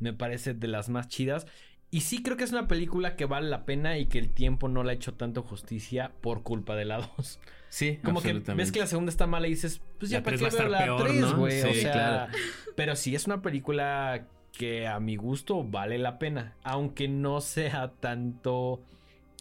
me 0.00 0.12
parece 0.12 0.52
de 0.52 0.68
las 0.68 0.90
más 0.90 1.08
chidas. 1.08 1.46
Y 1.90 2.02
sí 2.02 2.22
creo 2.22 2.36
que 2.36 2.44
es 2.44 2.52
una 2.52 2.68
película 2.68 3.16
que 3.16 3.24
vale 3.24 3.48
la 3.48 3.64
pena 3.64 3.96
y 3.98 4.06
que 4.06 4.18
el 4.18 4.28
tiempo 4.28 4.68
no 4.68 4.84
le 4.84 4.90
ha 4.90 4.94
hecho 4.94 5.14
tanto 5.14 5.42
justicia 5.42 6.12
por 6.20 6.42
culpa 6.42 6.76
de 6.76 6.84
la 6.84 6.98
2. 7.16 7.40
Sí, 7.70 7.98
Como 8.04 8.20
que 8.20 8.28
absolutamente. 8.28 8.62
ves 8.62 8.72
que 8.72 8.80
la 8.80 8.86
segunda 8.86 9.10
está 9.10 9.26
mala 9.26 9.46
y 9.46 9.50
dices, 9.50 9.80
pues 9.98 10.10
ya 10.10 10.22
para 10.22 10.36
qué 10.36 10.44
ver 10.44 10.70
la 10.70 10.78
peor, 10.84 11.02
3, 11.02 11.20
¿no? 11.20 11.36
güey. 11.36 11.62
o 11.62 11.74
sea, 11.74 11.92
claro. 11.92 12.32
pero 12.76 12.96
sí 12.96 13.14
es 13.14 13.26
una 13.26 13.40
película 13.42 14.26
que 14.52 14.86
a 14.86 15.00
mi 15.00 15.16
gusto 15.16 15.64
vale 15.64 15.98
la 15.98 16.18
pena, 16.18 16.56
aunque 16.62 17.08
no 17.08 17.40
sea 17.40 17.92
tanto 18.00 18.82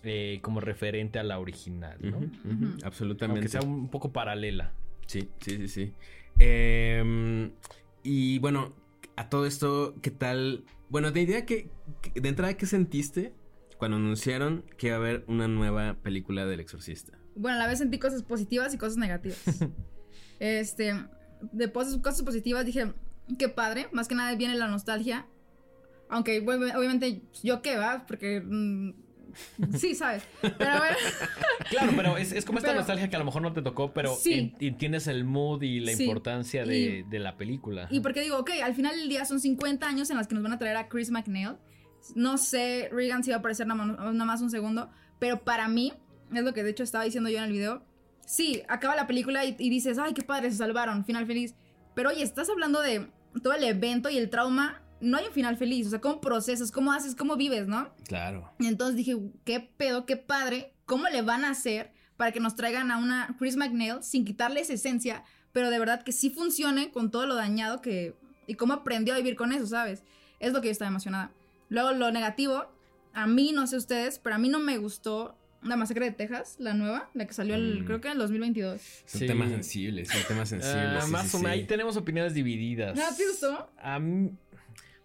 eh, 0.03 0.39
como 0.41 0.59
referente 0.59 1.19
a 1.19 1.23
la 1.23 1.39
original, 1.39 1.97
¿no? 2.01 2.17
Ujú. 2.17 2.27
Aunque 2.45 2.85
Absolutamente. 2.85 3.47
sea 3.49 3.61
un 3.61 3.89
poco 3.89 4.11
paralela. 4.11 4.71
Sí, 5.05 5.29
sí, 5.41 5.57
sí, 5.57 5.67
sí. 5.67 5.93
Em, 6.39 7.51
y 8.03 8.39
bueno, 8.39 8.73
a 9.17 9.29
todo 9.29 9.45
esto, 9.45 9.95
¿qué 10.01 10.11
tal? 10.11 10.63
Bueno, 10.89 11.11
de 11.11 11.21
idea 11.21 11.45
que, 11.45 11.69
que- 12.01 12.19
de 12.21 12.29
entrada, 12.29 12.55
¿qué 12.55 12.65
sentiste 12.65 13.33
cuando 13.77 13.97
anunciaron 13.97 14.63
que 14.77 14.87
iba 14.87 14.95
a 14.95 14.99
haber 14.99 15.25
una 15.27 15.47
nueva 15.47 15.95
película 16.01 16.45
del 16.45 16.59
Exorcista? 16.61 17.17
Bueno, 17.35 17.57
a 17.57 17.59
la 17.59 17.67
vez 17.67 17.79
sentí 17.79 17.99
cosas 17.99 18.23
positivas 18.23 18.73
y 18.73 18.77
cosas 18.77 18.97
negativas. 18.97 19.39
este, 20.39 20.93
de 21.51 21.71
cosas, 21.71 21.97
cosas 21.97 22.21
positivas 22.23 22.65
dije, 22.65 22.93
qué 23.37 23.49
padre, 23.49 23.87
más 23.91 24.07
que 24.07 24.15
nada 24.15 24.33
viene 24.35 24.55
la 24.55 24.67
nostalgia. 24.67 25.27
Aunque 26.09 26.39
bueno, 26.39 26.65
obviamente 26.77 27.21
yo 27.43 27.61
qué 27.61 27.75
va, 27.75 28.05
porque 28.07 28.41
mm, 28.41 28.93
sí, 29.77 29.95
¿sabes? 29.95 30.23
Pero 30.41 30.77
bueno, 30.77 30.97
Claro, 31.69 31.91
pero 31.95 32.17
es, 32.17 32.31
es 32.31 32.45
como 32.45 32.59
esta 32.59 32.69
Pero- 32.69 32.79
nostalgia 32.79 33.09
que 33.09 33.15
a 33.15 33.19
lo 33.19 33.25
mejor 33.25 33.41
no 33.41 33.53
te 33.53 33.61
tocó, 33.61 33.91
pero 33.93 34.15
Sí. 34.15 34.33
en- 34.33 34.55
entiendes 34.67 35.07
el 35.07 35.23
mood 35.23 35.61
y 35.63 35.79
la 35.79 35.93
Sí. 35.93 36.03
importancia 36.03 36.65
de, 36.65 37.05
de 37.09 37.19
la 37.19 37.37
película. 37.37 37.87
y 37.91 37.99
porque 37.99 38.21
digo, 38.21 38.37
ok, 38.39 38.51
al 38.63 38.73
final 38.75 38.95
del 38.97 39.09
día 39.09 39.25
son 39.25 39.39
50 39.39 39.87
años 39.87 40.09
en 40.09 40.17
las 40.17 40.27
que 40.27 40.35
nos 40.35 40.43
van 40.43 40.53
a 40.53 40.57
traer 40.57 40.77
a 40.77 40.87
Chris 40.87 41.09
McNeil. 41.11 41.55
No 42.15 42.37
sé, 42.37 42.89
Regan 42.91 43.23
si 43.23 43.31
va 43.31 43.37
a 43.37 43.39
aparecer 43.39 43.67
nada 43.67 43.83
más, 43.83 43.97
nada 44.13 44.25
más 44.25 44.41
un 44.41 44.49
segundo, 44.49 44.89
pero 45.19 45.43
para 45.43 45.67
mí, 45.67 45.91
es 46.33 46.43
lo 46.43 46.53
que 46.53 46.63
de 46.63 46.69
hecho 46.69 46.83
estaba 46.83 47.03
diciendo 47.03 47.29
yo 47.29 47.39
en 47.39 47.45
el 47.45 47.51
video, 47.51 47.83
sí, 48.25 48.63
acaba 48.69 48.95
la 48.95 49.07
película 49.07 49.43
y, 49.45 49.55
y 49.59 49.69
dices, 49.69 49.97
ay, 49.97 50.13
qué 50.13 50.21
padre, 50.21 50.51
se 50.51 50.57
salvaron, 50.57 51.03
final 51.05 51.25
feliz. 51.25 51.55
Pero 51.95 52.09
oye, 52.09 52.21
estás 52.23 52.49
hablando 52.49 52.81
de 52.81 53.07
todo 53.43 53.53
el 53.53 53.63
evento 53.63 54.09
y 54.09 54.17
el 54.17 54.29
trauma 54.29 54.81
no 55.01 55.17
hay 55.17 55.25
un 55.27 55.33
final 55.33 55.57
feliz. 55.57 55.87
O 55.87 55.89
sea, 55.89 56.01
¿cómo 56.01 56.21
procesas? 56.21 56.71
¿Cómo 56.71 56.91
haces? 56.91 57.15
¿Cómo 57.15 57.35
vives, 57.35 57.67
no? 57.67 57.89
Claro. 58.07 58.51
Y 58.59 58.67
entonces 58.67 58.95
dije, 58.95 59.15
qué 59.45 59.59
pedo, 59.59 60.05
qué 60.05 60.17
padre. 60.17 60.73
¿Cómo 60.85 61.07
le 61.09 61.21
van 61.21 61.43
a 61.45 61.49
hacer 61.51 61.91
para 62.15 62.31
que 62.31 62.39
nos 62.39 62.55
traigan 62.55 62.89
a 62.91 62.97
una 62.97 63.35
Chris 63.37 63.57
McNeil 63.57 64.01
sin 64.01 64.25
quitarle 64.25 64.61
esa 64.61 64.73
esencia, 64.73 65.23
pero 65.51 65.69
de 65.69 65.77
verdad 65.79 66.01
que 66.03 66.11
sí 66.11 66.29
funcione 66.29 66.91
con 66.91 67.11
todo 67.11 67.25
lo 67.27 67.35
dañado 67.35 67.81
que. 67.81 68.15
y 68.47 68.55
cómo 68.55 68.73
aprendió 68.73 69.13
a 69.13 69.17
vivir 69.17 69.35
con 69.35 69.51
eso, 69.51 69.67
¿sabes? 69.67 70.03
Es 70.39 70.53
lo 70.53 70.61
que 70.61 70.67
yo 70.67 70.71
estaba 70.71 70.89
emocionada. 70.89 71.31
Luego, 71.69 71.91
lo 71.91 72.11
negativo, 72.11 72.65
a 73.13 73.27
mí, 73.27 73.51
no 73.51 73.67
sé 73.67 73.75
ustedes, 73.77 74.19
pero 74.19 74.35
a 74.35 74.39
mí 74.39 74.47
no 74.49 74.59
me 74.59 74.77
gustó 74.77 75.35
la 75.63 75.75
masacre 75.75 76.05
de 76.05 76.11
Texas, 76.11 76.55
la 76.59 76.73
nueva, 76.73 77.09
la 77.13 77.25
que 77.27 77.33
salió 77.33 77.55
el, 77.55 77.81
Mm. 77.81 77.85
creo 77.85 77.99
que 77.99 78.07
en 78.07 78.13
el 78.13 78.19
2022. 78.19 78.79
Son 79.05 79.19
Sí. 79.19 79.27
temas 79.27 79.49
sensibles, 79.49 80.07
son 80.07 80.21
temas 80.27 80.49
sensibles. 80.49 80.93
Ah, 80.97 81.01
sí, 81.01 81.11
más 81.11 81.27
sí, 81.27 81.35
o 81.35 81.39
menos, 81.39 81.53
sí. 81.55 81.59
ahí 81.59 81.67
tenemos 81.67 81.97
opiniones 81.97 82.33
divididas. 82.33 82.95
¿No 82.95 83.03
te 83.17 83.27
gustó? 83.27 83.69
A 83.81 83.99
mí- 83.99 84.31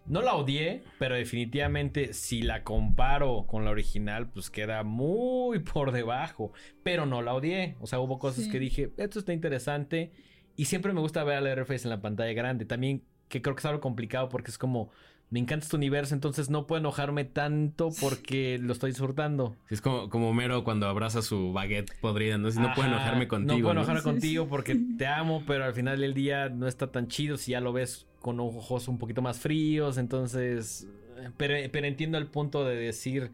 no 0.05 0.21
la 0.21 0.35
odié, 0.35 0.83
pero 0.99 1.15
definitivamente 1.15 2.13
si 2.13 2.41
la 2.41 2.63
comparo 2.63 3.45
con 3.47 3.65
la 3.65 3.71
original, 3.71 4.27
pues 4.29 4.49
queda 4.49 4.83
muy 4.83 5.59
por 5.73 5.91
debajo. 5.91 6.51
Pero 6.83 7.05
no 7.05 7.21
la 7.21 7.33
odié. 7.33 7.75
O 7.79 7.87
sea, 7.87 7.99
hubo 7.99 8.19
cosas 8.19 8.45
Sí. 8.45 8.51
que 8.51 8.59
dije, 8.59 8.91
esto 8.97 9.19
está 9.19 9.33
interesante. 9.33 10.11
Y 10.55 10.65
siempre 10.65 10.93
me 10.93 10.99
gusta 11.01 11.23
ver 11.23 11.37
a 11.37 11.41
Leatherface 11.41 11.85
en 11.87 11.89
la 11.89 12.01
pantalla 12.01 12.33
grande. 12.33 12.65
También 12.65 13.03
que 13.27 13.41
creo 13.41 13.55
que 13.55 13.61
es 13.61 13.65
algo 13.65 13.79
complicado 13.81 14.29
porque 14.29 14.51
es 14.51 14.59
como, 14.59 14.91
me 15.31 15.39
encanta 15.39 15.63
este 15.63 15.75
universo, 15.75 16.13
entonces 16.13 16.51
no 16.51 16.67
puedo 16.67 16.79
enojarme 16.79 17.25
tanto 17.25 17.89
porque 17.99 18.59
lo 18.59 18.73
estoy 18.73 18.91
disfrutando. 18.91 19.55
Sí, 19.67 19.73
es 19.75 19.81
como, 19.81 20.09
como 20.09 20.29
Homero 20.29 20.63
cuando 20.63 20.85
abraza 20.87 21.23
su 21.23 21.51
baguette 21.53 21.91
podrida, 22.01 22.37
¿no? 22.37 22.51
Si 22.51 22.59
no 22.59 22.71
puedo 22.75 22.87
enojarme 22.89 23.27
contigo. 23.27 23.57
No 23.57 23.63
puedo 23.63 23.73
¿no? 23.73 23.79
enojarme 23.81 24.03
contigo 24.03 24.47
porque 24.47 24.75
te 24.99 25.07
amo, 25.07 25.43
pero 25.47 25.65
al 25.65 25.73
final 25.73 25.99
del 25.99 26.13
día 26.13 26.49
no 26.49 26.67
está 26.67 26.91
tan 26.91 27.07
chido 27.07 27.37
si 27.37 27.53
ya 27.53 27.61
lo 27.61 27.73
ves 27.73 28.05
con 28.23 28.39
ojos 28.39 28.87
un 28.87 28.97
poquito 28.97 29.21
más 29.21 29.37
fríos. 29.39 29.97
Entonces, 29.99 30.87
eh, 31.17 31.29
pero, 31.37 31.53
pero 31.71 31.85
entiendo 31.85 32.17
el 32.17 32.25
punto 32.27 32.65
de 32.65 32.75
decir, 32.75 33.31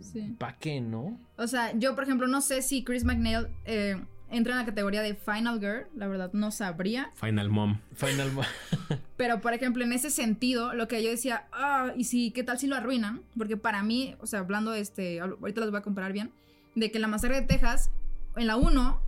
Sí. 0.00 0.36
¿para 0.38 0.56
qué 0.58 0.80
no? 0.80 1.18
O 1.36 1.46
sea, 1.48 1.76
yo, 1.76 1.94
por 1.96 2.04
ejemplo, 2.04 2.28
no 2.28 2.40
sé 2.40 2.62
si 2.62 2.84
Chris 2.84 3.02
McNeil 3.04 3.48
eh, 3.64 4.00
entra 4.30 4.52
en 4.52 4.60
la 4.60 4.64
categoría 4.64 5.02
de 5.02 5.14
Final 5.14 5.58
Girl. 5.58 5.86
La 5.96 6.06
verdad, 6.06 6.30
no 6.34 6.52
sabría. 6.52 7.10
Final 7.16 7.50
Mom. 7.50 7.80
Final 7.94 8.30
Mo- 8.32 8.42
Pero, 9.16 9.40
por 9.40 9.54
ejemplo, 9.54 9.82
en 9.82 9.92
ese 9.92 10.10
sentido, 10.10 10.72
lo 10.72 10.86
que 10.86 11.02
yo 11.02 11.10
decía, 11.10 11.48
ah, 11.50 11.92
y 11.96 12.04
si, 12.04 12.30
¿qué 12.30 12.44
tal 12.44 12.60
si 12.60 12.68
lo 12.68 12.76
arruinan? 12.76 13.22
Porque 13.36 13.56
para 13.56 13.82
mí, 13.82 14.14
o 14.20 14.26
sea, 14.28 14.38
hablando 14.38 14.70
de 14.70 14.78
este, 14.80 15.18
ahorita 15.18 15.60
los 15.62 15.70
voy 15.72 15.80
a 15.80 15.82
comparar 15.82 16.12
bien, 16.12 16.30
de 16.76 16.92
que 16.92 17.00
la 17.00 17.08
masacre 17.08 17.40
de 17.40 17.46
Texas, 17.48 17.90
en 18.36 18.46
la 18.46 18.56
1, 18.56 19.00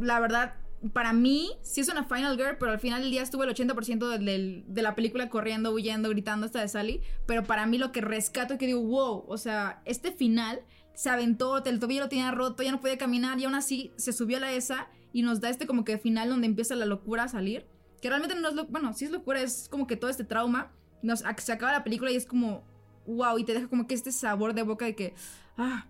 la 0.00 0.18
verdad, 0.18 0.54
para 0.92 1.12
mí, 1.12 1.50
sí 1.62 1.80
es 1.80 1.88
una 1.88 2.04
Final 2.04 2.36
Girl, 2.36 2.56
pero 2.58 2.72
al 2.72 2.80
final 2.80 3.02
del 3.02 3.10
día 3.10 3.22
estuvo 3.22 3.44
el 3.44 3.50
80% 3.50 4.08
del- 4.08 4.24
del- 4.24 4.64
de 4.66 4.82
la 4.82 4.94
película 4.94 5.28
corriendo, 5.28 5.72
huyendo, 5.72 6.08
gritando 6.08 6.46
hasta 6.46 6.60
de 6.60 6.68
Sally. 6.68 7.00
Pero 7.26 7.44
para 7.44 7.66
mí 7.66 7.78
lo 7.78 7.92
que 7.92 8.00
rescato 8.00 8.54
es 8.54 8.58
que 8.58 8.66
digo, 8.66 8.80
wow, 8.82 9.24
o 9.28 9.36
sea, 9.38 9.80
este 9.84 10.10
final 10.12 10.60
se 10.94 11.08
aventó, 11.08 11.62
el 11.64 11.78
tobillo 11.78 12.02
lo 12.02 12.08
tenía 12.08 12.30
roto, 12.32 12.62
ya 12.62 12.72
no 12.72 12.80
podía 12.80 12.98
caminar 12.98 13.38
y 13.38 13.44
aún 13.44 13.54
así 13.54 13.92
se 13.96 14.12
subió 14.12 14.36
a 14.38 14.40
la 14.40 14.52
esa 14.52 14.88
y 15.12 15.22
nos 15.22 15.40
da 15.40 15.48
este 15.50 15.66
como 15.66 15.84
que 15.84 15.98
final 15.98 16.28
donde 16.28 16.46
empieza 16.46 16.74
la 16.74 16.84
locura 16.86 17.24
a 17.24 17.28
salir. 17.28 17.66
Que 18.00 18.08
realmente 18.08 18.34
no 18.34 18.48
es 18.48 18.54
lo, 18.54 18.66
bueno, 18.66 18.92
sí 18.92 19.04
es 19.04 19.10
locura, 19.12 19.40
es 19.40 19.68
como 19.70 19.86
que 19.86 19.96
todo 19.96 20.10
este 20.10 20.24
trauma. 20.24 20.72
Nos, 21.02 21.22
se 21.38 21.52
acaba 21.52 21.72
la 21.72 21.84
película 21.84 22.10
y 22.10 22.16
es 22.16 22.26
como, 22.26 22.64
wow, 23.06 23.38
y 23.38 23.44
te 23.44 23.54
deja 23.54 23.68
como 23.68 23.86
que 23.86 23.94
este 23.94 24.10
sabor 24.12 24.54
de 24.54 24.62
boca 24.62 24.84
de 24.84 24.94
que, 24.96 25.14
ah, 25.56 25.86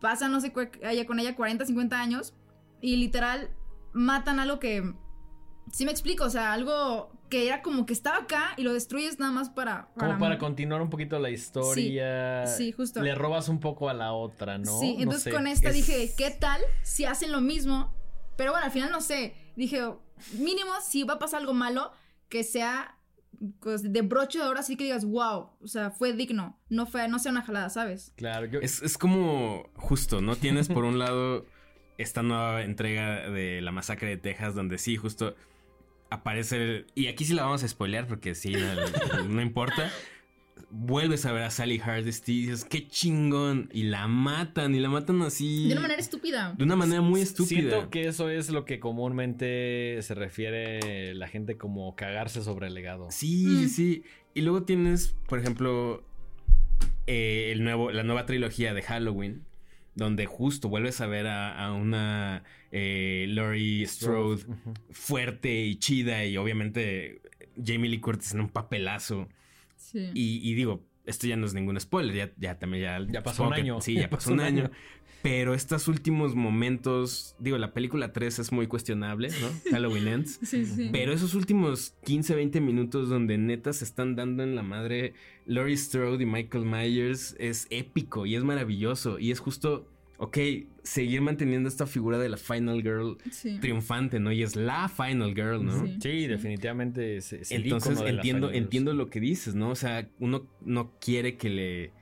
pasa 0.00 0.28
no 0.28 0.40
sé 0.40 0.52
con 0.52 0.68
ella 1.20 1.36
40, 1.36 1.64
50 1.64 2.00
años 2.00 2.34
y 2.80 2.96
literal 2.96 3.50
matan 3.92 4.40
algo 4.40 4.58
que, 4.58 4.94
sí 5.72 5.84
me 5.84 5.90
explico, 5.90 6.24
o 6.24 6.30
sea, 6.30 6.52
algo 6.52 7.12
que 7.30 7.46
era 7.46 7.62
como 7.62 7.86
que 7.86 7.92
estaba 7.94 8.18
acá 8.18 8.50
y 8.58 8.62
lo 8.62 8.72
destruyes 8.74 9.18
nada 9.18 9.32
más 9.32 9.48
para... 9.48 9.88
Como 9.96 10.18
para 10.18 10.36
continuar 10.38 10.82
un 10.82 10.90
poquito 10.90 11.18
la 11.18 11.30
historia. 11.30 12.46
sí, 12.46 12.72
justo. 12.72 13.00
Le 13.02 13.14
robas 13.14 13.48
un 13.48 13.58
poco 13.60 13.88
a 13.88 13.94
la 13.94 14.12
otra, 14.12 14.58
¿no? 14.58 14.78
Sí, 14.80 14.94
No 14.96 15.02
entonces 15.04 15.22
sé. 15.24 15.30
con 15.30 15.46
esta 15.46 15.70
es- 15.70 15.74
dije, 15.74 16.12
¿qué 16.16 16.30
tal 16.30 16.60
si 16.82 17.04
hacen 17.04 17.32
lo 17.32 17.40
mismo? 17.40 17.94
Pero 18.36 18.52
bueno, 18.52 18.66
al 18.66 18.72
final 18.72 18.90
no 18.90 19.00
sé. 19.00 19.34
Dije, 19.56 19.82
mínimo 20.38 20.72
si 20.86 21.04
va 21.04 21.14
a 21.14 21.18
pasar 21.18 21.40
algo 21.40 21.54
malo, 21.54 21.92
que 22.28 22.44
sea 22.44 22.98
pues, 23.60 23.92
de 23.92 24.02
broche 24.02 24.38
de 24.38 24.44
oro, 24.44 24.58
así 24.60 24.76
que 24.76 24.84
digas, 24.84 25.04
wow, 25.04 25.50
o 25.60 25.66
sea, 25.66 25.90
fue 25.90 26.12
digno, 26.12 26.58
no 26.68 26.86
fue, 26.86 27.08
no 27.08 27.18
sea 27.18 27.32
una 27.32 27.42
jalada, 27.42 27.70
¿sabes? 27.70 28.12
Claro, 28.16 28.46
yo... 28.46 28.60
Es, 28.60 28.82
es 28.82 28.96
como 28.96 29.64
justo, 29.74 30.20
¿no? 30.20 30.36
Tienes 30.36 30.68
por 30.68 30.84
un 30.84 30.98
lado 30.98 31.44
esta 32.02 32.22
nueva 32.22 32.62
entrega 32.62 33.30
de 33.30 33.60
la 33.62 33.72
masacre 33.72 34.08
de 34.08 34.16
Texas, 34.16 34.54
donde 34.54 34.78
sí, 34.78 34.96
justo 34.96 35.34
aparece. 36.10 36.56
el- 36.56 36.86
y 36.94 37.06
aquí 37.06 37.24
sí 37.24 37.32
la 37.34 37.44
vamos 37.44 37.62
a 37.64 37.68
spoilear 37.68 38.06
porque 38.06 38.34
sí, 38.34 38.52
no, 38.52 39.24
no 39.28 39.40
importa. 39.42 39.90
Vuelves 40.74 41.26
a 41.26 41.32
ver 41.32 41.42
a 41.42 41.50
Sally 41.50 41.78
Hardesty 41.78 42.32
y 42.32 42.40
dices, 42.46 42.64
qué 42.64 42.86
chingón. 42.88 43.68
Y 43.72 43.84
la 43.84 44.06
matan, 44.08 44.74
y 44.74 44.80
la 44.80 44.88
matan 44.88 45.20
así. 45.22 45.66
De 45.68 45.72
una 45.72 45.82
manera 45.82 46.00
estúpida. 46.00 46.54
de 46.56 46.64
una 46.64 46.76
manera 46.76 47.00
muy 47.02 47.20
estúpida. 47.20 47.60
Siento 47.60 47.90
que 47.90 48.06
eso 48.08 48.30
es 48.30 48.48
lo 48.50 48.64
que 48.64 48.78
comúnmente 48.80 49.98
se 50.02 50.14
refiere 50.14 51.14
la 51.14 51.28
gente 51.28 51.56
como 51.58 51.94
cagarse 51.96 52.42
sobre 52.42 52.68
el 52.68 52.74
legado. 52.74 53.10
Sí, 53.10 53.44
Mm. 53.46 53.58
sí, 53.60 53.68
sí. 53.68 54.02
Y 54.34 54.40
luego 54.42 54.62
tienes, 54.62 55.14
por 55.28 55.38
ejemplo, 55.38 56.04
eh, 57.06 57.50
el 57.52 57.64
nuevo, 57.64 57.90
la 57.90 58.02
nueva 58.02 58.24
trilogía 58.26 58.72
de 58.72 58.82
Halloween, 58.82 59.44
donde 59.94 60.26
justo 60.26 60.68
vuelves 60.68 61.00
a 61.00 61.06
ver 61.06 61.26
a, 61.26 61.64
a 61.66 61.72
una 61.72 62.44
eh, 62.70 63.26
Laurie 63.28 63.86
Strode 63.86 64.44
fuerte 64.90 65.64
y 65.64 65.76
chida 65.76 66.24
y 66.24 66.36
obviamente 66.36 67.20
Jamie 67.62 67.90
Lee 67.90 68.00
Curtis 68.00 68.32
en 68.32 68.40
un 68.40 68.48
papelazo. 68.48 69.28
Sí. 69.76 70.10
Y, 70.14 70.40
y 70.50 70.54
digo, 70.54 70.82
esto 71.04 71.26
ya 71.26 71.36
no 71.36 71.46
es 71.46 71.54
ningún 71.54 71.78
spoiler, 71.80 72.14
ya, 72.14 72.32
ya 72.38 72.58
también 72.58 72.84
ya... 72.84 73.06
Ya 73.12 73.22
pasó 73.22 73.44
un 73.44 73.52
que- 73.54 73.60
año. 73.60 73.80
Sí, 73.80 73.94
ya 73.94 74.08
pasó 74.10 74.32
un 74.32 74.40
año. 74.40 74.70
Pero 75.22 75.54
estos 75.54 75.86
últimos 75.88 76.34
momentos, 76.34 77.36
digo, 77.38 77.56
la 77.58 77.72
película 77.72 78.12
3 78.12 78.40
es 78.40 78.52
muy 78.52 78.66
cuestionable, 78.66 79.28
¿no? 79.40 79.48
Halloween 79.70 80.08
Ends. 80.08 80.40
Sí, 80.42 80.64
sí. 80.66 80.88
Pero 80.92 81.12
esos 81.12 81.34
últimos 81.34 81.94
15, 82.04 82.34
20 82.34 82.60
minutos 82.60 83.08
donde 83.08 83.38
neta 83.38 83.72
se 83.72 83.84
están 83.84 84.16
dando 84.16 84.42
en 84.42 84.54
la 84.56 84.62
madre 84.62 85.14
Laurie 85.46 85.76
Strode 85.76 86.22
y 86.22 86.26
Michael 86.26 86.64
Myers 86.64 87.36
es 87.38 87.66
épico 87.70 88.26
y 88.26 88.34
es 88.34 88.42
maravilloso. 88.44 89.18
Y 89.20 89.30
es 89.30 89.38
justo, 89.38 89.88
ok, 90.18 90.38
seguir 90.82 91.20
manteniendo 91.20 91.68
esta 91.68 91.86
figura 91.86 92.18
de 92.18 92.28
la 92.28 92.36
Final 92.36 92.82
Girl 92.82 93.16
Sí. 93.30 93.58
triunfante, 93.60 94.18
¿no? 94.18 94.32
Y 94.32 94.42
es 94.42 94.56
la 94.56 94.88
Final 94.88 95.34
Girl, 95.34 95.64
¿no? 95.64 95.86
Sí. 95.86 95.98
Sí, 96.02 96.26
definitivamente 96.26 97.16
es, 97.16 97.32
es 97.32 97.52
el 97.52 97.62
Entonces 97.64 97.92
ícono 97.92 98.06
de 98.06 98.12
la 98.12 98.18
entiendo, 98.20 98.50
entiendo 98.50 98.92
lo 98.94 99.08
que 99.08 99.20
dices, 99.20 99.54
¿no? 99.54 99.70
O 99.70 99.76
sea, 99.76 100.08
uno 100.18 100.48
no 100.64 100.92
quiere 101.00 101.36
que 101.36 101.48
le... 101.50 101.92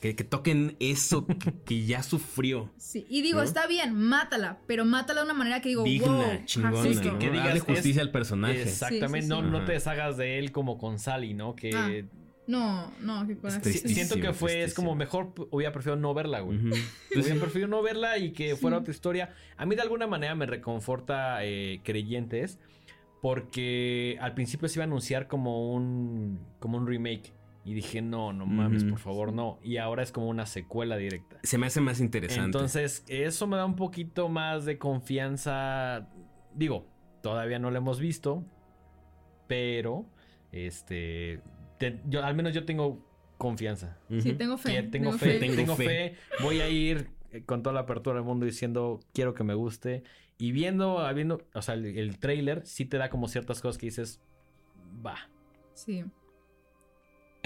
Que, 0.00 0.14
que 0.14 0.22
toquen 0.24 0.76
eso 0.78 1.26
que, 1.26 1.36
que 1.64 1.84
ya 1.84 2.02
sufrió. 2.04 2.70
Sí. 2.76 3.04
Y 3.08 3.22
digo, 3.22 3.38
¿No? 3.38 3.44
está 3.44 3.66
bien, 3.66 3.94
mátala, 3.94 4.58
pero 4.66 4.84
mátala 4.84 5.20
de 5.20 5.24
una 5.24 5.34
manera 5.34 5.60
que 5.60 5.70
digo, 5.70 5.82
Digna, 5.84 6.06
wow, 6.08 6.44
chingona, 6.44 6.82
que- 7.00 7.10
¿no? 7.10 7.18
que 7.18 7.30
digas, 7.30 7.60
justicia 7.62 7.90
es- 8.02 8.06
al 8.06 8.10
personaje. 8.12 8.62
Exactamente, 8.62 9.22
Sí, 9.22 9.22
sí, 9.22 9.28
No, 9.28 9.40
sí. 9.42 9.50
no 9.50 9.64
te 9.64 9.72
deshagas 9.72 10.16
de 10.16 10.38
él 10.38 10.52
como 10.52 10.78
con 10.78 10.98
Sally, 11.00 11.34
¿no? 11.34 11.56
Que 11.56 11.70
Ah, 11.74 11.90
No, 12.46 12.90
no, 13.02 13.26
qué 13.26 13.34
tristísimo, 13.34 13.92
siento 13.94 14.16
que 14.16 14.32
fue, 14.32 14.62
es 14.62 14.72
como 14.72 14.94
mejor 14.94 15.34
hubiera 15.50 15.70
preferido 15.72 15.96
no 16.00 16.14
verla, 16.14 16.40
güey. 16.40 16.58
Hubiera 17.14 17.34
preferido 17.40 17.68
no 17.68 17.82
verla 17.82 18.16
y 18.16 18.30
que 18.32 18.56
fuera 18.56 18.78
otra 18.78 18.90
historia. 18.92 19.34
A 19.58 19.66
mí 19.66 19.74
de 19.74 19.82
alguna 19.82 20.06
manera 20.06 20.34
me 20.34 20.46
reconforta 20.46 21.44
eh, 21.44 21.80
creyentes 21.84 22.58
porque 23.20 24.16
al 24.20 24.34
principio 24.34 24.68
se 24.68 24.78
iba 24.78 24.84
a 24.84 24.86
anunciar 24.86 25.26
como 25.28 25.72
un 25.74 26.38
como 26.60 26.78
un 26.78 26.86
remake 26.86 27.32
y 27.70 27.74
dije, 27.74 28.00
"No, 28.02 28.32
no 28.32 28.46
mames, 28.46 28.84
por 28.84 28.98
favor, 28.98 29.32
no." 29.32 29.58
Y 29.62 29.76
ahora 29.76 30.02
es 30.02 30.10
como 30.12 30.28
una 30.28 30.46
secuela 30.46 30.96
directa. 30.96 31.38
Se 31.42 31.58
me 31.58 31.66
hace 31.66 31.80
más 31.80 32.00
interesante. 32.00 32.44
Entonces, 32.44 33.04
eso 33.08 33.46
me 33.46 33.56
da 33.56 33.64
un 33.66 33.76
poquito 33.76 34.28
más 34.28 34.64
de 34.64 34.78
confianza. 34.78 36.08
Digo, 36.54 36.86
todavía 37.22 37.58
no 37.58 37.70
lo 37.70 37.76
hemos 37.78 38.00
visto, 38.00 38.44
pero 39.46 40.06
este 40.52 41.40
te- 41.78 42.00
yo 42.06 42.24
al 42.24 42.34
menos 42.34 42.52
yo 42.54 42.64
tengo 42.64 43.04
confianza. 43.36 43.98
Sí, 44.20 44.32
tengo 44.32 44.58
fe. 44.58 44.82
Tengo 44.84 45.12
fe, 45.12 45.38
Tengo 45.38 45.54
tengo, 45.56 45.76
fe. 45.76 45.84
fe. 45.84 46.16
Voy 46.42 46.60
a 46.60 46.68
ir 46.68 47.10
eh, 47.30 47.42
con 47.44 47.62
toda 47.62 47.74
la 47.74 47.80
apertura 47.80 48.16
del 48.16 48.24
mundo 48.24 48.46
diciendo 48.46 49.00
quiero 49.12 49.34
que 49.34 49.44
me 49.44 49.54
guste 49.54 50.02
y 50.38 50.52
viendo, 50.52 51.02
viendo, 51.14 51.42
o 51.54 51.62
sea, 51.62 51.74
el, 51.74 51.84
el 51.98 52.18
trailer 52.18 52.64
sí 52.66 52.84
te 52.84 52.96
da 52.96 53.10
como 53.10 53.28
ciertas 53.28 53.60
cosas 53.60 53.76
que 53.78 53.86
dices, 53.86 54.20
va. 55.04 55.16
Sí. 55.74 56.04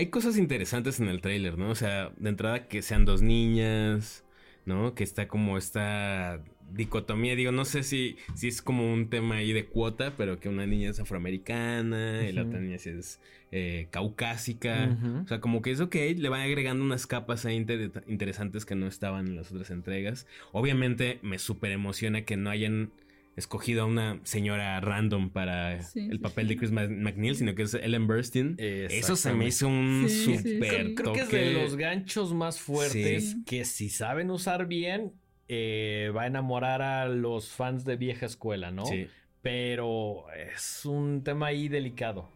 Hay 0.03 0.09
cosas 0.11 0.37
interesantes 0.37 0.99
en 0.99 1.07
el 1.07 1.21
tráiler, 1.21 1.57
¿no? 1.57 1.71
O 1.71 1.75
sea, 1.77 2.11
de 2.17 2.29
entrada 2.29 2.67
que 2.67 2.83
sean 2.83 3.05
dos 3.05 3.23
niñas, 3.23 4.25
¿no? 4.67 4.97
Que 4.97 5.05
está 5.05 5.29
como 5.29 5.57
esta 5.57 6.43
dicotomía, 6.73 7.37
digo, 7.37 7.53
no 7.53 7.65
sé 7.65 7.85
si, 7.85 8.17
si 8.35 8.49
es 8.49 8.63
como 8.63 8.93
un 8.93 9.11
tema 9.11 9.37
ahí 9.37 9.53
de 9.53 9.67
cuota, 9.67 10.15
pero 10.17 10.41
que 10.41 10.49
una 10.49 10.67
niña 10.67 10.91
es 10.91 10.99
afroamericana 10.99 12.27
y 12.29 12.33
la 12.33 12.43
otra 12.43 12.59
niña 12.59 12.79
sí 12.79 12.91
es 12.91 13.21
eh, 13.53 13.87
caucásica. 13.91 14.99
O 15.25 15.29
sea, 15.29 15.41
como 15.41 15.63
que 15.63 15.71
es 15.71 15.81
ok, 15.81 15.95
le 16.17 16.29
van 16.29 16.41
agregando 16.41 16.83
unas 16.85 17.07
capas 17.07 17.47
ahí 17.47 17.55
inter- 17.55 18.03
interesantes 18.09 18.65
que 18.65 18.75
no 18.75 18.89
estaban 18.89 19.29
en 19.29 19.37
las 19.37 19.53
otras 19.53 19.71
entregas. 19.71 20.27
Obviamente 20.51 21.21
me 21.23 21.39
súper 21.39 21.71
emociona 21.71 22.23
que 22.25 22.37
no 22.37 22.51
hayan 22.51 22.91
escogido 23.37 23.83
a 23.83 23.87
una 23.87 24.21
señora 24.25 24.79
random 24.81 25.31
para 25.31 25.83
Sí, 25.83 26.01
el 26.01 26.13
sí, 26.13 26.19
papel 26.19 26.47
sí. 26.49 26.55
de 26.55 26.59
Chris 26.59 26.71
McNeil, 26.73 27.35
sino 27.37 27.55
que 27.55 27.63
es 27.63 27.75
Ellen 27.75 28.07
Burstyn. 28.07 28.57
Eso 28.59 29.17
se 29.17 29.33
me 29.33 29.47
hizo 29.47 29.69
un 29.69 30.07
Sí, 30.09 30.15
sí, 30.37 30.39
sí. 30.39 30.55
super 30.55 30.95
Creo 30.95 31.13
que 31.15 31.21
es 31.21 31.25
toque. 31.27 31.37
de 31.39 31.53
los 31.55 31.77
ganchos 31.77 32.35
más 32.35 32.61
fuertes 32.61 33.31
Sí. 33.31 33.45
que 33.45 33.65
si 33.65 33.89
saben 33.89 34.31
usar 34.31 34.67
bien, 34.67 35.13
eh, 35.49 36.11
va 36.17 36.23
a 36.23 36.27
enamorar 36.27 36.83
a 36.83 37.09
los 37.09 37.51
fans 37.51 37.85
de 37.85 37.97
vieja 37.97 38.27
escuela, 38.27 38.71
¿no? 38.71 38.87
Sí, 38.87 39.07
Pero 39.43 40.27
es 40.33 40.85
un 40.87 41.25
tema 41.25 41.47
ahí 41.49 41.69
delicado. 41.69 42.29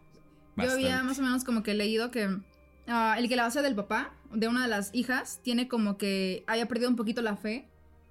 Yo 0.57 0.71
había 0.71 1.01
más 1.03 1.17
o 1.19 1.21
menos 1.21 1.43
como 1.43 1.63
que 1.63 1.73
leído 1.73 2.11
que 2.11 2.27
ah, 2.87 3.15
el 3.17 3.29
que 3.29 3.35
la 3.35 3.45
hace 3.45 3.61
del 3.61 3.75
papá 3.75 4.13
de 4.33 4.47
una 4.47 4.63
de 4.63 4.67
las 4.67 4.93
hijas 4.93 5.39
tiene 5.43 5.67
como 5.67 5.97
que 5.97 6.43
haya 6.47 6.67
perdido 6.67 6.89
un 6.89 6.95
poquito 6.95 7.21
la 7.21 7.37
fe 7.37 7.65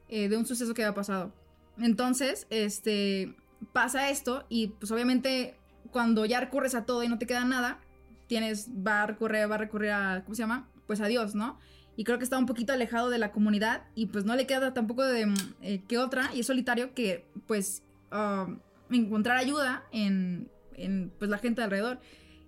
eh, 0.09 0.29
de 0.29 0.37
un 0.37 0.47
suceso 0.47 0.73
que 0.73 0.83
había 0.85 0.95
pasado. 0.95 1.35
Entonces, 1.79 2.47
este, 2.51 3.35
pasa 3.73 4.11
esto 4.11 4.45
y 4.49 4.69
pues 4.69 4.91
obviamente 4.91 5.55
cuando 5.91 6.25
ya 6.27 6.41
recurres 6.41 6.75
a 6.75 6.85
todo 6.85 7.03
y 7.03 7.09
no 7.09 7.19
te 7.19 7.27
queda 7.27 7.45
nada, 7.45 7.81
tienes, 8.27 8.69
va 8.69 9.03
a 9.03 9.07
recurrir, 9.07 9.51
va 9.51 9.55
a 9.55 9.59
recurrir 9.59 9.91
a, 9.91 10.23
¿cómo 10.25 10.35
se 10.35 10.43
llama? 10.43 10.69
Pues 10.87 11.01
a 11.01 11.07
Dios, 11.07 11.35
¿no? 11.35 11.59
Y 11.97 12.05
creo 12.05 12.19
que 12.19 12.25
está 12.25 12.39
un 12.39 12.47
poquito 12.47 12.73
alejado 12.73 13.09
de 13.09 13.19
la 13.19 13.33
comunidad 13.33 13.85
y 13.95 14.07
pues 14.07 14.25
no 14.25 14.37
le 14.37 14.47
queda 14.47 14.75
tampoco 14.75 15.05
de 15.05 15.33
eh, 15.63 15.83
que 15.89 15.99
otra 15.99 16.31
y 16.35 16.41
es 16.41 16.47
solitario 16.47 16.93
que 16.93 17.25
pues 17.47 17.83
ah, 18.11 18.47
encontrar 18.91 19.39
ayuda 19.39 19.85
en, 19.93 20.51
en 20.75 21.11
pues 21.19 21.31
la 21.31 21.39
gente 21.39 21.63
alrededor. 21.63 21.99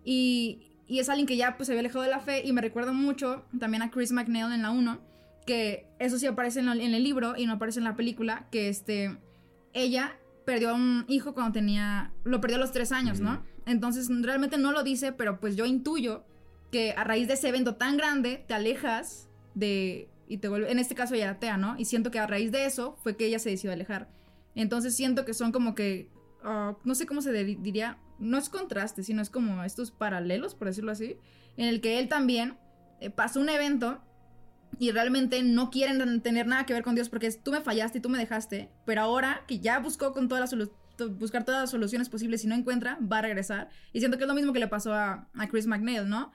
Y, 0.04 0.68
y 0.86 0.98
es 0.98 1.08
alguien 1.08 1.26
que 1.26 1.36
ya 1.36 1.56
pues 1.56 1.66
se 1.66 1.72
había 1.72 1.80
alejado 1.80 2.02
de 2.02 2.10
la 2.10 2.20
fe 2.20 2.42
y 2.44 2.52
me 2.52 2.60
recuerda 2.60 2.92
mucho 2.92 3.44
también 3.58 3.82
a 3.82 3.90
Chris 3.90 4.12
McNeil 4.12 4.52
en 4.52 4.62
la 4.62 4.70
1, 4.70 5.00
que 5.48 5.86
eso 5.98 6.18
sí 6.18 6.26
aparece 6.26 6.60
en, 6.60 6.68
el 6.68 7.02
libro 7.02 7.34
y 7.34 7.46
no 7.46 7.54
aparece 7.54 7.80
en 7.80 7.84
la 7.84 7.96
película, 7.96 8.46
que 8.50 8.68
este, 8.68 9.16
ella 9.72 10.18
perdió 10.44 10.68
a 10.68 10.74
un 10.74 11.06
hijo 11.08 11.32
cuando 11.32 11.52
tenía, 11.52 12.12
lo 12.22 12.42
perdió 12.42 12.58
a 12.58 12.60
los 12.60 12.70
tres 12.70 12.92
años, 12.92 13.20
¿no? 13.20 13.42
Entonces 13.64 14.10
realmente 14.10 14.58
no 14.58 14.72
lo 14.72 14.82
dice, 14.82 15.12
pero 15.12 15.40
pues 15.40 15.56
yo 15.56 15.64
intuyo 15.64 16.26
que 16.70 16.92
a 16.92 17.02
raíz 17.02 17.28
de 17.28 17.34
ese 17.34 17.48
evento 17.48 17.76
tan 17.76 17.96
grande 17.96 18.44
te 18.46 18.52
alejas 18.52 19.30
de, 19.54 20.10
y 20.28 20.36
te 20.36 20.48
vuelve, 20.48 20.70
en 20.70 20.78
este 20.78 20.94
caso 20.94 21.14
ella 21.14 21.30
atea, 21.30 21.56
¿no? 21.56 21.76
Y 21.78 21.86
siento 21.86 22.10
que 22.10 22.18
a 22.18 22.26
raíz 22.26 22.52
de 22.52 22.66
eso 22.66 22.98
fue 23.02 23.16
que 23.16 23.24
ella 23.24 23.38
se 23.38 23.48
decidió 23.48 23.72
alejar. 23.72 24.10
Entonces 24.54 24.94
siento 24.94 25.24
que 25.24 25.32
son 25.32 25.50
como 25.50 25.74
que, 25.74 26.10
ah, 26.44 26.76
no 26.84 26.94
sé 26.94 27.06
cómo 27.06 27.22
se 27.22 27.32
diría, 27.32 27.96
no 28.18 28.36
es 28.36 28.50
contraste, 28.50 29.02
sino 29.02 29.22
es 29.22 29.30
como 29.30 29.64
estos 29.64 29.92
paralelos, 29.92 30.54
por 30.54 30.68
decirlo 30.68 30.92
así, 30.92 31.16
en 31.56 31.68
el 31.68 31.80
que 31.80 31.98
él 31.98 32.10
también 32.10 32.58
eh, 33.00 33.08
pasó 33.08 33.40
un 33.40 33.48
evento 33.48 34.02
y 34.78 34.92
realmente 34.92 35.42
no 35.42 35.70
quieren 35.70 36.20
tener 36.20 36.46
nada 36.46 36.64
que 36.64 36.72
ver 36.72 36.82
con 36.82 36.94
Dios 36.94 37.08
porque 37.08 37.30
tú 37.32 37.50
me 37.50 37.60
fallaste 37.60 37.98
y 37.98 38.00
tú 38.00 38.08
me 38.08 38.18
dejaste, 38.18 38.70
pero 38.86 39.02
ahora 39.02 39.44
que 39.46 39.58
ya 39.58 39.78
buscó 39.80 40.12
con 40.12 40.28
todas 40.28 40.52
las 40.52 40.68
buscar 41.06 41.44
todas 41.44 41.62
las 41.62 41.70
soluciones 41.70 42.08
posibles 42.08 42.42
y 42.42 42.48
no 42.48 42.56
encuentra, 42.56 42.98
va 43.00 43.18
a 43.18 43.22
regresar. 43.22 43.70
Y 43.92 44.00
siento 44.00 44.18
que 44.18 44.24
es 44.24 44.28
lo 44.28 44.34
mismo 44.34 44.52
que 44.52 44.58
le 44.58 44.66
pasó 44.66 44.92
a, 44.92 45.28
a 45.32 45.48
Chris 45.48 45.66
McNeil, 45.66 46.08
¿no? 46.08 46.32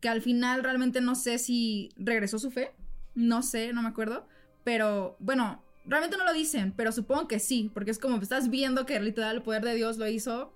Que 0.00 0.08
al 0.08 0.20
final 0.20 0.64
realmente 0.64 1.00
no 1.00 1.14
sé 1.14 1.38
si 1.38 1.90
regresó 1.96 2.38
su 2.38 2.50
fe, 2.50 2.72
no 3.14 3.42
sé, 3.42 3.72
no 3.72 3.82
me 3.82 3.88
acuerdo, 3.88 4.26
pero 4.64 5.16
bueno, 5.20 5.62
realmente 5.84 6.16
no 6.16 6.24
lo 6.24 6.32
dicen, 6.32 6.72
pero 6.76 6.90
supongo 6.92 7.28
que 7.28 7.38
sí, 7.38 7.70
porque 7.72 7.90
es 7.90 7.98
como 7.98 8.16
estás 8.16 8.50
viendo 8.50 8.86
que 8.86 8.98
literal 8.98 9.36
el 9.36 9.42
poder 9.42 9.64
de 9.64 9.74
Dios 9.74 9.96
lo 9.96 10.08
hizo, 10.08 10.52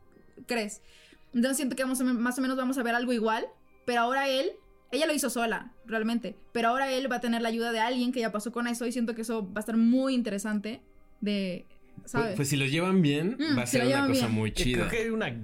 crees. 0.47 0.82
Entonces 1.32 1.57
siento 1.57 1.76
que 1.76 1.85
más 1.85 2.01
o 2.01 2.41
menos 2.41 2.57
vamos 2.57 2.78
a 2.78 2.82
ver 2.82 2.95
algo 2.95 3.12
igual, 3.12 3.47
pero 3.85 4.01
ahora 4.01 4.28
él 4.28 4.53
ella 4.95 5.07
lo 5.07 5.13
hizo 5.15 5.29
sola, 5.31 5.73
realmente. 5.87 6.37
Pero 6.53 6.69
ahora 6.69 6.91
él 6.93 7.11
va 7.11 7.17
a 7.17 7.21
tener 7.21 7.43
la 7.43 7.49
ayuda 7.49 7.73
de 7.73 7.81
alguien 7.81 8.13
que 8.13 8.21
ya 8.21 8.33
pasó 8.33 8.53
con 8.53 8.67
eso 8.67 8.87
y 8.87 8.93
siento 8.93 9.15
que 9.15 9.23
eso 9.23 9.45
va 9.47 9.57
a 9.57 9.61
estar 9.61 9.77
muy 9.77 10.15
interesante 10.15 10.81
de, 11.21 11.67
¿sabes? 12.05 12.27
Pues, 12.29 12.37
pues 12.37 12.49
si 12.49 12.57
lo 12.57 12.67
llevan 12.67 13.03
bien, 13.03 13.37
Mm, 13.39 13.59
va 13.59 13.63
a 13.63 13.67
si 13.67 13.79
ser 13.79 13.87
una 13.87 14.07
cosa 14.07 14.27
bien. 14.27 14.31
muy 14.33 14.53
chida. 14.53 14.79
Creo 14.79 14.91
que 14.91 14.97
hay 15.07 15.11
una 15.11 15.37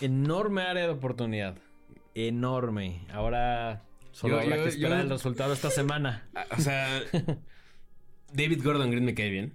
enorme 0.00 0.62
área 0.62 0.84
de 0.84 0.90
oportunidad. 0.90 1.56
Enorme. 2.14 3.02
Ahora 3.12 3.82
solo 4.12 4.36
Yo- 4.36 4.42
habrá 4.42 4.56
yo- 4.56 4.62
que 4.64 4.68
esperar 4.70 4.98
yo- 4.98 5.04
el 5.04 5.10
resultado 5.10 5.52
esta 5.52 5.70
semana. 5.70 6.26
Ah, 6.34 6.46
O 6.56 6.60
sea, 6.60 7.00
David 8.32 8.62
Gordon 8.64 8.90
Green 8.90 9.04
me 9.04 9.14
cae 9.14 9.30
bien. 9.30 9.52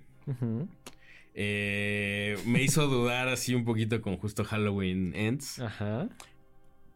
Eh, 1.34 2.38
me 2.46 2.62
hizo 2.62 2.88
dudar 2.88 3.30
así 3.30 3.56
un 3.56 3.64
poquito 3.64 4.02
con 4.02 4.18
justo 4.18 4.44
Halloween 4.44 5.14
Ends. 5.16 5.60
Ajá. 5.60 6.10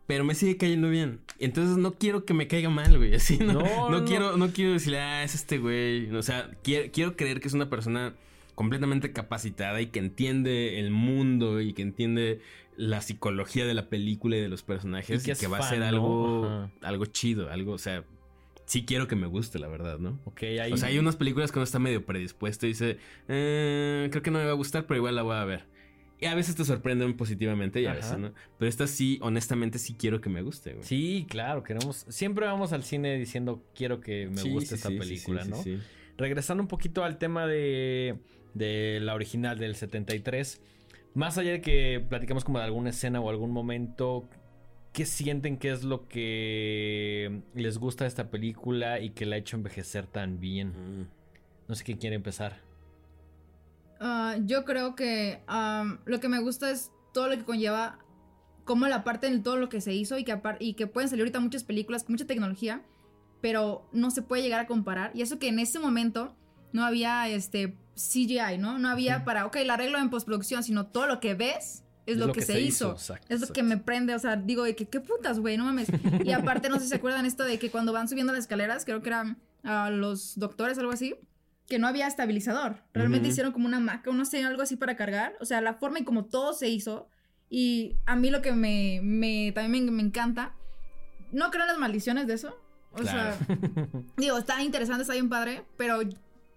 Pero 0.08 0.24
me 0.24 0.36
sigue 0.36 0.58
cayendo 0.58 0.90
bien. 0.90 1.20
Entonces 1.40 1.78
no 1.78 1.94
quiero 1.96 2.26
que 2.26 2.34
me 2.34 2.48
caiga 2.48 2.70
mal, 2.70 2.96
güey. 2.98 3.16
Así 3.16 3.38
no, 3.38 3.54
No, 3.54 3.90
no, 3.90 4.00
no. 4.02 4.06
quiero, 4.06 4.38
no 4.38 4.50
quiero 4.50 4.74
decirle, 4.74 5.00
ah, 5.00 5.24
es 5.24 5.34
este 5.36 5.58
güey. 5.58 6.14
O 6.16 6.22
sea, 6.24 6.52
quiero, 6.64 6.92
quiero 6.92 7.16
creer 7.16 7.40
que 7.40 7.48
es 7.48 7.54
una 7.54 7.70
persona 7.70 8.14
completamente 8.54 9.12
capacitada 9.12 9.82
y 9.82 9.88
que 9.88 10.00
entiende 10.00 10.80
el 10.80 10.92
mundo 10.92 11.60
y 11.60 11.74
que 11.74 11.82
entiende 11.82 12.40
la 12.78 13.02
psicología 13.02 13.66
de 13.66 13.74
la 13.74 13.90
película 13.90 14.38
y 14.38 14.42
de 14.42 14.48
los 14.50 14.62
personajes. 14.64 15.22
Y 15.22 15.26
que 15.26 15.32
Y 15.32 15.34
es 15.34 15.40
que 15.40 15.48
va 15.48 15.58
a 15.58 15.70
ser 15.70 15.82
algo, 15.84 16.46
Ajá. 16.46 16.70
algo 16.82 17.06
chido, 17.06 17.50
algo, 17.50 17.74
o 17.74 17.78
sea, 17.78 18.04
sí 18.66 18.86
quiero 18.86 19.08
que 19.08 19.16
me 19.16 19.28
guste, 19.28 19.60
la 19.60 19.68
verdad, 19.68 19.98
¿no? 20.00 20.20
Ok, 20.26 20.44
ahí. 20.44 20.72
O 20.72 20.78
sea, 20.78 20.90
hay 20.90 21.00
unas 21.00 21.16
películas 21.16 21.52
que 21.52 21.60
uno 21.60 21.64
está 21.64 21.80
medio 21.80 22.06
predispuesto 22.06 22.66
y 22.66 22.70
dice, 22.70 22.98
"Eh, 23.28 24.08
creo 24.12 24.22
que 24.24 24.32
no 24.32 24.40
me 24.40 24.46
va 24.46 24.52
a 24.52 24.56
gustar, 24.56 24.86
pero 24.86 24.98
igual 24.98 25.16
la 25.16 25.24
voy 25.24 25.36
a 25.36 25.44
ver. 25.46 25.66
Y 26.20 26.28
a 26.28 26.36
veces 26.36 26.56
te 26.56 26.64
sorprenden 26.64 27.16
positivamente 27.18 27.82
y 27.82 27.86
a 27.86 27.92
Ajá. 27.92 27.98
veces 28.00 28.18
no. 28.20 28.34
Pero 28.58 28.70
esta 28.70 28.88
sí, 28.88 29.20
honestamente, 29.22 29.80
sí 29.80 29.96
quiero 30.00 30.22
que 30.22 30.30
me 30.30 30.42
guste, 30.42 30.72
güey. 30.74 30.84
Sí, 30.86 31.26
claro, 31.30 31.62
queremos. 31.64 32.06
Siempre 32.08 32.46
vamos 32.46 32.72
al 32.72 32.84
cine 32.84 33.16
diciendo 33.18 33.64
quiero 33.76 34.00
que 34.00 34.28
me 34.28 34.38
Sí, 34.38 34.50
guste 34.50 34.70
sí, 34.70 34.76
esta 34.76 34.90
sí, 34.90 34.98
película, 34.98 35.44
¿no? 35.46 35.58
sí, 35.62 35.76
sí. 35.78 35.84
Regresando 36.18 36.64
un 36.64 36.70
poquito 36.70 37.04
al 37.04 37.18
tema 37.18 37.46
de, 37.46 38.18
de 38.54 39.00
la 39.02 39.14
original 39.14 39.58
del 39.60 39.76
73. 39.76 40.62
Más 41.14 41.38
allá 41.38 41.52
de 41.52 41.62
que 41.62 42.04
platicamos 42.08 42.46
como 42.46 42.60
de 42.60 42.66
alguna 42.66 42.90
escena 42.92 43.20
o 43.20 43.30
algún 43.30 43.52
momento, 43.52 44.28
¿qué 44.94 45.06
sienten 45.06 45.58
que 45.58 45.72
es 45.72 45.84
lo 45.84 46.08
que 46.08 47.42
les 47.54 47.78
gusta 47.78 48.06
de 48.06 48.08
esta 48.10 48.30
película 48.30 49.00
y 49.02 49.10
que 49.10 49.26
la 49.26 49.36
ha 49.36 49.40
hecho 49.40 49.58
envejecer 49.58 50.08
tan 50.08 50.40
bien? 50.40 50.70
Mm. 50.70 51.08
No 51.68 51.76
sé 51.76 51.84
quién 51.84 51.98
quiere 51.98 52.16
empezar. 52.16 52.62
Ah, 54.00 54.36
yo 54.44 54.66
creo 54.66 54.96
que 54.96 55.42
am, 55.48 56.00
lo 56.06 56.20
que 56.20 56.30
me 56.30 56.40
gusta 56.40 56.70
es 56.72 56.92
todo 57.14 57.30
lo 57.30 57.38
que 57.38 57.44
conlleva, 57.44 58.00
como 58.64 58.88
la 58.88 59.04
parte 59.04 59.30
de 59.30 59.40
todo 59.40 59.58
lo 59.58 59.70
que 59.70 59.82
se 59.82 59.94
hizo 59.94 60.18
y 60.18 60.24
que, 60.24 60.40
y 60.60 60.74
que 60.74 60.88
pueden 60.88 61.10
salir 61.10 61.24
ahorita 61.24 61.40
muchas 61.40 61.64
películas 61.64 62.04
con 62.04 62.14
mucha 62.14 62.26
tecnología, 62.26 62.84
pero 63.42 63.88
no 63.94 64.12
se 64.12 64.22
puede 64.22 64.42
llegar 64.42 64.60
a 64.60 64.68
comparar. 64.68 65.12
Y 65.14 65.22
eso 65.22 65.40
que 65.40 65.48
en 65.48 65.60
ese 65.60 65.80
momento 65.80 66.36
no 66.74 66.84
había 66.84 67.30
este 67.30 67.78
CGI, 67.96 68.58
¿no? 68.60 68.80
No 68.80 68.90
había 68.90 69.24
para, 69.24 69.46
ok, 69.46 69.58
la 69.66 69.76
arreglo 69.76 69.98
en 69.98 70.10
postproducción, 70.10 70.64
sino 70.64 70.88
todo 70.88 71.08
lo 71.08 71.20
que 71.20 71.34
ves 71.36 71.84
es, 72.06 72.18
lo, 72.18 72.32
que, 72.32 72.42
se, 72.42 72.60
hizo. 72.60 72.92
exacto, 72.92 73.26
Es 73.30 73.42
lo 73.42 73.48
que 73.48 73.62
exacto. 73.62 73.64
me 73.64 73.78
prende, 73.78 74.14
o 74.14 74.20
sea, 74.20 74.36
digo 74.36 74.64
de 74.64 74.76
que 74.76 74.86
qué 74.88 75.00
putas, 75.00 75.40
güey, 75.40 75.58
no 75.58 75.66
mames. 75.66 75.88
Y 76.24 76.32
aparte, 76.32 76.70
no 76.70 76.76
sé 76.76 76.84
si 76.84 76.90
se 76.90 76.96
acuerdan 76.96 77.26
esto 77.26 77.44
de 77.44 77.58
que 77.58 77.72
cuando 77.72 77.94
van 77.94 78.08
subiendo 78.08 78.34
las 78.34 78.42
escaleras, 78.42 78.86
creo 78.86 79.02
que 79.02 79.10
eran 79.10 79.38
ah, 79.64 79.90
los 79.90 80.38
doctores, 80.38 80.78
algo 80.78 80.92
así, 80.92 81.16
que 81.68 81.80
no 81.80 81.88
había 81.88 82.08
estabilizador. 82.08 82.84
Realmente 82.94 83.28
Ujú. 83.28 83.32
hicieron 83.32 83.52
como 83.54 83.66
una 83.66 83.80
maca, 83.80 84.12
no 84.12 84.26
sé, 84.26 84.44
algo 84.44 84.62
así 84.62 84.76
para 84.76 84.96
cargar. 84.96 85.36
O 85.40 85.46
sea, 85.46 85.62
la 85.62 85.74
forma 85.74 86.00
y 86.00 86.04
como 86.04 86.26
todo 86.26 86.54
se 86.54 86.70
hizo. 86.70 87.10
Y 87.50 87.96
a 88.06 88.16
mí 88.16 88.30
lo 88.30 88.42
que 88.42 88.52
me, 88.52 89.00
me 89.04 89.52
también 89.54 89.86
me, 89.86 89.92
me 89.92 90.02
encanta, 90.04 90.54
no 91.32 91.50
creo 91.52 91.64
en 91.64 91.70
las 91.70 91.78
maldiciones 91.78 92.28
de 92.28 92.34
eso. 92.36 92.56
O 92.92 92.98
Claro. 92.98 93.36
sea, 93.38 93.48
digo, 94.18 94.38
está 94.38 94.64
interesante, 94.64 95.02
está 95.02 95.14
bien 95.14 95.28
padre, 95.30 95.66
pero 95.78 96.00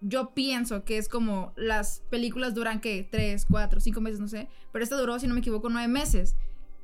yo 0.01 0.33
pienso 0.33 0.85
que 0.85 0.97
es 0.97 1.09
como 1.09 1.53
las 1.57 2.01
películas 2.09 2.53
duran 2.53 2.79
que 2.79 3.07
tres, 3.09 3.45
cuatro, 3.49 3.79
cinco 3.81 3.99
meses, 4.01 4.19
no 4.21 4.27
sé, 4.29 4.47
pero 4.71 4.83
esta 4.83 4.95
duró, 4.95 5.19
si 5.19 5.27
no 5.27 5.33
me 5.33 5.41
equivoco, 5.41 5.69
nueve 5.69 5.87
meses. 5.89 6.35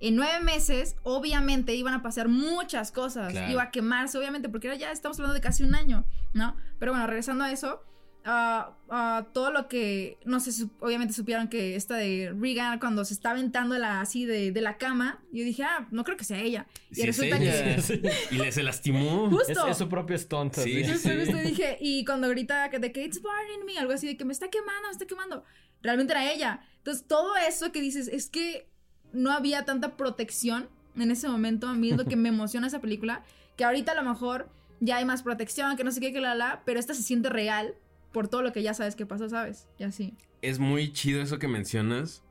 En 0.01 0.17
nueve 0.17 0.41
meses, 0.43 0.97
obviamente, 1.03 1.73
iban 1.73 1.93
a 1.93 2.01
pasar 2.03 2.27
muchas 2.27 2.91
cosas. 2.91 3.31
Claro. 3.31 3.51
Iba 3.51 3.63
a 3.63 3.71
quemarse, 3.71 4.17
obviamente, 4.17 4.49
porque 4.49 4.67
ahora 4.67 4.77
ya 4.77 4.91
estamos 4.91 5.17
hablando 5.19 5.35
de 5.35 5.39
casi 5.41 5.63
un 5.63 5.73
año, 5.73 6.05
¿no? 6.33 6.57
Pero 6.79 6.91
bueno, 6.91 7.07
regresando 7.07 7.45
a 7.45 7.51
eso, 7.51 7.81
ah, 8.25 8.75
ah, 8.89 9.27
todo 9.33 9.51
lo 9.51 9.67
que, 9.67 10.17
no 10.25 10.39
sé, 10.39 10.51
su- 10.51 10.69
obviamente 10.79 11.13
supieron 11.13 11.47
que 11.47 11.75
esta 11.75 11.95
de 11.95 12.33
Regan, 12.37 12.79
cuando 12.79 13.05
se 13.05 13.13
está 13.13 13.31
aventando 13.31 13.77
la, 13.77 14.01
así 14.01 14.25
de, 14.25 14.51
de 14.51 14.61
la 14.61 14.77
cama, 14.77 15.19
yo 15.31 15.43
dije, 15.43 15.63
ah, 15.63 15.87
no 15.91 16.03
creo 16.03 16.17
que 16.17 16.23
sea 16.23 16.39
ella. 16.39 16.65
Y 16.91 16.95
Sí, 16.95 17.01
es 17.01 17.07
resulta 17.07 17.37
ella. 17.37 17.75
que... 17.75 18.11
Y 18.31 18.37
le 18.37 18.51
se 18.51 18.63
lastimó. 18.63 19.29
Justo. 19.29 19.65
Es, 19.67 19.71
es 19.71 19.77
su 19.77 19.87
propio 19.87 20.17
stunt. 20.17 20.55
Sí, 20.55 20.83
así. 20.83 20.91
Justo, 20.91 21.09
justo, 21.19 21.37
y 21.37 21.41
dije, 21.49 21.77
y 21.79 22.03
cuando 22.05 22.27
grita 22.29 22.69
que 22.69 22.79
de 22.79 22.91
que 22.91 23.03
it's 23.05 23.21
burning 23.21 23.65
me, 23.65 23.77
algo 23.77 23.93
así 23.93 24.07
de 24.07 24.17
que 24.17 24.25
me 24.25 24.33
está 24.33 24.49
quemando, 24.49 24.87
me 24.87 24.91
está 24.91 25.05
quemando, 25.05 25.43
realmente 25.81 26.13
era 26.13 26.31
ella. 26.31 26.61
Entonces, 26.77 27.05
todo 27.07 27.35
eso 27.37 27.71
que 27.71 27.79
dices, 27.81 28.07
es 28.07 28.29
que 28.29 28.67
no 29.13 29.31
había 29.31 29.63
tanta 29.65 29.95
protección 29.97 30.67
en 30.97 31.11
ese 31.11 31.27
momento, 31.27 31.67
a 31.67 31.73
mí 31.73 31.91
es 31.91 31.97
lo 31.97 32.05
que 32.05 32.15
me 32.15 32.29
emociona 32.35 32.67
esa 32.67 32.79
película, 32.81 33.23
que 33.57 33.63
ahorita 33.65 33.91
a 33.91 33.95
lo 33.95 34.03
mejor 34.03 34.49
ya 34.81 34.97
hay 34.97 35.05
más 35.05 35.23
protección, 35.23 35.77
que 35.77 35.83
no 35.83 35.91
sé 35.91 35.99
qué, 36.01 36.11
que 36.11 36.19
la 36.21 36.35
la, 36.35 36.61
pero 36.65 36.79
esta 36.79 36.93
se 36.93 37.01
siente 37.03 37.29
real 37.29 37.75
por 38.15 38.29
todo 38.29 38.41
lo 38.41 38.53
que 38.53 38.63
ya 38.63 38.73
sabes 38.73 38.95
que 38.95 39.05
pasó, 39.05 39.27
¿sabes? 39.27 39.67
Y 39.77 39.83
así. 39.83 40.13
Es 40.41 40.57
muy 40.59 40.93
chido 40.93 41.21
eso 41.21 41.37
que 41.37 41.49
mencionas. 41.49 42.23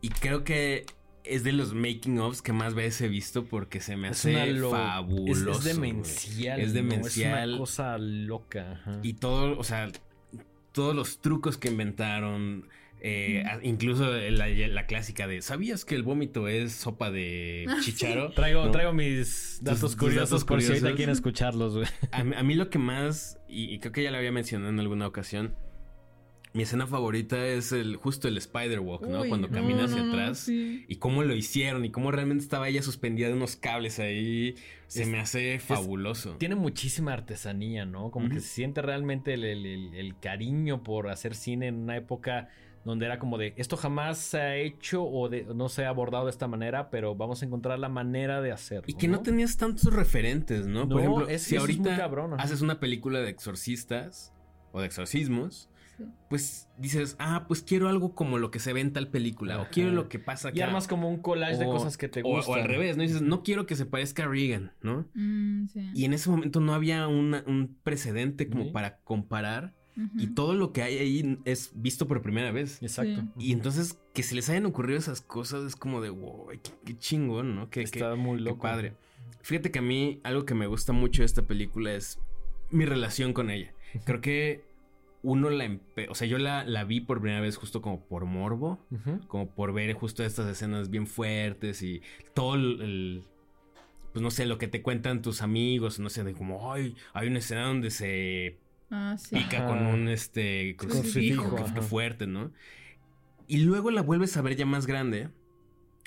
Y 0.00 0.08
creo 0.08 0.44
que 0.44 0.86
es 1.24 1.44
de 1.44 1.52
los 1.52 1.74
making 1.74 2.18
ofs 2.20 2.40
que 2.40 2.54
más 2.54 2.72
veces 2.72 3.02
he 3.02 3.08
visto 3.08 3.44
porque 3.44 3.80
se 3.82 3.96
me 3.96 4.08
Es 4.08 4.20
hace 4.20 4.52
lo- 4.54 4.70
fabuloso. 4.70 5.50
Es, 5.68 5.74
demencial. 5.76 6.58
Es 6.58 6.68
¿no? 6.68 6.72
demencial. 6.72 7.42
Es 7.42 7.48
una 7.50 7.58
cosa 7.58 7.98
loca. 7.98 8.72
ajá. 8.72 9.00
Y 9.02 9.12
todo, 9.12 9.58
o 9.58 9.62
sea, 9.64 9.92
todos 10.72 10.96
los 10.96 11.18
trucos 11.20 11.58
que 11.58 11.68
inventaron, 11.68 12.66
Eh, 13.02 13.42
incluso 13.62 14.10
la, 14.12 14.46
la 14.48 14.86
clásica 14.86 15.26
de 15.26 15.40
¿sabías 15.40 15.84
que 15.86 15.94
el 15.94 16.02
vómito 16.02 16.48
es 16.48 16.72
sopa 16.72 17.10
de 17.10 17.66
chicharo? 17.82 18.32
Traigo, 18.32 18.66
No. 18.66 18.70
traigo 18.72 18.92
mis 18.92 19.58
datos 19.62 19.80
tus 19.80 19.96
curiosos 19.96 20.30
datos 20.30 20.44
por 20.44 20.60
si 20.60 20.68
ahorita 20.68 20.94
quieren 20.94 21.12
escucharlos, 21.12 21.76
güey. 21.76 21.86
A, 22.12 22.24
mí- 22.24 22.34
a 22.36 22.42
mí 22.42 22.54
lo 22.54 22.68
que 22.68 22.78
más, 22.78 23.38
y, 23.48 23.64
y 23.74 23.78
creo 23.78 23.92
que 23.92 24.02
ya 24.02 24.10
lo 24.10 24.18
había 24.18 24.32
mencionado 24.32 24.70
en 24.70 24.80
alguna 24.80 25.06
ocasión, 25.06 25.54
mi 26.52 26.64
escena 26.64 26.86
favorita 26.88 27.46
es 27.46 27.70
el 27.70 27.94
justo 27.96 28.26
el 28.26 28.36
spider 28.36 28.80
walk, 28.80 29.06
¿no? 29.06 29.20
Uy, 29.22 29.28
Cuando 29.28 29.46
no, 29.46 29.54
camina 29.54 29.84
hacia 29.84 29.98
no, 29.98 30.06
no, 30.06 30.12
atrás. 30.12 30.38
sí. 30.40 30.84
Y 30.88 30.96
cómo 30.96 31.22
lo 31.22 31.34
hicieron 31.36 31.84
y 31.84 31.90
cómo 31.90 32.10
realmente 32.10 32.42
estaba 32.42 32.68
ella 32.68 32.82
suspendida 32.82 33.28
de 33.28 33.34
unos 33.34 33.54
cables 33.54 34.00
ahí. 34.00 34.56
Se 34.88 35.02
Es- 35.04 35.08
me 35.08 35.20
hace 35.20 35.60
fabuloso. 35.60 36.34
Tiene 36.38 36.56
muchísima 36.56 37.12
artesanía, 37.12 37.86
¿no? 37.86 38.10
Como 38.10 38.28
que 38.28 38.40
se 38.40 38.48
siente 38.48 38.82
realmente 38.82 39.34
el, 39.34 39.44
el- 39.44 39.64
el- 39.64 39.94
el 39.94 40.18
cariño 40.18 40.82
por 40.82 41.08
hacer 41.08 41.36
cine 41.36 41.68
en 41.68 41.76
una 41.76 41.96
época 41.96 42.48
donde 42.84 43.06
era 43.06 43.18
como 43.18 43.36
de 43.38 43.52
esto 43.56 43.76
jamás 43.76 44.18
se 44.18 44.40
ha 44.40 44.56
hecho 44.56 45.04
o 45.04 45.28
de, 45.28 45.44
no 45.54 45.68
se 45.68 45.84
ha 45.84 45.90
abordado 45.90 46.24
de 46.24 46.30
esta 46.30 46.48
manera, 46.48 46.88
pero 46.90 47.14
vamos 47.14 47.42
a 47.42 47.46
encontrar 47.46 47.78
la 47.78 47.88
manera 47.90 48.40
de 48.40 48.52
hacerlo. 48.52 48.84
Y 48.86 48.94
que 48.94 49.06
no 49.08 49.20
tenías 49.20 49.56
tantos 49.58 49.92
referentes, 49.92 50.66
¿no? 50.66 50.88
Por 50.88 51.00
ejemplo, 51.00 51.28
es- 51.28 51.42
si 51.42 51.56
eso 51.56 51.66
es 51.66 51.76
muy 51.78 51.88
ahorita 51.88 52.02
cabrón, 52.02 52.40
haces 52.40 52.62
una 52.62 52.80
película 52.80 53.20
de 53.20 53.28
exorcistas 53.28 54.32
o 54.72 54.80
de 54.80 54.86
exorcismos, 54.86 55.68
pues 56.30 56.66
dices, 56.78 57.16
ah, 57.18 57.44
pues 57.46 57.60
quiero 57.62 57.86
algo 57.90 58.14
como 58.14 58.38
lo 58.38 58.50
que 58.50 58.58
se 58.58 58.72
ve 58.72 58.80
en 58.80 58.94
tal 58.94 59.08
película, 59.08 59.60
o 59.60 59.66
quiero 59.70 59.90
lo 59.90 60.08
que 60.08 60.18
pasa 60.18 60.48
acá. 60.48 60.56
Y 60.58 60.62
armas 60.62 60.88
como 60.88 61.10
un 61.10 61.18
collage 61.18 61.58
de 61.58 61.66
O- 61.66 61.70
cosas 61.72 61.98
que 61.98 62.08
te 62.08 62.20
o- 62.20 62.24
gustan. 62.24 62.54
O, 62.54 62.54
al 62.62 62.64
revés, 62.66 62.96
¿no? 62.96 63.02
Dices, 63.02 63.20
no 63.20 63.42
quiero 63.42 63.66
que 63.66 63.76
se 63.76 63.84
parezca 63.84 64.24
a 64.24 64.28
Reagan, 64.28 64.72
¿no? 64.80 65.06
Mm, 65.12 65.66
sí. 65.66 65.90
Y 65.94 66.04
en 66.06 66.14
ese 66.14 66.30
momento 66.30 66.60
no 66.60 66.72
había 66.72 67.06
una- 67.08 67.44
un 67.46 67.76
precedente 67.82 68.48
como 68.48 68.64
Sí. 68.64 68.70
para 68.70 68.96
comparar. 69.00 69.74
Y 70.16 70.28
todo 70.28 70.54
lo 70.54 70.72
que 70.72 70.82
hay 70.82 70.98
ahí 70.98 71.38
es 71.44 71.72
visto 71.74 72.06
por 72.08 72.22
primera 72.22 72.52
vez. 72.52 72.82
Exacto. 72.82 73.20
Sí. 73.36 73.46
Y 73.48 73.52
entonces 73.52 73.98
que 74.14 74.22
se 74.22 74.34
les 74.34 74.48
hayan 74.48 74.66
ocurrido 74.66 74.98
esas 74.98 75.20
cosas 75.20 75.64
es 75.64 75.76
como 75.76 76.00
de, 76.00 76.10
wow, 76.10 76.48
qué, 76.62 76.70
qué 76.84 76.98
chingón, 76.98 77.54
¿no? 77.54 77.70
Qué, 77.70 77.82
Está 77.82 78.10
qué- 78.10 78.16
muy 78.16 78.38
qué 78.38 78.44
loco. 78.44 78.62
padre. 78.62 78.94
Fíjate 79.42 79.70
que 79.70 79.78
a 79.78 79.82
mí 79.82 80.20
algo 80.22 80.44
que 80.44 80.54
me 80.54 80.66
gusta 80.66 80.92
mucho 80.92 81.22
de 81.22 81.26
esta 81.26 81.42
película 81.42 81.92
es 81.94 82.18
mi 82.70 82.84
relación 82.86 83.32
con 83.32 83.50
ella. 83.50 83.72
Creo 84.04 84.20
que 84.20 84.64
uno 85.22 85.50
la... 85.50 85.66
empe- 85.66 86.06
O 86.08 86.14
sea, 86.14 86.26
yo 86.26 86.38
la, 86.38 86.64
la 86.64 86.84
vi 86.84 87.00
por 87.00 87.20
primera 87.20 87.40
vez 87.42 87.56
justo 87.56 87.82
como 87.82 88.00
por 88.06 88.24
morbo. 88.24 88.78
Como 89.28 89.50
por 89.50 89.72
ver 89.72 89.92
justo 89.94 90.24
estas 90.24 90.46
escenas 90.48 90.88
bien 90.90 91.06
fuertes 91.06 91.82
y 91.82 92.00
todo 92.34 92.54
el... 92.54 92.80
el- 92.80 93.24
pues 94.12 94.22
no 94.24 94.32
sé, 94.32 94.44
lo 94.44 94.58
que 94.58 94.66
te 94.66 94.82
cuentan 94.82 95.22
tus 95.22 95.40
amigos, 95.40 96.00
no 96.00 96.08
sé, 96.10 96.24
de 96.24 96.32
como, 96.32 96.72
ay, 96.72 96.96
hay 97.12 97.28
una 97.28 97.38
escena 97.38 97.66
donde 97.66 97.90
se 97.92 98.58
Ah, 98.90 99.16
sí. 99.18 99.36
pica 99.36 99.58
Ajá. 99.58 99.68
con 99.68 99.86
un 99.86 100.08
este 100.08 100.74
crucifijo, 100.76 101.42
Crucifijo, 101.50 101.74
que, 101.74 101.82
fuerte, 101.82 102.26
¿no? 102.26 102.50
Y 103.46 103.58
luego 103.58 103.90
la 103.90 104.02
vuelves 104.02 104.36
a 104.36 104.42
ver 104.42 104.56
ya 104.56 104.66
más 104.66 104.86
grande 104.86 105.28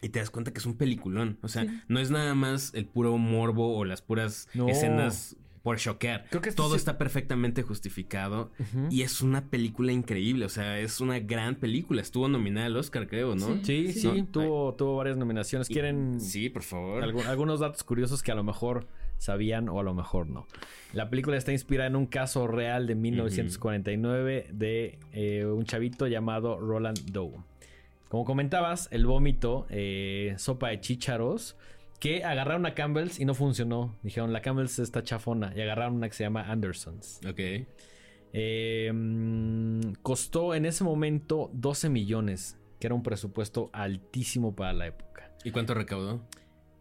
y 0.02 0.10
te 0.10 0.20
das 0.20 0.30
cuenta 0.30 0.52
que 0.52 0.60
es 0.60 0.66
un 0.66 0.76
peliculón. 0.78 1.38
O 1.42 1.48
sea, 1.48 1.64
Sí. 1.64 1.70
no 1.88 2.00
es 2.00 2.12
nada 2.12 2.36
más 2.36 2.74
el 2.74 2.86
puro 2.86 3.18
morbo 3.18 3.78
o 3.78 3.86
las 3.86 4.02
puras 4.02 4.48
No. 4.54 4.68
escenas 4.68 5.36
por 5.62 5.78
choquear. 5.78 6.26
Creo 6.30 6.42
que 6.42 6.50
esto 6.50 6.64
todo 6.64 6.74
sí- 6.74 6.78
está 6.80 6.98
perfectamente 6.98 7.62
justificado 7.64 8.52
y 8.90 9.04
es 9.04 9.22
una 9.22 9.50
película 9.50 9.94
increíble. 9.94 10.44
O 10.46 10.50
sea, 10.50 10.78
es 10.80 11.00
una 11.00 11.20
gran 11.20 11.56
película. 11.56 12.02
Estuvo 12.02 12.28
nominada 12.28 12.66
al 12.68 12.76
Oscar, 12.76 13.08
creo, 13.08 13.34
¿no? 13.36 13.64
Sí, 13.64 13.94
sí, 13.94 14.02
Sí. 14.02 14.08
No, 14.08 14.26
tuvo, 14.28 14.74
tuvo 14.76 14.98
varias 14.98 15.16
nominaciones. 15.16 15.70
Y- 15.70 15.74
¿Quieren 15.74 16.20
Sí, 16.20 16.50
por 16.50 16.64
favor. 16.64 17.02
algu- 17.06 17.26
algunos 17.26 17.62
datos 17.62 17.82
curiosos 17.86 18.22
que 18.22 18.34
a 18.34 18.36
lo 18.36 18.44
mejor 18.44 18.88
sabían 19.24 19.70
o 19.70 19.80
a 19.80 19.84
lo 19.84 19.94
mejor 19.94 20.30
no? 20.30 20.48
La 20.94 21.10
película 21.10 21.38
está 21.38 21.52
inspirada 21.52 21.88
en 21.88 21.96
un 21.96 22.06
caso 22.06 22.48
real 22.48 22.86
de 22.88 22.96
1949 22.96 24.48
de 24.52 25.00
eh, 25.12 25.46
un 25.46 25.66
chavito 25.66 26.08
llamado 26.08 26.60
Roland 26.60 27.00
Doe. 27.12 27.34
Como 28.10 28.26
comentabas, 28.26 28.90
el 28.92 29.08
vómito, 29.08 29.66
eh, 29.72 30.36
sopa 30.38 30.70
de 30.70 30.80
chícharos, 30.80 31.58
que 32.00 32.24
agarraron 32.24 32.66
a 32.68 32.76
Campbell's 32.76 33.20
y 33.20 33.26
no 33.26 33.34
funcionó. 33.34 33.96
Dijeron, 34.04 34.34
la 34.34 34.42
Campbell's 34.42 34.78
está 34.78 35.02
chafona. 35.02 35.52
Y 35.56 35.62
agarraron 35.62 35.96
una 35.96 36.10
que 36.10 36.14
se 36.14 36.24
llama 36.24 36.44
Anderson's. 36.52 37.22
Ok. 37.28 37.40
Eh, 38.34 38.92
mm, 38.94 39.94
costó 40.02 40.54
en 40.54 40.66
ese 40.66 40.84
momento 40.84 41.50
12 41.54 41.90
millones, 41.90 42.60
que 42.80 42.88
era 42.88 42.94
un 42.94 43.04
presupuesto 43.04 43.70
altísimo 43.74 44.56
para 44.56 44.74
la 44.74 44.88
época. 44.88 45.32
¿Y 45.44 45.52
cuánto 45.52 45.74
recaudó? 45.74 46.22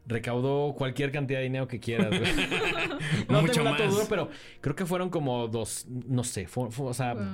Recaudó 0.07 0.74
cualquier 0.74 1.12
cantidad 1.12 1.38
de 1.38 1.44
dinero 1.44 1.68
que 1.68 1.78
quieras, 1.78 2.11
no 3.28 3.40
Mucho 3.40 3.53
tengo 3.53 3.70
más. 3.70 3.78
duro, 3.90 4.05
pero 4.09 4.30
creo 4.61 4.74
que 4.74 4.84
fueron 4.84 5.11
como 5.11 5.46
dos, 5.46 5.86
no 5.88 6.24
sé, 6.24 6.48
fue, 6.48 6.70
fue- 6.72 6.86
o 6.88 6.94
sea, 6.94 7.14
Wow. 7.14 7.24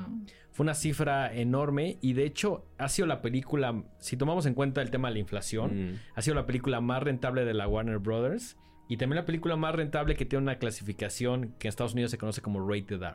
fue 0.53 0.64
una 0.64 0.75
cifra 0.75 1.33
enorme 1.35 1.97
y 2.03 2.12
de 2.12 2.25
hecho 2.27 2.66
ha 2.77 2.89
sido 2.91 3.07
la 3.07 3.23
película, 3.23 3.85
si 3.99 4.19
tomamos 4.19 4.45
en 4.45 4.53
cuenta 4.53 4.83
el 4.83 4.91
tema 4.91 5.09
de 5.09 5.14
la 5.14 5.21
inflación, 5.21 5.93
Mm. 5.93 5.95
ha 6.14 6.21
sido 6.23 6.35
la 6.35 6.45
película 6.45 6.81
más 6.83 7.03
rentable 7.03 7.47
de 7.47 7.55
la 7.55 7.66
Warner 7.66 7.99
Brothers 8.01 8.59
y 8.87 8.99
también 8.99 9.16
la 9.16 9.25
película 9.25 9.57
más 9.57 9.75
rentable 9.75 10.14
que 10.14 10.27
tiene 10.27 10.43
una 10.43 10.59
clasificación 10.59 11.55
que 11.59 11.69
en 11.69 11.71
Estados 11.71 11.95
Unidos 11.95 12.11
se 12.11 12.19
conoce 12.19 12.43
como 12.43 12.61
Rated 12.69 13.03
R. 13.03 13.14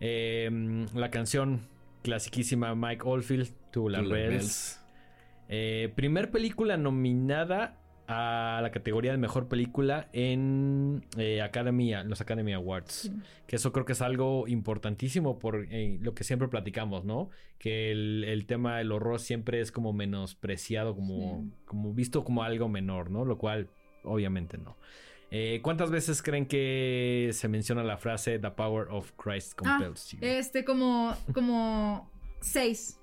Eh, 0.00 0.86
la 0.94 1.10
canción 1.10 1.60
clasiquísima 2.02 2.74
Mike 2.74 3.02
Oldfield, 3.04 3.48
Tubular 3.70 4.02
Tubular 4.02 4.18
Bells. 4.28 4.30
Bells. 4.32 4.76
Eh, 5.48 5.92
primer 5.96 6.30
película 6.30 6.76
nominada 6.76 7.76
a 8.12 8.58
la 8.60 8.72
categoría 8.72 9.12
de 9.12 9.18
mejor 9.18 9.46
película 9.46 10.08
en 10.12 11.04
eh, 11.16 11.42
Academy, 11.42 11.92
los 12.06 12.20
Academy 12.20 12.52
Awards. 12.52 12.92
Sí. 12.92 13.12
Que 13.46 13.54
eso 13.56 13.70
creo 13.72 13.84
que 13.84 13.92
es 13.92 14.02
algo 14.02 14.48
importantísimo 14.48 15.38
por 15.38 15.66
eh, 15.70 15.98
lo 16.02 16.12
que 16.12 16.24
siempre 16.24 16.48
platicamos, 16.48 17.04
¿no? 17.04 17.30
Que 17.58 17.92
el, 17.92 18.24
el 18.24 18.46
tema 18.46 18.78
del 18.78 18.90
horror 18.90 19.20
siempre 19.20 19.60
es 19.60 19.70
como 19.70 19.92
menospreciado, 19.92 20.94
como, 20.96 21.40
Sí. 21.42 21.52
como 21.66 21.92
visto 21.94 22.24
como 22.24 22.42
algo 22.42 22.68
menor, 22.68 23.10
¿no? 23.12 23.24
Lo 23.24 23.38
cual 23.38 23.68
obviamente 24.02 24.58
no. 24.58 24.76
Eh, 25.30 25.60
¿Cuántas 25.62 25.92
veces 25.92 26.20
creen 26.22 26.46
que 26.46 27.30
se 27.32 27.46
menciona 27.46 27.84
la 27.84 27.96
frase 27.96 28.40
The 28.40 28.50
power 28.50 28.88
of 28.90 29.12
Christ 29.16 29.52
Ah, 29.64 29.76
compels 29.78 30.10
you? 30.10 30.18
este, 30.22 30.64
como, 30.64 31.14
como 31.32 32.10
seis. 32.40 32.98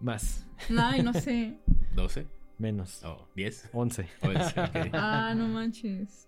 Más, 0.00 0.46
Ay, 0.76 1.02
no 1.02 1.14
sé. 1.14 1.54
¿12? 1.96 2.26
Menos, 2.58 3.02
¿O 3.04 3.28
10? 3.36 3.70
11. 3.72 4.06
Once, 4.22 4.60
ok. 4.60 4.76
Ah, 4.92 5.34
no 5.36 5.48
manches. 5.48 6.26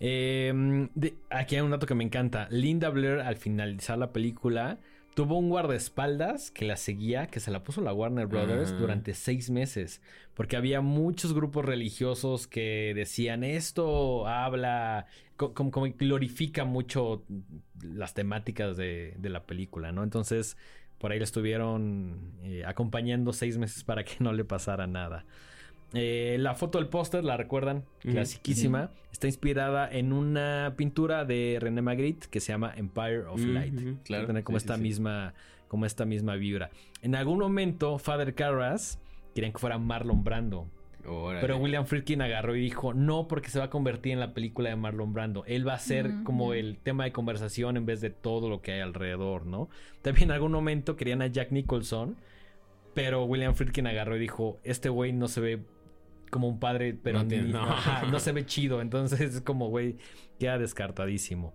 Eh, 0.00 0.88
de- 0.94 1.14
aquí 1.30 1.56
hay 1.56 1.60
un 1.62 1.70
dato 1.70 1.86
que 1.86 1.94
me 1.94 2.04
encanta. 2.04 2.48
Linda 2.50 2.88
Blair, 2.90 3.20
al 3.20 3.36
finalizar 3.36 3.98
la 3.98 4.12
película, 4.12 4.78
tuvo 5.14 5.38
un 5.38 5.48
guardaespaldas 5.50 6.50
que 6.50 6.64
la 6.64 6.76
seguía, 6.76 7.26
que 7.26 7.38
se 7.38 7.50
la 7.50 7.62
puso 7.62 7.80
la 7.82 7.92
Warner 7.92 8.26
Brothers 8.26 8.72
Ah. 8.72 8.78
durante 8.78 9.14
seis 9.14 9.50
meses. 9.50 10.00
Porque 10.34 10.56
había 10.56 10.80
muchos 10.80 11.34
grupos 11.34 11.64
religiosos 11.64 12.46
que 12.46 12.92
decían 12.96 13.44
esto 13.44 14.26
habla, 14.26 15.06
co- 15.36 15.52
como, 15.54 15.70
como 15.70 15.86
glorifica 15.96 16.64
mucho 16.64 17.24
las 17.82 18.14
temáticas 18.14 18.76
de, 18.76 19.14
de 19.18 19.28
la 19.28 19.44
película, 19.44 19.92
¿no? 19.92 20.02
Entonces, 20.02 20.56
por 21.02 21.10
ahí 21.12 21.18
le 21.18 21.24
estuvieron 21.24 22.30
eh, 22.44 22.62
acompañando 22.64 23.32
seis 23.34 23.58
meses 23.58 23.82
para 23.84 24.04
que 24.04 24.12
no 24.20 24.32
le 24.32 24.44
pasara 24.44 24.86
nada. 24.86 25.26
Eh, 25.94 26.36
la 26.38 26.54
foto 26.54 26.78
del 26.78 26.86
póster, 26.88 27.22
¿la 27.24 27.36
recuerdan? 27.36 27.84
Ujú. 28.04 28.12
Clasiquísima. 28.14 28.90
Está 29.10 29.26
inspirada 29.26 29.90
en 29.90 30.12
una 30.14 30.72
pintura 30.76 31.24
de 31.26 31.58
René 31.60 31.82
Magritte 31.82 32.28
que 32.30 32.40
se 32.40 32.52
llama 32.52 32.72
Empire 32.76 33.26
of 33.26 33.40
Light. 33.40 33.74
claro. 34.04 34.24
Tiene 34.24 34.42
como 34.44 34.58
Sí, 34.58 34.62
esta 34.64 34.76
sí. 34.76 34.82
misma 34.82 35.34
como 35.68 35.84
esta 35.86 36.04
misma 36.04 36.36
vibra. 36.36 36.70
En 37.02 37.14
algún 37.14 37.38
momento 37.38 37.98
Father 37.98 38.34
Carras 38.34 38.98
querían 39.34 39.52
que 39.52 39.58
fuera 39.58 39.78
Marlon 39.78 40.22
Brando, 40.22 40.68
Órale. 41.06 41.40
pero 41.40 41.56
William 41.58 41.84
Friedkin 41.86 42.22
agarró 42.22 42.54
y 42.56 42.60
dijo, 42.60 42.94
"No, 42.94 43.26
porque 43.28 43.48
se 43.50 43.58
va 43.58 43.66
a 43.66 43.70
convertir 43.70 44.12
en 44.12 44.20
la 44.20 44.34
película 44.34 44.70
de 44.70 44.76
Marlon 44.76 45.12
Brando. 45.12 45.44
Él 45.46 45.66
va 45.66 45.74
a 45.74 45.78
ser 45.78 46.08
Mm, 46.08 46.24
como 46.24 46.54
el 46.54 46.78
tema 46.78 47.04
de 47.04 47.12
conversación 47.12 47.76
en 47.76 47.86
vez 47.86 48.00
de 48.00 48.10
todo 48.10 48.48
lo 48.48 48.60
que 48.62 48.72
hay 48.72 48.80
alrededor, 48.80 49.46
¿no?" 49.46 49.68
También 50.02 50.28
en 50.30 50.34
algún 50.34 50.52
momento 50.52 50.96
querían 50.96 51.22
a 51.22 51.26
Jack 51.26 51.50
Nicholson, 51.52 52.16
pero 52.94 53.24
William 53.24 53.54
Friedkin 53.54 53.86
agarró 53.86 54.16
y 54.16 54.20
dijo, 54.20 54.60
"Este 54.64 54.88
güey 54.88 55.12
no 55.12 55.28
se 55.28 55.40
ve 55.40 55.62
como 56.30 56.48
un 56.48 56.58
padre, 56.60 56.94
pero 57.02 57.18
No 57.18 57.24
ni- 57.24 57.36
no. 57.52 57.62
ajá, 57.62 58.06
no 58.10 58.18
se 58.20 58.32
ve 58.32 58.46
chido, 58.46 58.80
entonces 58.80 59.20
es 59.20 59.40
como, 59.42 59.68
güey, 59.68 59.96
queda 60.38 60.56
descartadísimo. 60.58 61.54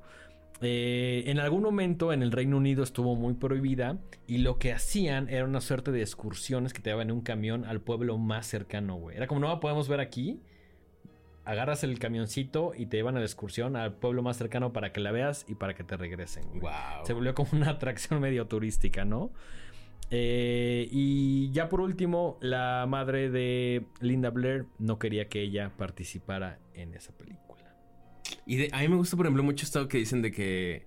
Eh, 0.61 1.23
en 1.27 1.39
algún 1.39 1.61
momento 1.61 2.11
en 2.11 2.23
el 2.23 2.31
Reino 2.31 2.57
Unido 2.57 2.83
estuvo 2.83 3.15
muy 3.15 3.35
prohibida 3.35 3.99
y 4.25 4.39
lo 4.39 4.57
que 4.57 4.73
hacían 4.73 5.29
era 5.29 5.45
una 5.45 5.61
suerte 5.61 5.91
de 5.91 6.01
excursiones 6.01 6.73
que 6.73 6.81
te 6.81 6.89
llevaban 6.89 7.09
en 7.09 7.15
un 7.17 7.21
camión 7.21 7.65
al 7.65 7.81
pueblo 7.81 8.17
más 8.17 8.47
cercano, 8.47 8.95
güey. 8.95 9.17
Era 9.17 9.27
como 9.27 9.39
no 9.41 9.47
la 9.49 9.59
podemos 9.59 9.87
ver 9.87 9.99
aquí. 9.99 10.41
Agarras 11.45 11.83
el 11.83 11.97
camioncito 11.99 12.73
y 12.75 12.87
te 12.87 12.97
llevan 12.97 13.15
a 13.15 13.19
la 13.19 13.25
excursión 13.25 13.75
al 13.75 13.93
pueblo 13.93 14.21
más 14.21 14.35
cercano 14.37 14.73
para 14.73 14.91
que 14.91 14.99
la 14.99 15.11
veas 15.11 15.45
y 15.47 15.55
para 15.55 15.75
que 15.75 15.83
te 15.83 15.95
regresen. 15.95 16.43
güey. 16.49 16.61
Wow. 16.61 17.05
Se 17.05 17.13
volvió 17.13 17.33
como 17.33 17.49
una 17.53 17.69
atracción 17.71 18.19
medio 18.19 18.47
turística, 18.47 19.05
¿no? 19.05 19.31
Eh, 20.09 20.87
y 20.91 21.51
ya 21.51 21.69
por 21.69 21.81
último, 21.81 22.37
la 22.41 22.85
madre 22.87 23.29
de 23.29 23.85
Linda 23.99 24.29
Blair 24.29 24.65
no 24.79 24.99
quería 24.99 25.27
que 25.27 25.41
ella 25.41 25.71
participara 25.77 26.59
en 26.73 26.93
esa 26.93 27.11
película. 27.13 27.46
Y 28.47 28.55
de- 28.57 28.69
a 28.71 28.79
mí 28.79 28.87
me 28.87 28.95
gusta, 28.95 29.15
por 29.17 29.25
ejemplo, 29.25 29.43
mucho 29.43 29.65
esto 29.65 29.87
que 29.87 29.97
dicen 29.97 30.21
de 30.21 30.31
que 30.31 30.85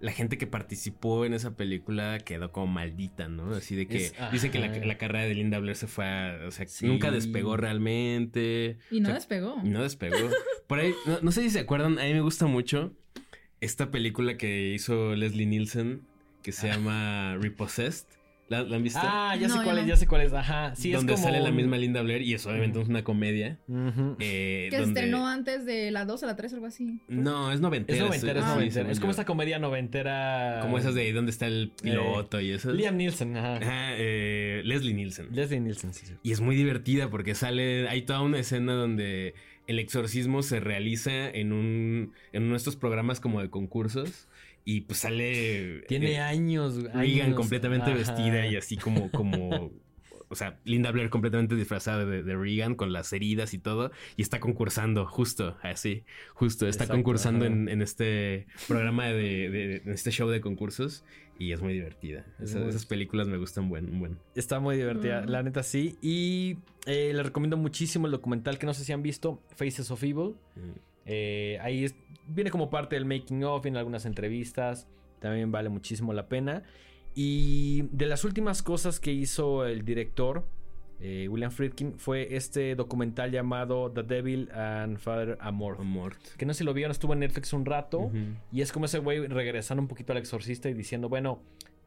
la 0.00 0.10
gente 0.10 0.36
que 0.38 0.46
participó 0.48 1.24
en 1.24 1.32
esa 1.34 1.54
película 1.56 2.18
quedó 2.18 2.50
como 2.50 2.66
maldita, 2.66 3.28
¿no? 3.28 3.54
Así 3.54 3.76
de 3.76 3.86
que 3.86 3.98
Es- 4.06 4.14
dicen 4.32 4.50
que 4.50 4.58
la, 4.58 4.98
carrera 4.98 5.24
de 5.26 5.34
Linda 5.34 5.58
Blair 5.60 5.76
se 5.76 5.86
fue 5.86 6.04
a, 6.06 6.40
o 6.48 6.50
sea, 6.50 6.66
Sí. 6.66 6.86
nunca 6.86 7.10
despegó 7.12 7.56
realmente. 7.56 8.78
Y 8.90 8.98
no 9.00 9.04
O 9.04 9.10
sea, 9.10 9.14
despegó. 9.16 9.60
y 9.62 9.68
no 9.68 9.82
despegó. 9.82 10.16
Por 10.66 10.80
ahí, 10.80 10.92
no, 11.06 11.20
no 11.20 11.30
sé 11.32 11.42
si 11.42 11.50
se 11.50 11.60
acuerdan, 11.60 11.98
a 11.98 12.04
mí 12.04 12.12
me 12.14 12.20
gusta 12.20 12.46
mucho 12.46 12.94
esta 13.60 13.90
película 13.92 14.36
que 14.36 14.72
hizo 14.72 15.14
Leslie 15.14 15.46
Nielsen 15.46 16.02
que 16.42 16.50
se 16.50 16.66
llama 16.66 17.36
Repossessed. 17.40 18.06
¿La, 18.52 18.62
la 18.64 18.76
han 18.76 18.82
visto? 18.82 19.00
Ah, 19.02 19.34
ya 19.40 19.48
No, 19.48 19.56
sé 19.58 19.64
cuál 19.64 19.78
es, 19.78 19.86
ya 19.86 19.96
sé 19.96 20.06
cuál 20.06 20.20
es. 20.22 20.32
Ajá. 20.32 20.74
Sí, 20.76 20.92
donde 20.92 21.14
es 21.14 21.20
como. 21.20 21.32
sale 21.32 21.42
la 21.42 21.50
misma 21.50 21.78
Linda 21.78 22.02
Blair 22.02 22.22
y 22.22 22.34
es 22.34 22.46
obviamente 22.46 22.78
una 22.78 23.02
comedia. 23.02 23.58
Eh, 24.18 24.68
Que 24.70 24.76
se 24.76 24.82
donde- 24.82 25.00
estrenó 25.00 25.26
antes 25.26 25.64
de 25.64 25.90
la 25.90 26.04
2 26.04 26.22
a 26.22 26.26
la 26.26 26.36
3, 26.36 26.52
algo 26.54 26.66
así. 26.66 26.98
No, 27.08 27.50
es 27.52 27.60
noventera. 27.60 27.98
Es 27.98 28.04
noventera, 28.04 28.40
es 28.40 28.46
Ah. 28.46 28.54
noventera. 28.54 28.90
Es 28.90 29.00
como 29.00 29.10
esta 29.10 29.24
comedia 29.24 29.58
noventera. 29.58 30.58
Como 30.62 30.78
esas 30.78 30.94
de 30.94 31.12
dónde 31.12 31.30
está 31.30 31.46
el 31.46 31.72
piloto 31.82 32.40
y 32.40 32.50
esas. 32.50 32.74
Liam 32.74 32.96
Nielsen, 32.96 33.36
ajá. 33.36 33.56
Ajá, 33.56 33.88
eh, 33.96 34.62
Leslie 34.64 34.94
Nielsen. 34.94 35.28
Leslie 35.32 35.60
Nielsen, 35.60 35.94
sí, 35.94 36.06
sí. 36.06 36.14
Y 36.22 36.32
es 36.32 36.40
muy 36.40 36.56
divertida 36.56 37.08
porque 37.10 37.34
sale, 37.34 37.88
hay 37.88 38.02
toda 38.02 38.20
una 38.22 38.38
escena 38.38 38.74
donde 38.74 39.34
el 39.66 39.78
exorcismo 39.78 40.42
se 40.42 40.60
realiza 40.60 41.30
en 41.30 41.52
un, 41.52 42.12
en 42.32 42.42
uno 42.42 42.52
de 42.52 42.56
estos 42.58 42.76
programas 42.76 43.20
como 43.20 43.40
de 43.40 43.48
concursos 43.48 44.28
y 44.64 44.82
pues 44.82 45.00
sale... 45.00 45.80
Tiene 45.88 46.12
eh, 46.12 46.18
años. 46.20 46.76
Regan 46.92 47.26
años. 47.26 47.36
completamente 47.36 47.90
Ajá. 47.90 47.98
vestida 47.98 48.46
y 48.46 48.56
así 48.56 48.76
como, 48.76 49.10
como, 49.12 49.70
o 50.28 50.34
sea, 50.34 50.58
Linda 50.64 50.90
Blair 50.92 51.10
completamente 51.10 51.54
disfrazada 51.56 52.04
de, 52.06 52.22
de 52.22 52.36
Regan 52.36 52.74
con 52.74 52.92
las 52.92 53.12
heridas 53.12 53.54
y 53.54 53.58
todo 53.58 53.90
y 54.16 54.22
está 54.22 54.40
concursando 54.40 55.04
justo 55.06 55.56
así, 55.62 56.04
justo, 56.34 56.66
está 56.66 56.84
Exacto, 56.84 56.94
concursando 56.98 57.44
en, 57.44 57.68
en 57.68 57.82
este 57.82 58.46
programa 58.68 59.06
de, 59.06 59.50
de- 59.50 59.76
en 59.84 59.90
este 59.92 60.10
show 60.10 60.28
de 60.30 60.40
concursos 60.40 61.04
y 61.38 61.50
es 61.52 61.60
muy 61.60 61.72
divertida. 61.72 62.24
Es 62.38 62.50
Esas, 62.50 62.60
muy- 62.60 62.70
esas 62.70 62.86
películas 62.86 63.26
me 63.26 63.36
gustan 63.36 63.68
buen, 63.68 63.98
buen. 63.98 64.16
Está 64.36 64.60
muy 64.60 64.76
divertida, 64.76 65.22
Mm. 65.22 65.28
la 65.28 65.42
neta 65.42 65.62
sí. 65.64 65.96
Y 66.00 66.58
eh, 66.86 67.10
les 67.12 67.26
recomiendo 67.26 67.56
muchísimo 67.56 68.06
el 68.06 68.12
documental 68.12 68.58
que 68.58 68.66
no 68.66 68.74
sé 68.74 68.84
si 68.84 68.92
han 68.92 69.02
visto, 69.02 69.42
Faces 69.56 69.90
of 69.90 70.02
Evil. 70.04 70.34
Eh, 71.06 71.58
ahí 71.62 71.84
es- 71.84 71.94
viene 72.26 72.50
como 72.50 72.70
parte 72.70 72.96
del 72.96 73.04
making 73.04 73.44
of 73.44 73.66
en 73.66 73.76
algunas 73.76 74.06
entrevistas. 74.06 74.88
También 75.20 75.52
vale 75.52 75.68
muchísimo 75.68 76.12
la 76.12 76.28
pena. 76.28 76.62
Y 77.14 77.82
de 77.92 78.06
las 78.06 78.24
últimas 78.24 78.62
cosas 78.62 78.98
que 78.98 79.12
hizo 79.12 79.66
el 79.66 79.84
director, 79.84 80.48
eh, 81.00 81.28
William 81.28 81.50
Friedkin, 81.50 81.98
fue 81.98 82.34
este 82.36 82.74
documental 82.74 83.30
llamado 83.30 83.90
The 83.92 84.02
Devil 84.02 84.50
and 84.52 84.98
Father 84.98 85.36
Amor. 85.40 85.76
Amor. 85.80 86.16
Que 86.38 86.46
no 86.46 86.54
sé 86.54 86.58
si 86.58 86.64
lo 86.64 86.72
vieron, 86.74 86.90
estuvo 86.92 87.12
en 87.12 87.20
Netflix 87.20 87.52
un 87.52 87.64
rato. 87.66 88.10
Y 88.50 88.62
es 88.62 88.72
como 88.72 88.86
ese 88.86 88.98
güey 88.98 89.26
regresando 89.26 89.82
un 89.82 89.88
poquito 89.88 90.12
al 90.12 90.18
exorcista 90.18 90.68
y 90.70 90.74
diciendo, 90.74 91.08
bueno, 91.08 91.42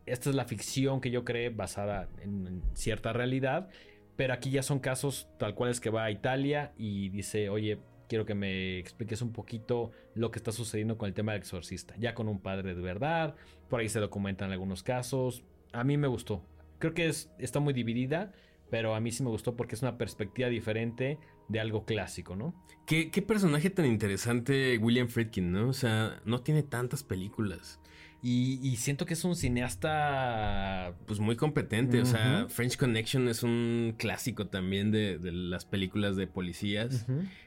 esta 0.06 0.30
es 0.30 0.36
la 0.36 0.46
ficción 0.46 1.02
que 1.02 1.10
yo 1.10 1.24
creé 1.26 1.50
basada 1.50 2.08
en, 2.22 2.46
en 2.46 2.62
cierta 2.74 3.12
realidad, 3.12 3.70
pero 4.16 4.34
aquí 4.34 4.52
ya 4.52 4.62
son 4.62 4.80
casos 4.80 5.28
tal 5.40 5.56
cual 5.56 5.72
es 5.72 5.80
que 5.80 5.90
va 5.90 6.04
a 6.04 6.12
Italia 6.12 6.74
y 6.78 7.10
dice, 7.10 7.50
oye, 7.50 7.80
quiero 8.08 8.26
que 8.26 8.36
me 8.36 8.80
expliques 8.80 9.22
un 9.22 9.32
poquito 9.32 9.92
lo 10.14 10.32
que 10.32 10.40
está 10.40 10.52
sucediendo 10.52 10.98
con 10.98 11.08
el 11.08 11.14
tema 11.14 11.34
del 11.34 11.42
exorcista, 11.42 11.96
ya 11.98 12.14
con 12.14 12.28
un 12.28 12.40
padre 12.40 12.76
de 12.76 12.82
verdad, 12.82 13.36
por 13.70 13.80
ahí 13.80 13.90
se 13.90 14.00
documentan 14.00 14.52
algunos 14.52 14.84
casos, 14.84 15.44
a 15.72 15.84
mí 15.84 15.98
me 15.98 16.08
gustó, 16.08 16.44
creo 16.80 16.94
que 16.94 17.08
es, 17.08 17.32
está 17.40 17.60
muy 17.60 17.74
dividida, 17.74 18.34
pero 18.70 18.96
a 18.96 19.00
mí 19.00 19.12
sí 19.12 19.24
me 19.24 19.30
gustó 19.30 19.56
porque 19.56 19.76
es 19.76 19.82
una 19.82 19.98
perspectiva 19.98 20.50
diferente 20.50 21.20
de 21.48 21.60
algo 21.60 21.86
clásico, 21.86 22.36
¿no? 22.36 22.56
¿Qué, 22.88 23.12
qué 23.12 23.22
personaje 23.22 23.70
tan 23.70 23.86
interesante 23.86 24.78
William 24.78 25.08
Friedkin, 25.08 25.52
¿no? 25.52 25.70
O 25.70 25.74
sea, 25.74 26.20
no 26.26 26.42
tiene 26.42 26.64
tantas 26.64 27.04
películas. 27.04 27.80
Y, 28.28 28.60
y 28.68 28.78
siento 28.78 29.06
que 29.06 29.14
es 29.14 29.24
un 29.24 29.36
cineasta 29.36 30.96
Pues 31.06 31.20
muy 31.20 31.36
competente. 31.36 32.02
O 32.02 32.06
sea. 32.08 32.48
French 32.50 32.76
Connection 32.76 33.28
es 33.28 33.44
un 33.44 33.94
clásico 34.00 34.48
también 34.48 34.90
de, 34.90 35.20
de 35.20 35.32
las 35.32 35.66
películas 35.66 36.16
de 36.16 36.26
policías. 36.26 37.06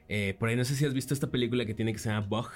Eh, 0.08 0.36
por 0.38 0.48
ahí 0.48 0.54
no 0.54 0.64
sé 0.64 0.76
si 0.76 0.84
has 0.86 0.94
visto 0.94 1.14
esta 1.14 1.32
película 1.32 1.66
que 1.66 1.74
tiene 1.74 1.92
que 1.92 1.98
se 1.98 2.10
llama 2.10 2.24
Bug. 2.28 2.50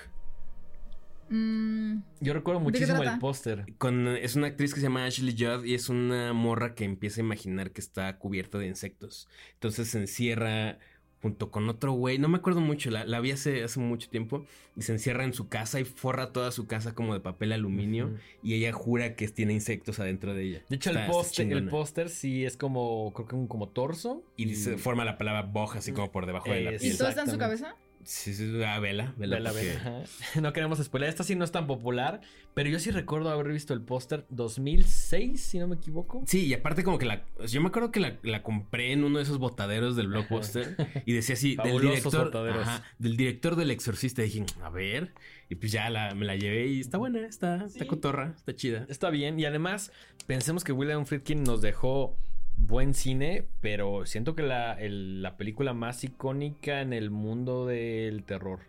Mm, 1.31 2.03
Yo 2.21 2.33
recuerdo 2.33 2.61
¿De 2.61 2.67
qué 2.67 2.79
muchísimo 2.87 3.03
el 3.03 3.19
póster. 3.19 3.65
Con, 3.79 4.07
es 4.07 4.37
una 4.37 4.47
actriz 4.47 4.73
que 4.73 4.79
se 4.79 4.87
llama 4.87 5.05
Ashley 5.05 5.35
Judd 5.37 5.65
y 5.65 5.75
es 5.75 5.89
una 5.89 6.33
morra 6.33 6.77
que 6.77 6.85
empieza 6.85 7.21
a 7.21 7.25
imaginar 7.25 7.73
que 7.73 7.81
está 7.81 8.19
cubierta 8.19 8.57
de 8.57 8.69
insectos. 8.69 9.29
Entonces 9.55 9.89
se 9.89 9.99
encierra 9.99 10.79
junto 11.23 11.51
con 11.53 11.69
otro 11.69 11.93
güey, 11.93 12.19
no 12.19 12.29
me 12.29 12.39
acuerdo 12.39 12.61
mucho, 12.61 12.91
la, 12.91 13.05
la 13.05 13.21
vi 13.21 13.31
hace, 13.31 13.63
hace 13.63 13.79
mucho 13.79 14.09
tiempo, 14.11 14.45
y 14.77 14.83
se 14.83 14.93
encierra 14.93 15.23
en 15.25 15.33
su 15.33 15.49
casa 15.49 15.79
y 15.79 15.85
forra 15.85 16.33
toda 16.33 16.51
su 16.51 16.67
casa 16.67 16.95
como 16.97 17.15
de 17.15 17.21
papel 17.21 17.53
aluminio 17.53 18.11
y 18.43 18.55
ella 18.55 18.73
jura 18.73 19.15
que 19.15 19.29
tiene 19.29 19.53
insectos 19.53 20.01
adentro 20.01 20.35
de 20.35 20.43
ella. 20.43 20.63
De 20.69 20.77
hecho, 20.77 20.91
Está- 20.91 21.05
el 21.07 21.11
póster, 21.11 21.53
el 21.53 21.69
póster 21.69 22.09
sí 22.09 22.45
es 22.45 22.57
como, 22.57 23.13
creo 23.15 23.29
que 23.29 23.37
un 23.37 23.47
como 23.47 23.69
torso. 23.69 24.23
Y 24.37 24.47
dice, 24.47 24.77
forma 24.79 25.05
la 25.05 25.17
palabra 25.17 25.43
boj 25.43 25.77
así 25.77 25.93
como 25.93 26.11
por 26.11 26.27
debajo 26.27 26.51
de 26.51 26.61
la 26.65 26.71
Es- 26.73 26.83
¿Y 26.83 26.87
piel. 26.87 26.99
todo 26.99 27.09
está 27.09 27.23
en 27.23 27.31
su 27.31 27.39
cabeza? 27.39 27.77
Sí, 28.05 28.35
sí, 28.35 28.63
ah, 28.65 28.79
vela, 28.81 29.15
vela. 29.17 29.37
Vela, 29.37 29.51
porque- 29.53 29.67
vela, 29.67 29.81
ajá. 29.81 30.03
No 30.41 30.53
queremos 30.53 30.79
spoiler. 30.79 31.09
Esta 31.09 31.25
sí 31.25 31.35
no 31.37 31.45
es 31.45 31.53
tan 31.53 31.67
popular. 31.67 32.21
Pero 32.55 32.69
yo 32.69 32.79
sí 32.79 32.91
recuerdo 32.91 33.31
haber 33.31 33.51
visto 33.53 33.73
el 33.73 33.81
póster 33.81 34.27
2006, 34.29 35.41
si 35.43 35.59
no 35.59 35.69
me 35.69 35.77
equivoco. 35.77 36.23
Sí, 36.27 36.47
y 36.47 36.55
aparte 36.55 36.85
como 36.85 36.99
que 36.99 37.07
la... 37.07 37.25
Yo 37.49 37.61
me 37.63 37.69
acuerdo 37.69 37.91
que 37.91 38.01
la, 38.01 38.19
la 38.23 38.43
compré 38.43 38.93
en 38.93 39.05
uno 39.05 39.19
de 39.19 39.25
esos 39.25 39.39
botaderos 39.39 39.97
del 39.97 40.09
blockbuster 40.09 40.77
y 41.07 41.13
decía 41.15 41.35
así, 41.35 41.57
del 41.65 41.81
director, 41.81 42.37
ajá, 42.61 42.85
del 42.99 43.17
director 43.17 43.57
del 43.57 43.71
exorcista. 43.71 44.21
Dije, 44.23 44.45
a 44.63 44.69
ver, 44.69 45.15
y 45.49 45.55
pues 45.55 45.73
ya 45.73 45.89
la, 45.89 46.15
me 46.15 46.27
la 46.27 46.37
llevé 46.37 46.67
y 46.67 46.81
está 46.81 46.99
buena, 46.99 47.27
está, 47.27 47.65
está 47.65 47.87
cotorra, 47.87 48.35
está 48.37 48.55
chida. 48.55 48.87
Está 48.91 49.09
bien. 49.11 49.41
Y 49.41 49.47
además, 49.47 49.91
pensemos 50.27 50.63
que 50.65 50.73
William 50.73 51.07
Friedkin 51.07 51.43
nos 51.45 51.63
dejó 51.63 52.19
buen 52.67 52.95
cine. 52.95 53.47
Pero 53.61 54.07
siento 54.07 54.35
que 54.35 54.43
la, 54.43 54.73
el- 54.75 55.23
la 55.23 55.37
película 55.37 55.73
más 55.75 56.03
icónica 56.05 56.81
en 56.81 56.93
el 56.93 57.11
mundo 57.11 57.67
del 57.67 58.25
terror. 58.25 58.61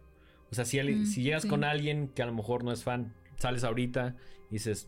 O 0.52 0.56
sea, 0.56 0.66
si, 0.66 0.80
Mm, 0.82 1.06
si 1.06 1.24
llegas 1.24 1.44
sí. 1.44 1.50
con 1.50 1.64
alguien 1.64 2.08
que 2.10 2.22
a 2.22 2.26
lo 2.26 2.34
mejor 2.34 2.64
no 2.64 2.72
es 2.72 2.84
fan, 2.84 3.14
sales 3.38 3.64
ahorita 3.64 4.16
y 4.50 4.54
dices, 4.54 4.88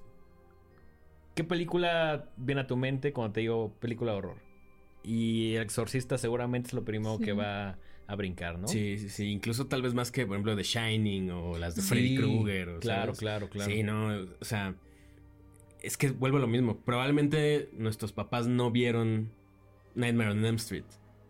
¿qué 1.34 1.44
película 1.44 2.30
viene 2.38 2.62
a 2.62 2.68
tu 2.68 2.78
mente 2.78 3.14
cuando 3.14 3.34
te 3.34 3.42
digo 3.42 3.74
película 3.80 4.12
de 4.14 4.18
horror? 4.20 4.38
Y 5.04 5.56
El 5.56 5.64
Exorcista 5.64 6.18
seguramente 6.18 6.68
es 6.68 6.74
lo 6.74 6.84
primero 6.84 7.18
Sí. 7.18 7.26
que 7.26 7.34
va 7.34 7.78
a 8.08 8.16
brincar, 8.16 8.60
¿no? 8.60 8.68
Sí, 8.68 8.98
sí, 8.98 9.10
sí. 9.10 9.32
Incluso 9.32 9.68
tal 9.68 9.82
vez 9.82 9.94
más 9.94 10.12
que, 10.12 10.26
por 10.26 10.36
ejemplo, 10.36 10.56
The 10.56 10.64
Shining 10.64 11.32
o 11.32 11.58
las 11.58 11.76
de 11.76 11.82
Sí, 11.82 11.88
Freddy 11.90 12.16
Krueger. 12.18 12.78
Claro, 12.80 13.06
¿sabes? 13.16 13.20
claro, 13.20 13.50
claro. 13.50 13.72
Sí, 13.72 13.84
no, 13.84 14.08
o 14.40 14.46
sea, 14.46 14.76
es 15.86 15.98
que 15.98 16.12
vuelvo 16.12 16.38
a 16.38 16.42
lo 16.42 16.48
mismo. 16.48 16.78
Probablemente 16.78 17.70
nuestros 17.74 18.12
papás 18.12 18.48
no 18.48 18.72
vieron 18.72 19.32
Nightmare 19.96 20.32
on 20.32 20.46
Elm 20.46 20.56
Street, 20.56 20.86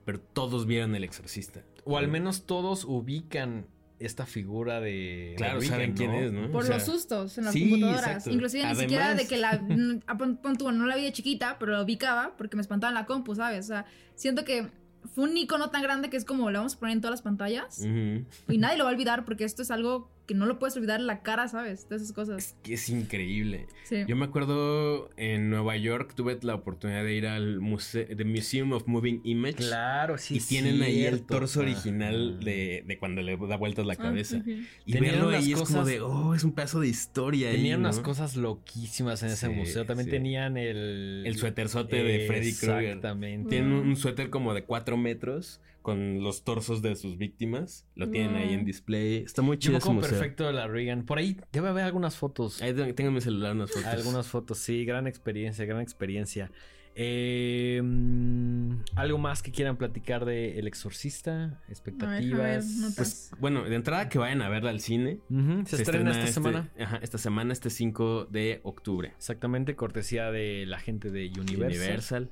pero 0.05 0.19
todos 0.19 0.65
vieron 0.65 0.95
El 0.95 1.03
Exorcista. 1.03 1.63
O 1.83 1.97
al 1.97 2.07
menos 2.07 2.45
todos 2.45 2.83
ubican 2.85 3.67
esta 3.99 4.25
figura 4.25 4.81
de. 4.81 5.35
Claro, 5.37 5.59
de 5.59 5.67
saben 5.67 5.93
quién 5.93 6.11
es, 6.13 6.31
¿no? 6.31 6.51
Por 6.51 6.63
O 6.63 6.65
sea, 6.65 6.75
los 6.75 6.85
sustos 6.85 7.37
en 7.37 7.45
las 7.45 7.53
sí, 7.53 7.69
computadoras. 7.69 8.01
exacto. 8.07 8.29
Inclusive 8.31 8.65
ni 8.67 8.75
siquiera 8.75 9.15
de 9.15 9.27
que 9.27 9.37
la... 9.37 9.53
mm, 9.61 10.01
a 10.07 10.17
pon- 10.17 10.37
pon 10.37 10.57
tú, 10.57 10.71
no 10.71 10.85
la 10.85 10.95
vi 10.95 11.03
de 11.03 11.13
chiquita, 11.13 11.57
pero 11.59 11.71
la 11.73 11.81
ubicaba 11.83 12.35
porque 12.37 12.55
me 12.55 12.61
espantaba 12.61 12.89
en 12.89 12.95
la 12.95 13.05
compu, 13.05 13.35
¿sabes? 13.35 13.65
O 13.65 13.67
sea, 13.69 13.85
siento 14.15 14.43
que 14.43 14.67
fue 15.13 15.23
un 15.25 15.37
icono 15.37 15.69
tan 15.69 15.83
grande 15.83 16.09
que 16.09 16.17
es 16.17 16.25
como 16.25 16.49
lo 16.49 16.57
vamos 16.59 16.75
a 16.75 16.79
poner 16.79 16.93
en 16.95 17.01
todas 17.01 17.11
las 17.11 17.21
pantallas 17.21 17.79
y 17.85 18.57
nadie 18.57 18.75
lo 18.77 18.85
va 18.85 18.89
a 18.89 18.93
olvidar 18.93 19.23
porque 19.23 19.43
esto 19.43 19.61
es 19.61 19.69
algo 19.69 20.09
que 20.25 20.33
no 20.33 20.45
lo 20.45 20.57
puedes 20.59 20.75
olvidar 20.75 20.99
en 20.99 21.07
la 21.07 21.21
cara, 21.21 21.47
¿sabes? 21.47 21.87
De 21.87 21.95
esas 21.97 22.11
cosas. 22.11 22.37
Es 22.37 22.55
que 22.63 22.73
es 22.73 22.89
increíble. 22.89 23.67
Sí. 23.83 23.97
Yo 24.07 24.15
me 24.15 24.25
acuerdo 24.25 25.09
en 25.17 25.49
Nueva 25.49 25.77
York 25.77 26.13
tuve 26.15 26.37
la 26.41 26.55
oportunidad 26.55 27.03
de 27.03 27.13
ir 27.15 27.27
al 27.27 27.59
museo, 27.59 28.05
The 28.15 28.25
Museum 28.25 28.71
of 28.73 28.87
Moving 28.87 29.21
Image. 29.23 29.55
Claro, 29.57 30.17
sí. 30.17 30.37
y 30.37 30.39
tienen 30.39 30.81
ahí 30.81 31.05
el 31.05 31.21
torso 31.23 31.59
original 31.59 32.39
de, 32.39 32.83
de 32.87 32.97
cuando 32.97 33.21
le 33.21 33.37
da 33.37 33.57
vueltas 33.57 33.85
la 33.85 33.93
Ah, 33.93 33.97
cabeza. 33.97 34.37
ok. 34.37 34.47
Y 34.85 34.93
Tenían 34.93 35.15
verlo 35.15 35.29
ahí 35.29 35.53
es 35.53 35.61
como 35.61 35.85
de, 35.85 36.01
oh, 36.01 36.33
es 36.33 36.43
un 36.43 36.53
pedazo 36.53 36.79
de 36.79 36.87
historia. 36.87 37.49
ahí, 37.49 37.57
Tenían 37.57 37.79
unas 37.81 37.99
cosas 37.99 38.35
loquísimas 38.35 39.21
en 39.23 39.29
ese 39.29 39.49
museo. 39.49 39.85
También 39.85 40.05
sí. 40.05 40.11
tenían 40.11 40.57
el. 40.57 41.23
El 41.25 41.37
suéterzote 41.37 42.03
de 42.03 42.25
Freddy 42.27 42.53
Krueger. 42.53 42.83
Exactamente. 42.85 43.49
Tienen 43.49 43.71
un, 43.73 43.95
suéter 43.95 44.29
como 44.29 44.53
de 44.53 44.63
4 44.63 44.97
metros 44.97 45.61
con 45.85 46.23
los 46.23 46.43
torsos 46.43 46.81
de 46.81 46.95
sus 46.95 47.19
víctimas. 47.19 47.85
Lo 47.93 48.09
tienen 48.09 48.35
ahí 48.35 48.49
en 48.53 48.61
Wow. 48.61 48.65
display. 48.65 49.17
Está 49.17 49.43
muy 49.43 49.57
Yo 49.57 49.59
chido 49.61 49.71
me 49.73 49.77
ese 49.77 49.83
acuerdo 49.85 50.01
museo. 50.01 50.19
perfecto 50.19 50.47
de 50.47 50.53
la 50.53 50.67
Reagan. 50.67 51.05
Por 51.05 51.19
ahí 51.19 51.37
debe 51.51 51.69
haber 51.69 51.83
algunas 51.83 52.15
fotos. 52.17 52.59
Ahí 52.63 52.73
tengo 52.73 53.09
en 53.09 53.13
mi 53.13 53.21
celular 53.21 53.51
unas 53.53 53.69
fotos. 53.69 53.85
Algunas 53.85 54.25
fotos, 54.27 54.57
sí. 54.57 54.83
Gran 54.83 55.05
experiencia, 55.05 55.63
gran 55.65 55.81
experiencia. 55.81 56.49
Eh, 56.95 57.81
mm, 57.83 58.77
¿Algo 58.95 59.17
más 59.19 59.43
que 59.43 59.51
quieran 59.51 59.77
platicar 59.77 60.25
de 60.25 60.57
El 60.57 60.65
Exorcista? 60.65 61.61
¿Expectativas? 61.69 62.93
Pues 62.95 63.31
bueno, 63.39 63.63
de 63.65 63.75
entrada 63.75 64.09
que 64.09 64.17
vayan 64.17 64.41
a 64.41 64.49
verla 64.49 64.69
al 64.71 64.79
cine. 64.79 65.19
Se, 65.65 65.75
estrena 65.75 66.11
esta 66.11 66.21
este- 66.23 66.33
semana. 66.33 66.71
Ajá, 66.79 66.97
esta 67.03 67.17
semana, 67.17 67.53
este 67.53 67.69
5 67.69 68.25
de 68.25 68.61
octubre. 68.63 69.09
Exactamente, 69.17 69.75
cortesía 69.75 70.31
de 70.31 70.65
la 70.65 70.79
gente 70.79 71.11
de 71.11 71.27
Universal. 71.37 71.65
Universal. 71.67 72.31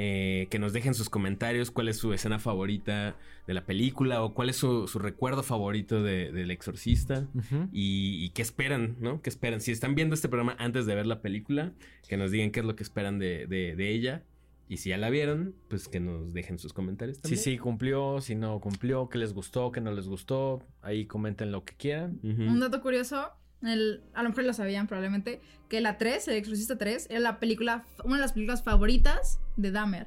Eh, 0.00 0.46
que 0.48 0.60
nos 0.60 0.72
dejen 0.72 0.94
sus 0.94 1.10
comentarios 1.10 1.72
cuál 1.72 1.88
es 1.88 1.96
su 1.96 2.12
escena 2.12 2.38
favorita 2.38 3.16
de 3.48 3.54
la 3.54 3.66
película 3.66 4.22
o 4.22 4.32
cuál 4.32 4.48
es 4.48 4.54
su, 4.56 4.86
su 4.86 5.00
recuerdo 5.00 5.42
favorito 5.42 6.04
de- 6.04 6.30
del 6.30 6.52
exorcista 6.52 7.26
y, 7.72 8.24
y 8.24 8.30
qué 8.30 8.42
esperan, 8.42 8.94
¿no? 9.00 9.20
¿Qué 9.22 9.28
esperan? 9.28 9.60
Si 9.60 9.72
están 9.72 9.96
viendo 9.96 10.14
este 10.14 10.28
programa 10.28 10.54
antes 10.60 10.86
de 10.86 10.94
ver 10.94 11.06
la 11.06 11.20
película, 11.20 11.72
que 12.08 12.16
nos 12.16 12.30
digan 12.30 12.52
qué 12.52 12.60
es 12.60 12.66
lo 12.66 12.76
que 12.76 12.84
esperan 12.84 13.18
de, 13.18 13.46
de- 13.48 13.74
de 13.74 13.90
ella. 13.92 14.22
Y 14.70 14.76
si 14.76 14.90
ya 14.90 14.98
la 14.98 15.08
vieron, 15.08 15.54
pues 15.68 15.88
que 15.88 15.98
nos 15.98 16.34
dejen 16.34 16.58
sus 16.58 16.72
comentarios 16.74 17.16
Si 17.16 17.22
también. 17.22 17.42
sí 17.42 17.56
cumplió, 17.58 18.20
si 18.20 18.34
no 18.36 18.60
cumplió, 18.60 19.08
qué 19.08 19.16
les 19.18 19.32
gustó, 19.32 19.72
qué 19.72 19.80
no 19.80 19.90
les 19.92 20.06
gustó. 20.06 20.62
Ahí 20.82 21.06
comenten 21.06 21.50
lo 21.50 21.64
que 21.64 21.74
quieran. 21.74 22.20
Un 22.22 22.60
dato 22.60 22.80
curioso, 22.82 23.30
el, 23.62 24.02
a 24.14 24.22
lo 24.22 24.28
mejor 24.30 24.44
lo 24.44 24.52
sabían 24.52 24.86
probablemente, 24.86 25.40
que 25.68 25.80
la 25.80 25.98
3, 25.98 26.28
El 26.28 26.36
Exorcista 26.36 26.76
3, 26.78 27.06
era 27.10 27.20
la 27.20 27.38
película, 27.40 27.84
una 28.04 28.16
de 28.16 28.22
las 28.22 28.32
películas 28.32 28.62
favoritas 28.62 29.38
de 29.56 29.70
Dahmer. 29.70 30.06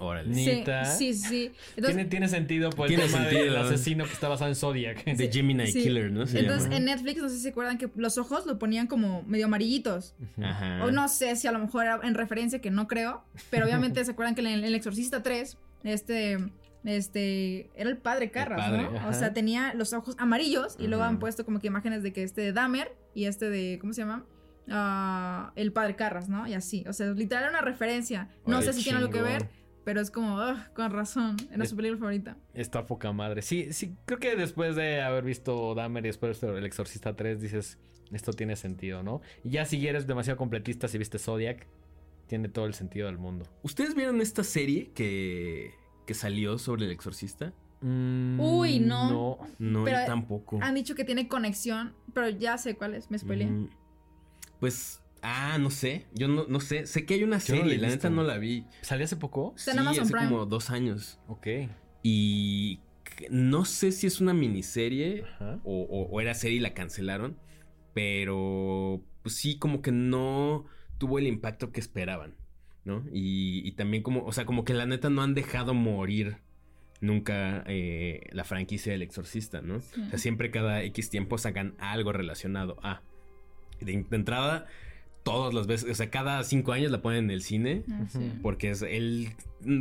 Órale. 0.00 0.34
Sí. 0.34 0.64
Sí, 0.98 1.14
sí. 1.14 1.52
Entonces, 1.76 1.94
tiene, 1.94 2.04
tiene 2.06 2.28
sentido 2.28 2.70
por 2.70 2.86
el 2.90 2.96
Tiene 2.96 3.04
tema 3.08 3.18
sentido. 3.28 3.44
del 3.44 3.56
asesino 3.56 4.04
que 4.04 4.12
está 4.12 4.26
basado 4.28 4.50
en 4.50 4.56
Zodiac. 4.56 5.04
The 5.04 5.30
Gemini 5.30 5.68
Sí. 5.68 5.84
Killer, 5.84 6.10
¿no? 6.10 6.26
Se 6.26 6.40
entonces 6.40 6.64
llama. 6.64 6.76
en 6.78 6.84
Netflix, 6.86 7.22
no 7.22 7.28
sé 7.28 7.36
si 7.36 7.42
se 7.42 7.50
acuerdan 7.50 7.78
que 7.78 7.88
los 7.94 8.18
ojos 8.18 8.44
lo 8.44 8.58
ponían 8.58 8.88
como 8.88 9.22
medio 9.22 9.44
amarillitos. 9.46 10.16
Ajá. 10.42 10.84
O 10.84 10.90
no 10.90 11.08
sé 11.08 11.36
si 11.36 11.46
a 11.46 11.52
lo 11.52 11.60
mejor 11.60 11.84
era 11.84 12.00
en 12.02 12.14
referencia, 12.14 12.60
que 12.60 12.72
no 12.72 12.88
creo. 12.88 13.22
Pero 13.50 13.66
obviamente 13.66 14.04
se 14.04 14.10
acuerdan 14.10 14.34
que 14.34 14.40
en 14.40 14.48
el, 14.48 14.64
El 14.64 14.74
Exorcista 14.74 15.22
3, 15.22 15.56
este, 15.84 16.38
este, 16.84 17.70
era 17.74 17.90
el 17.90 17.96
padre 17.98 18.30
Carras, 18.30 18.60
padre, 18.60 18.82
¿no? 18.82 18.96
ajá. 18.98 19.08
O 19.08 19.12
sea, 19.12 19.32
tenía 19.32 19.74
los 19.74 19.92
ojos 19.92 20.14
amarillos 20.18 20.76
y 20.78 20.86
luego 20.86 21.04
han 21.04 21.18
puesto 21.18 21.44
como 21.44 21.58
que 21.60 21.66
imágenes 21.68 22.02
de 22.02 22.12
que 22.12 22.22
este 22.22 22.40
de 22.42 22.52
Dahmer 22.52 22.94
y 23.14 23.24
este 23.24 23.48
de, 23.50 23.78
¿cómo 23.80 23.92
se 23.92 24.02
llama? 24.02 24.24
Ah, 24.68 25.52
el 25.56 25.72
padre 25.72 25.96
Carras, 25.96 26.28
¿no? 26.28 26.46
Y 26.46 26.54
así. 26.54 26.84
O 26.88 26.92
sea, 26.92 27.08
literal 27.12 27.44
era 27.44 27.50
una 27.50 27.60
referencia. 27.60 28.28
No 28.46 28.62
sé 28.62 28.72
si 28.72 28.82
tiene 28.82 28.98
algo 28.98 29.10
que 29.10 29.20
ver, 29.22 29.48
pero 29.84 30.00
es 30.00 30.10
como, 30.10 30.36
"Ugh, 30.36 30.56
con 30.74 30.90
razón. 30.90 31.36
Era 31.52 31.64
Es- 31.64 31.70
su 31.70 31.76
película 31.76 31.98
favorita. 32.00 32.36
Está 32.54 32.86
poca 32.86 33.12
madre. 33.12 33.42
Sí, 33.42 33.72
sí, 33.72 33.94
creo 34.06 34.18
que 34.18 34.36
después 34.36 34.74
de 34.76 35.02
haber 35.02 35.24
visto 35.24 35.74
Dahmer 35.74 36.04
y 36.04 36.08
después 36.08 36.40
de 36.40 36.48
El 36.58 36.64
Exorcista 36.64 37.14
3, 37.14 37.40
dices, 37.40 37.78
esto 38.12 38.32
tiene 38.32 38.56
sentido, 38.56 39.02
¿no? 39.02 39.20
Y 39.42 39.50
ya 39.50 39.64
si 39.66 39.86
eres 39.86 40.06
demasiado 40.06 40.36
completista, 40.38 40.88
si 40.88 40.96
viste 40.98 41.18
Zodiac, 41.18 41.66
tiene 42.26 42.48
todo 42.48 42.64
el 42.66 42.72
sentido 42.74 43.06
del 43.08 43.18
mundo. 43.18 43.46
¿Ustedes 43.62 43.94
vieron 43.94 44.20
esta 44.22 44.44
serie 44.44 44.90
que, 44.94 45.74
que 46.06 46.14
salió 46.14 46.58
sobre 46.58 46.84
el 46.86 46.90
exorcista? 46.92 47.52
Mm, 47.80 48.40
Uy, 48.40 48.80
no. 48.80 49.10
No. 49.10 49.38
No, 49.58 49.84
Pero- 49.84 50.00
yo 50.00 50.06
tampoco. 50.06 50.58
Han 50.62 50.74
dicho 50.74 50.94
que 50.94 51.04
tiene 51.04 51.28
conexión, 51.28 51.94
pero 52.14 52.28
ya 52.28 52.56
sé 52.58 52.76
cuál 52.76 52.94
es, 52.94 53.10
me 53.10 53.18
spoileé. 53.18 53.46
Mm, 53.50 53.68
Pues, 54.60 55.02
ah, 55.22 55.58
no 55.58 55.70
sé. 55.70 56.06
Yo 56.14 56.26
no, 56.28 56.46
no 56.48 56.60
sé. 56.60 56.86
Sé 56.86 57.04
que 57.04 57.14
hay 57.14 57.24
una 57.24 57.38
Yo 57.38 57.54
no 57.56 57.62
la 57.62 57.68
serie, 57.70 57.86
neta 57.88 58.08
no 58.10 58.22
la 58.22 58.38
vi. 58.38 58.64
¿Salió 58.80 59.04
hace 59.04 59.16
poco? 59.16 59.52
Sí, 59.56 59.70
hace 59.70 60.00
Prime. 60.10 60.28
como 60.30 60.46
dos 60.46 60.70
años. 60.70 61.18
Ok. 61.28 61.46
Y 62.02 62.80
no 63.30 63.64
sé 63.64 63.92
si 63.92 64.06
es 64.06 64.20
una 64.20 64.32
miniserie 64.34 65.24
o- 65.64 66.08
o 66.10 66.20
era 66.20 66.34
serie 66.34 66.56
y 66.56 66.60
la 66.60 66.72
cancelaron. 66.74 67.36
Pero 67.94 69.02
pues 69.22 69.36
sí, 69.36 69.58
como 69.58 69.80
que 69.82 69.92
no 69.92 70.66
tuvo 70.98 71.18
el 71.18 71.26
impacto 71.26 71.72
que 71.72 71.80
esperaban, 71.80 72.34
¿no? 72.84 73.04
Y, 73.12 73.66
y 73.66 73.72
también 73.72 74.02
como, 74.02 74.24
o 74.24 74.32
sea, 74.32 74.44
como 74.44 74.64
que 74.64 74.74
la 74.74 74.86
neta 74.86 75.10
no 75.10 75.22
han 75.22 75.34
dejado 75.34 75.74
morir 75.74 76.36
nunca 77.00 77.64
eh, 77.66 78.28
la 78.32 78.44
franquicia 78.44 78.92
del 78.92 79.02
exorcista, 79.02 79.60
¿no? 79.62 79.80
Sí. 79.80 80.00
O 80.06 80.10
sea, 80.10 80.18
siempre 80.18 80.50
cada 80.50 80.82
X 80.84 81.10
tiempo 81.10 81.38
sacan 81.38 81.74
algo 81.78 82.12
relacionado 82.12 82.78
a... 82.82 83.02
De, 83.80 84.04
de 84.08 84.16
entrada, 84.16 84.66
todas 85.24 85.52
las 85.52 85.66
veces, 85.66 85.90
o 85.90 85.94
sea, 85.94 86.10
cada 86.10 86.42
cinco 86.44 86.72
años 86.72 86.90
la 86.92 87.02
ponen 87.02 87.24
en 87.24 87.30
el 87.32 87.42
cine. 87.42 87.82
Ah, 87.90 88.04
sí. 88.08 88.32
Porque 88.42 88.70
es 88.70 88.82
el 88.82 89.30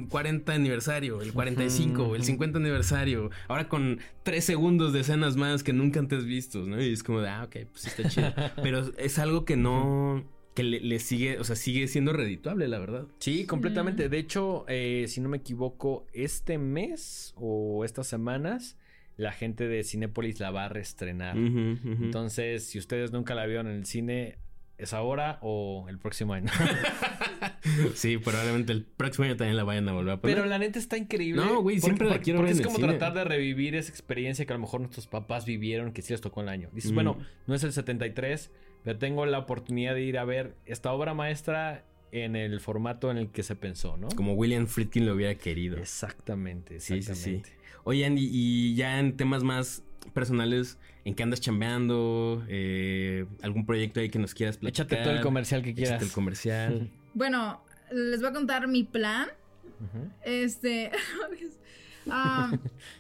40 0.10 0.52
aniversario, 0.54 1.22
el 1.22 1.32
45, 1.34 2.02
Ujú, 2.02 2.16
el 2.16 2.22
ujú. 2.22 2.28
50 2.28 2.58
aniversario. 2.58 3.30
Ahora 3.48 3.70
con 3.70 4.00
tres 4.24 4.46
segundos 4.46 4.94
de 4.94 5.02
escenas 5.02 5.36
más 5.36 5.64
que 5.64 5.74
nunca 5.74 6.00
antes 6.00 6.26
vistos, 6.26 6.68
¿no? 6.68 6.82
Y 6.82 6.92
es 6.92 7.04
como 7.04 7.22
de, 7.22 7.30
ah, 7.30 7.44
ok, 7.44 7.58
pues 7.72 7.82
sí 7.82 7.90
está 7.90 8.10
chido. 8.10 8.34
Pero 8.64 8.92
es 8.98 9.20
algo 9.20 9.46
que 9.46 9.56
no. 9.56 10.24
Que 10.54 10.64
le, 10.64 10.80
le 10.82 11.00
sigue, 11.00 11.40
o 11.40 11.44
sea, 11.44 11.56
sigue 11.56 11.88
siendo 11.88 12.14
redituable, 12.14 12.68
la 12.68 12.80
verdad. 12.80 13.06
Sí, 13.20 13.46
completamente. 13.46 14.10
De 14.10 14.18
hecho, 14.20 14.66
eh, 14.68 15.06
si 15.08 15.20
no 15.22 15.30
me 15.30 15.38
equivoco, 15.38 16.06
este 16.14 16.58
mes 16.58 17.34
o 17.38 17.84
estas 17.86 18.08
semanas, 18.08 18.78
la 19.18 19.32
gente 19.32 19.68
de 19.68 19.84
Cinépolis 19.84 20.40
la 20.40 20.52
va 20.52 20.66
a 20.66 20.70
reestrenar. 20.70 21.38
Entonces, 21.38 22.66
si 22.66 22.78
ustedes 22.80 23.12
nunca 23.12 23.36
la 23.36 23.46
vieron 23.46 23.68
en 23.68 23.74
el 23.78 23.86
cine, 23.86 24.38
¿es 24.78 24.94
ahora 24.94 25.40
o 25.42 25.86
el 25.90 25.98
próximo 26.00 26.34
año? 26.34 26.52
sí, 27.96 28.18
probablemente 28.18 28.72
el 28.74 28.84
próximo 28.84 29.26
año 29.26 29.36
también 29.38 29.58
la 29.58 29.64
vayan 29.64 29.88
a 29.90 29.94
volver 29.94 30.14
a 30.14 30.22
poner. 30.22 30.36
Pero 30.36 30.48
la 30.48 30.58
neta 30.60 30.80
está 30.80 30.98
increíble. 30.98 31.42
No, 31.44 31.62
güey, 31.62 31.76
Porque- 31.78 31.82
siempre 31.82 32.08
la 32.08 32.14
porque- 32.14 32.24
quiero 32.26 32.40
porque 32.40 32.54
ver 32.54 32.54
es 32.54 32.60
en 32.60 32.62
el 32.64 32.66
como 32.68 32.78
cine. 32.78 32.98
tratar 32.98 33.14
de 33.18 33.24
revivir 33.24 33.76
esa 33.76 33.90
experiencia 33.90 34.46
que 34.46 34.54
a 34.54 34.56
lo 34.56 34.62
mejor 34.62 34.82
nuestros 34.82 35.08
papás 35.08 35.46
vivieron, 35.46 35.94
que 35.94 36.02
sí 36.02 36.14
les 36.14 36.22
tocó 36.22 36.42
el 36.42 36.50
año. 36.50 36.70
Dices, 36.74 36.92
Mm. 36.92 36.96
bueno, 36.96 37.18
no 37.48 37.56
es 37.56 37.64
el 37.64 37.72
73, 37.74 38.52
pero 38.84 38.98
tengo 39.00 39.26
la 39.26 39.40
oportunidad 39.40 39.96
de 39.96 40.02
ir 40.02 40.18
a 40.18 40.26
ver 40.26 40.56
esta 40.66 40.92
obra 40.92 41.14
maestra 41.14 41.84
en 42.12 42.36
el 42.36 42.60
formato 42.60 43.10
en 43.10 43.18
el 43.18 43.30
que 43.30 43.42
se 43.42 43.56
pensó, 43.56 43.98
¿no? 43.98 44.10
Como 44.10 44.34
William 44.34 44.68
Friedkin 44.68 45.06
lo 45.06 45.16
hubiera 45.16 45.36
querido. 45.36 45.78
Exactamente, 45.78 46.80
Sí, 46.80 47.02
sí. 47.02 47.42
Oye, 47.86 48.06
Andy, 48.06 48.30
y 48.32 48.76
ya 48.76 49.00
en 49.00 49.18
temas 49.18 49.44
más 49.44 49.84
personales, 50.14 50.78
¿en 51.06 51.16
qué 51.16 51.24
andas 51.24 51.42
chambeando? 51.42 52.44
Eh, 52.48 53.26
¿Algún 53.42 53.66
proyecto 53.66 54.00
ahí 54.00 54.10
que 54.10 54.20
nos 54.20 54.34
quieras 54.34 54.58
platicar? 54.58 54.86
Échate 54.86 55.04
todo 55.04 55.14
el 55.16 55.22
comercial 55.22 55.64
que 55.64 55.74
quieras. 55.74 55.94
Échate 55.94 56.06
el 56.06 56.12
comercial. 56.12 56.92
Bueno, 57.16 57.62
les 57.92 58.22
voy 58.22 58.32
a 58.32 58.34
contar 58.34 58.68
mi 58.68 58.84
plan. 58.84 59.28
Ujú. 59.80 60.10
Este. 60.24 60.90
ah, 62.10 62.52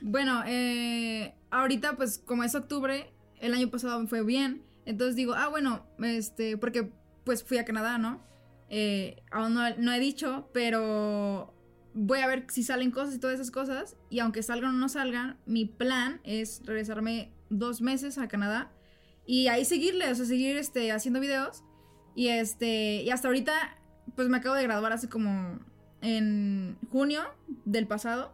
bueno, 0.02 0.44
eh, 0.46 1.34
ahorita, 1.50 1.96
pues, 1.96 2.20
como 2.20 2.44
es 2.44 2.54
octubre, 2.54 3.10
el 3.40 3.56
año 3.56 3.72
pasado 3.72 4.00
me 4.00 4.06
fue 4.06 4.24
bien. 4.24 4.62
Entonces 4.86 5.16
digo, 5.16 5.34
ah, 5.34 5.48
bueno, 5.48 5.86
este, 6.00 6.58
porque 6.58 6.92
pues 7.24 7.44
fui 7.44 7.58
a 7.58 7.66
Canadá, 7.66 7.98
¿no? 7.98 8.22
Eh, 8.70 9.22
aún 9.32 9.54
no, 9.54 9.62
no 9.78 9.94
he 9.94 10.00
dicho, 10.00 10.50
pero 10.54 11.54
voy 11.94 12.20
a 12.20 12.28
ver 12.28 12.46
si 12.50 12.64
salen 12.64 12.92
cosas 12.92 13.16
y 13.16 13.20
todas 13.20 13.36
esas 13.36 13.52
cosas. 13.52 13.96
Y 14.10 14.20
aunque 14.20 14.44
salgan 14.44 14.76
o 14.76 14.78
no 14.78 14.90
salgan, 14.90 15.38
mi 15.46 15.66
plan 15.66 16.22
es 16.24 16.62
regresarme 16.66 17.32
dos 17.50 17.82
meses 17.82 18.18
a 18.18 18.28
Canadá 18.28 18.72
y 19.26 19.48
ahí 19.48 19.66
seguirle, 19.66 20.12
o 20.12 20.16
sea, 20.16 20.26
seguir 20.26 20.58
este, 20.58 20.92
haciendo 20.92 21.20
videos. 21.20 21.64
Y 22.16 22.28
este, 22.28 23.04
y 23.04 23.10
hasta 23.10 23.28
ahorita, 23.28 23.54
pues 24.16 24.30
me 24.30 24.38
acabo 24.38 24.56
de 24.56 24.64
graduar 24.64 24.94
hace 24.94 25.10
como 25.10 25.60
en 26.02 26.78
junio 26.92 27.24
del 27.66 27.88
pasado. 27.88 28.34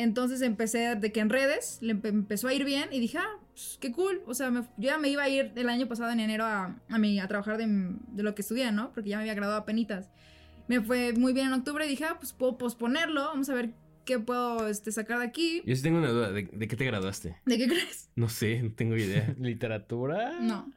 Entonces 0.00 0.42
empecé 0.42 0.94
de 0.94 1.10
que 1.10 1.18
en 1.18 1.28
redes 1.28 1.78
le 1.80 1.92
empe- 1.94 2.08
empezó 2.10 2.46
a 2.46 2.54
ir 2.54 2.64
bien 2.64 2.88
y 2.92 3.00
dije, 3.00 3.18
ah, 3.18 3.36
pues, 3.52 3.78
qué 3.80 3.90
cool. 3.90 4.22
O 4.26 4.34
sea, 4.34 4.48
me- 4.50 4.60
yo 4.76 4.90
ya 4.90 4.96
me 4.98 5.08
iba 5.08 5.24
a 5.24 5.28
ir 5.28 5.50
el 5.56 5.68
año 5.68 5.88
pasado 5.88 6.10
en 6.12 6.20
enero 6.20 6.44
a, 6.44 6.76
a, 6.88 6.98
mi- 6.98 7.18
a 7.18 7.26
trabajar 7.26 7.58
de, 7.58 7.66
de 7.66 8.22
lo 8.22 8.34
que 8.36 8.42
estudié, 8.42 8.70
¿no? 8.70 8.92
Porque 8.92 9.10
ya 9.10 9.16
me 9.16 9.22
había 9.22 9.34
graduado 9.34 9.60
a 9.60 9.64
penitas. 9.66 10.08
Me 10.68 10.80
fue 10.80 11.12
muy 11.14 11.32
bien 11.32 11.48
en 11.48 11.54
octubre 11.54 11.84
y 11.84 11.88
dije, 11.88 12.04
ah, 12.04 12.16
pues 12.20 12.32
puedo 12.32 12.58
posponerlo. 12.58 13.22
Vamos 13.24 13.48
a 13.48 13.54
ver 13.54 13.70
qué 14.04 14.20
puedo 14.20 14.68
este, 14.68 14.92
sacar 14.92 15.18
de 15.18 15.24
aquí. 15.26 15.62
Yo 15.66 15.74
sí 15.74 15.82
tengo 15.82 15.98
una 15.98 16.10
duda. 16.10 16.30
¿De, 16.30 16.44
de 16.44 16.68
qué 16.68 16.76
te 16.76 16.84
graduaste? 16.84 17.36
¿De 17.44 17.58
qué 17.58 17.66
crees? 17.66 18.08
No 18.14 18.28
sé, 18.28 18.62
no 18.62 18.70
tengo 18.72 18.96
idea. 18.96 19.34
¿Literatura? 19.40 20.38
No. 20.40 20.72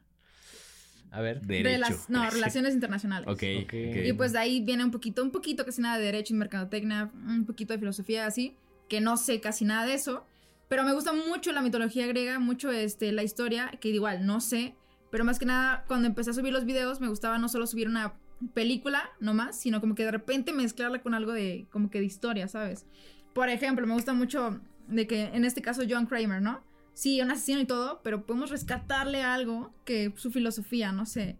A 1.12 1.20
ver. 1.20 1.42
Derecho. 1.42 1.96
No, 2.08 2.28
relaciones 2.30 2.74
internacionales. 2.74 3.28
Ok, 3.28 3.42
Ok. 3.64 3.74
ok. 3.74 3.96
Y 4.06 4.12
pues 4.14 4.32
de 4.32 4.38
ahí 4.40 4.64
viene 4.64 4.82
un 4.84 4.90
poquito, 4.90 5.22
un 5.22 5.30
poquito 5.30 5.64
casi 5.64 5.80
nada 5.80 5.98
de 5.98 6.06
derecho 6.06 6.34
y 6.34 6.38
mercadotecnia, 6.38 7.12
un 7.14 7.44
poquito 7.46 7.72
de 7.74 7.78
filosofía 7.78 8.26
así, 8.26 8.56
que 8.92 9.00
no 9.00 9.16
sé 9.16 9.40
casi 9.40 9.64
nada 9.64 9.86
de 9.86 9.94
eso, 9.94 10.26
pero 10.68 10.84
me 10.84 10.92
gusta 10.92 11.14
mucho 11.14 11.50
la 11.52 11.62
mitología 11.62 12.06
griega, 12.06 12.38
mucho 12.38 12.70
este, 12.70 13.10
la 13.10 13.22
historia, 13.22 13.70
que 13.80 13.88
igual 13.88 14.26
no 14.26 14.42
sé, 14.42 14.76
pero 15.10 15.24
más 15.24 15.38
que 15.38 15.46
nada 15.46 15.86
cuando 15.88 16.08
empecé 16.08 16.28
a 16.28 16.34
subir 16.34 16.52
los 16.52 16.66
videos 16.66 17.00
me 17.00 17.08
gustaba 17.08 17.38
no 17.38 17.48
solo 17.48 17.66
subir 17.66 17.88
una 17.88 18.20
película 18.52 19.08
nomás, 19.18 19.58
sino 19.58 19.80
como 19.80 19.94
que 19.94 20.04
de 20.04 20.10
repente 20.10 20.52
mezclarla 20.52 21.00
con 21.00 21.14
algo 21.14 21.32
de, 21.32 21.66
como 21.72 21.88
que 21.88 22.00
de 22.00 22.04
historia, 22.04 22.48
¿sabes? 22.48 22.84
Por 23.32 23.48
ejemplo, 23.48 23.86
me 23.86 23.94
gusta 23.94 24.12
mucho 24.12 24.60
de 24.88 25.06
que 25.06 25.22
en 25.22 25.46
este 25.46 25.62
caso 25.62 25.84
John 25.88 26.04
Kramer, 26.04 26.42
¿no? 26.42 26.62
Sí, 26.92 27.18
un 27.22 27.30
asesino 27.30 27.60
y 27.60 27.64
todo, 27.64 28.02
pero 28.04 28.26
podemos 28.26 28.50
rescatarle 28.50 29.22
algo 29.22 29.74
que 29.86 30.12
su 30.16 30.30
filosofía, 30.30 30.92
no 30.92 31.06
sé. 31.06 31.38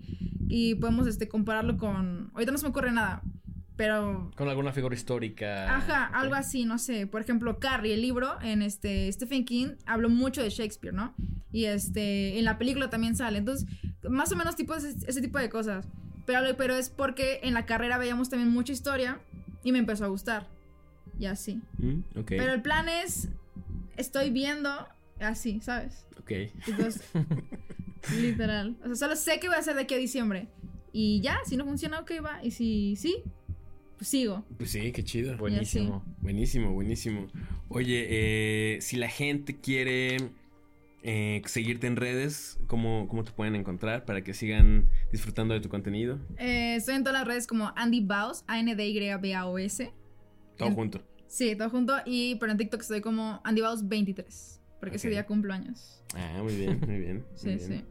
Y 0.48 0.76
podemos 0.76 1.06
este, 1.06 1.28
compararlo 1.28 1.76
con... 1.76 2.30
Ahorita 2.32 2.50
no 2.50 2.56
se 2.56 2.64
me 2.64 2.70
ocurre 2.70 2.92
nada, 2.92 3.22
pero... 3.76 4.30
Con 4.36 4.48
alguna 4.48 4.72
figura 4.72 4.94
histórica. 4.94 5.76
Ajá, 5.76 6.06
algo 6.06 6.34
así, 6.34 6.64
no 6.64 6.78
sé. 6.78 7.06
Por 7.06 7.20
ejemplo, 7.20 7.58
Carrie, 7.58 7.94
el 7.94 8.02
libro, 8.02 8.40
en 8.42 8.62
este 8.62 9.10
Stephen 9.12 9.44
King, 9.44 9.74
habló 9.86 10.08
mucho 10.08 10.42
de 10.42 10.50
Shakespeare, 10.50 10.94
¿no? 10.94 11.14
Y 11.50 11.64
este, 11.64 12.38
en 12.38 12.44
la 12.44 12.58
película 12.58 12.90
también 12.90 13.16
sale. 13.16 13.38
Entonces, 13.38 13.68
más 14.08 14.30
o 14.32 14.36
menos 14.36 14.56
tipo 14.56 14.74
ese, 14.74 14.94
ese 15.06 15.20
tipo 15.20 15.38
de 15.38 15.48
cosas. 15.48 15.86
Pero, 16.26 16.56
pero 16.56 16.74
es 16.74 16.90
porque 16.90 17.40
en 17.42 17.54
la 17.54 17.66
carrera 17.66 17.98
veíamos 17.98 18.28
también 18.28 18.50
mucha 18.50 18.72
historia 18.72 19.20
y 19.64 19.72
me 19.72 19.78
empezó 19.78 20.04
a 20.04 20.08
gustar. 20.08 20.48
Y 21.18 21.26
así. 21.26 21.60
Mm, 21.78 22.00
ok. 22.18 22.28
Pero 22.28 22.52
el 22.52 22.62
plan 22.62 22.88
es, 22.88 23.28
estoy 23.96 24.30
viendo 24.30 24.70
así, 25.20 25.60
¿sabes? 25.60 26.06
Ok. 26.20 26.30
Entonces, 26.66 27.02
literal. 28.20 28.76
O 28.82 28.86
sea, 28.86 28.96
solo 28.96 29.16
sé 29.16 29.40
que 29.40 29.48
voy 29.48 29.56
a 29.56 29.60
hacer 29.60 29.74
de 29.74 29.82
aquí 29.82 29.94
a 29.94 29.98
diciembre. 29.98 30.48
Y 30.92 31.20
ya, 31.20 31.38
si 31.46 31.56
no 31.56 31.64
funciona, 31.64 32.00
ok, 32.00 32.12
va. 32.24 32.44
Y 32.44 32.50
si 32.50 32.96
sí, 32.96 33.22
pues 34.02 34.08
sigo. 34.08 34.44
Pues 34.56 34.72
sí, 34.72 34.90
qué 34.90 35.04
chido. 35.04 35.36
Buenísimo. 35.36 36.02
Buenísimo, 36.18 36.72
buenísimo. 36.72 37.28
Oye, 37.68 38.06
eh, 38.10 38.80
si 38.80 38.96
la 38.96 39.08
gente 39.08 39.60
quiere 39.60 40.16
eh, 41.04 41.40
seguirte 41.46 41.86
en 41.86 41.94
redes, 41.94 42.58
¿cómo, 42.66 43.06
¿cómo 43.06 43.22
te 43.22 43.30
pueden 43.30 43.54
encontrar 43.54 44.04
para 44.04 44.24
que 44.24 44.34
sigan 44.34 44.88
disfrutando 45.12 45.54
de 45.54 45.60
tu 45.60 45.68
contenido? 45.68 46.18
Eh, 46.36 46.74
estoy 46.74 46.96
en 46.96 47.04
todas 47.04 47.20
las 47.20 47.28
redes 47.28 47.46
como 47.46 47.72
Andy 47.76 48.00
Baus, 48.04 48.42
A-N-D-Y-B-A-O-S. 48.48 49.92
Todo 50.56 50.70
junto. 50.72 51.00
Sí, 51.28 51.54
todo 51.54 51.70
junto. 51.70 51.94
Y 52.04 52.34
pero 52.40 52.50
en 52.50 52.58
TikTok 52.58 52.80
estoy 52.80 53.02
como 53.02 53.40
Andy 53.44 53.60
Baus 53.60 53.86
23. 53.86 54.60
Porque 54.80 54.96
ese 54.96 55.10
día 55.10 55.26
cumplo 55.26 55.54
años. 55.54 56.02
Ah, 56.16 56.40
muy 56.42 56.56
bien, 56.56 56.80
muy 56.84 56.98
bien. 56.98 57.24
Sí, 57.36 57.50
muy 57.50 57.60
sí. 57.60 57.84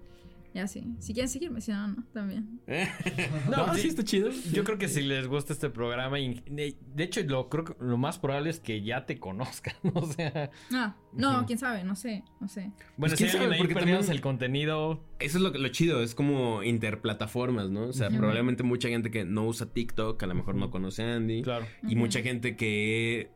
Ya 0.53 0.67
sí. 0.67 0.83
Si 0.99 1.13
quieren 1.13 1.29
seguirme, 1.29 1.61
si 1.61 1.71
no, 1.71 1.87
no, 1.87 2.03
también. 2.13 2.59
no, 3.49 3.67
No, 3.67 3.73
sí, 3.75 3.87
está 3.87 4.03
chido. 4.03 4.29
Yo 4.51 4.65
creo 4.65 4.77
que 4.77 4.89
si 4.89 5.01
les 5.01 5.27
gusta 5.27 5.53
este 5.53 5.69
programa, 5.69 6.19
y 6.19 6.41
de 6.49 6.75
de 6.93 7.03
hecho, 7.05 7.21
lo 7.23 7.47
creo 7.47 7.63
que 7.63 7.73
lo 7.79 7.97
más 7.97 8.19
probable 8.19 8.49
es 8.49 8.59
que 8.59 8.81
ya 8.81 9.05
te 9.05 9.17
conozcan. 9.17 9.75
O 9.93 10.05
sea, 10.05 10.51
Ah, 10.73 10.95
no, 11.13 11.45
quién 11.45 11.57
sabe, 11.57 11.83
no 11.85 11.95
sé, 11.95 12.23
no 12.41 12.47
sé. 12.49 12.61
bueno, 12.61 12.75
Pues, 12.97 13.11
si 13.13 13.17
quién 13.19 13.29
sabe, 13.29 13.45
alguien 13.45 13.67
ahí 13.67 13.73
también- 13.73 14.11
el 14.11 14.21
contenido. 14.21 15.03
Eso 15.19 15.37
es 15.37 15.43
lo, 15.43 15.51
lo 15.51 15.67
chido, 15.69 16.03
es 16.03 16.15
como 16.15 16.63
interplataformas, 16.63 17.69
¿no? 17.69 17.83
O 17.83 17.93
sea, 17.93 18.09
probablemente 18.09 18.63
mucha 18.63 18.89
gente 18.89 19.09
que 19.09 19.23
no 19.23 19.45
usa 19.45 19.67
TikTok, 19.71 20.21
a 20.21 20.27
lo 20.27 20.35
mejor 20.35 20.55
no 20.55 20.69
conoce 20.69 21.03
a 21.03 21.15
Andy. 21.15 21.43
Claro. 21.43 21.65
Y 21.87 21.95
mucha 21.95 22.21
gente 22.21 22.55
que 22.57 23.31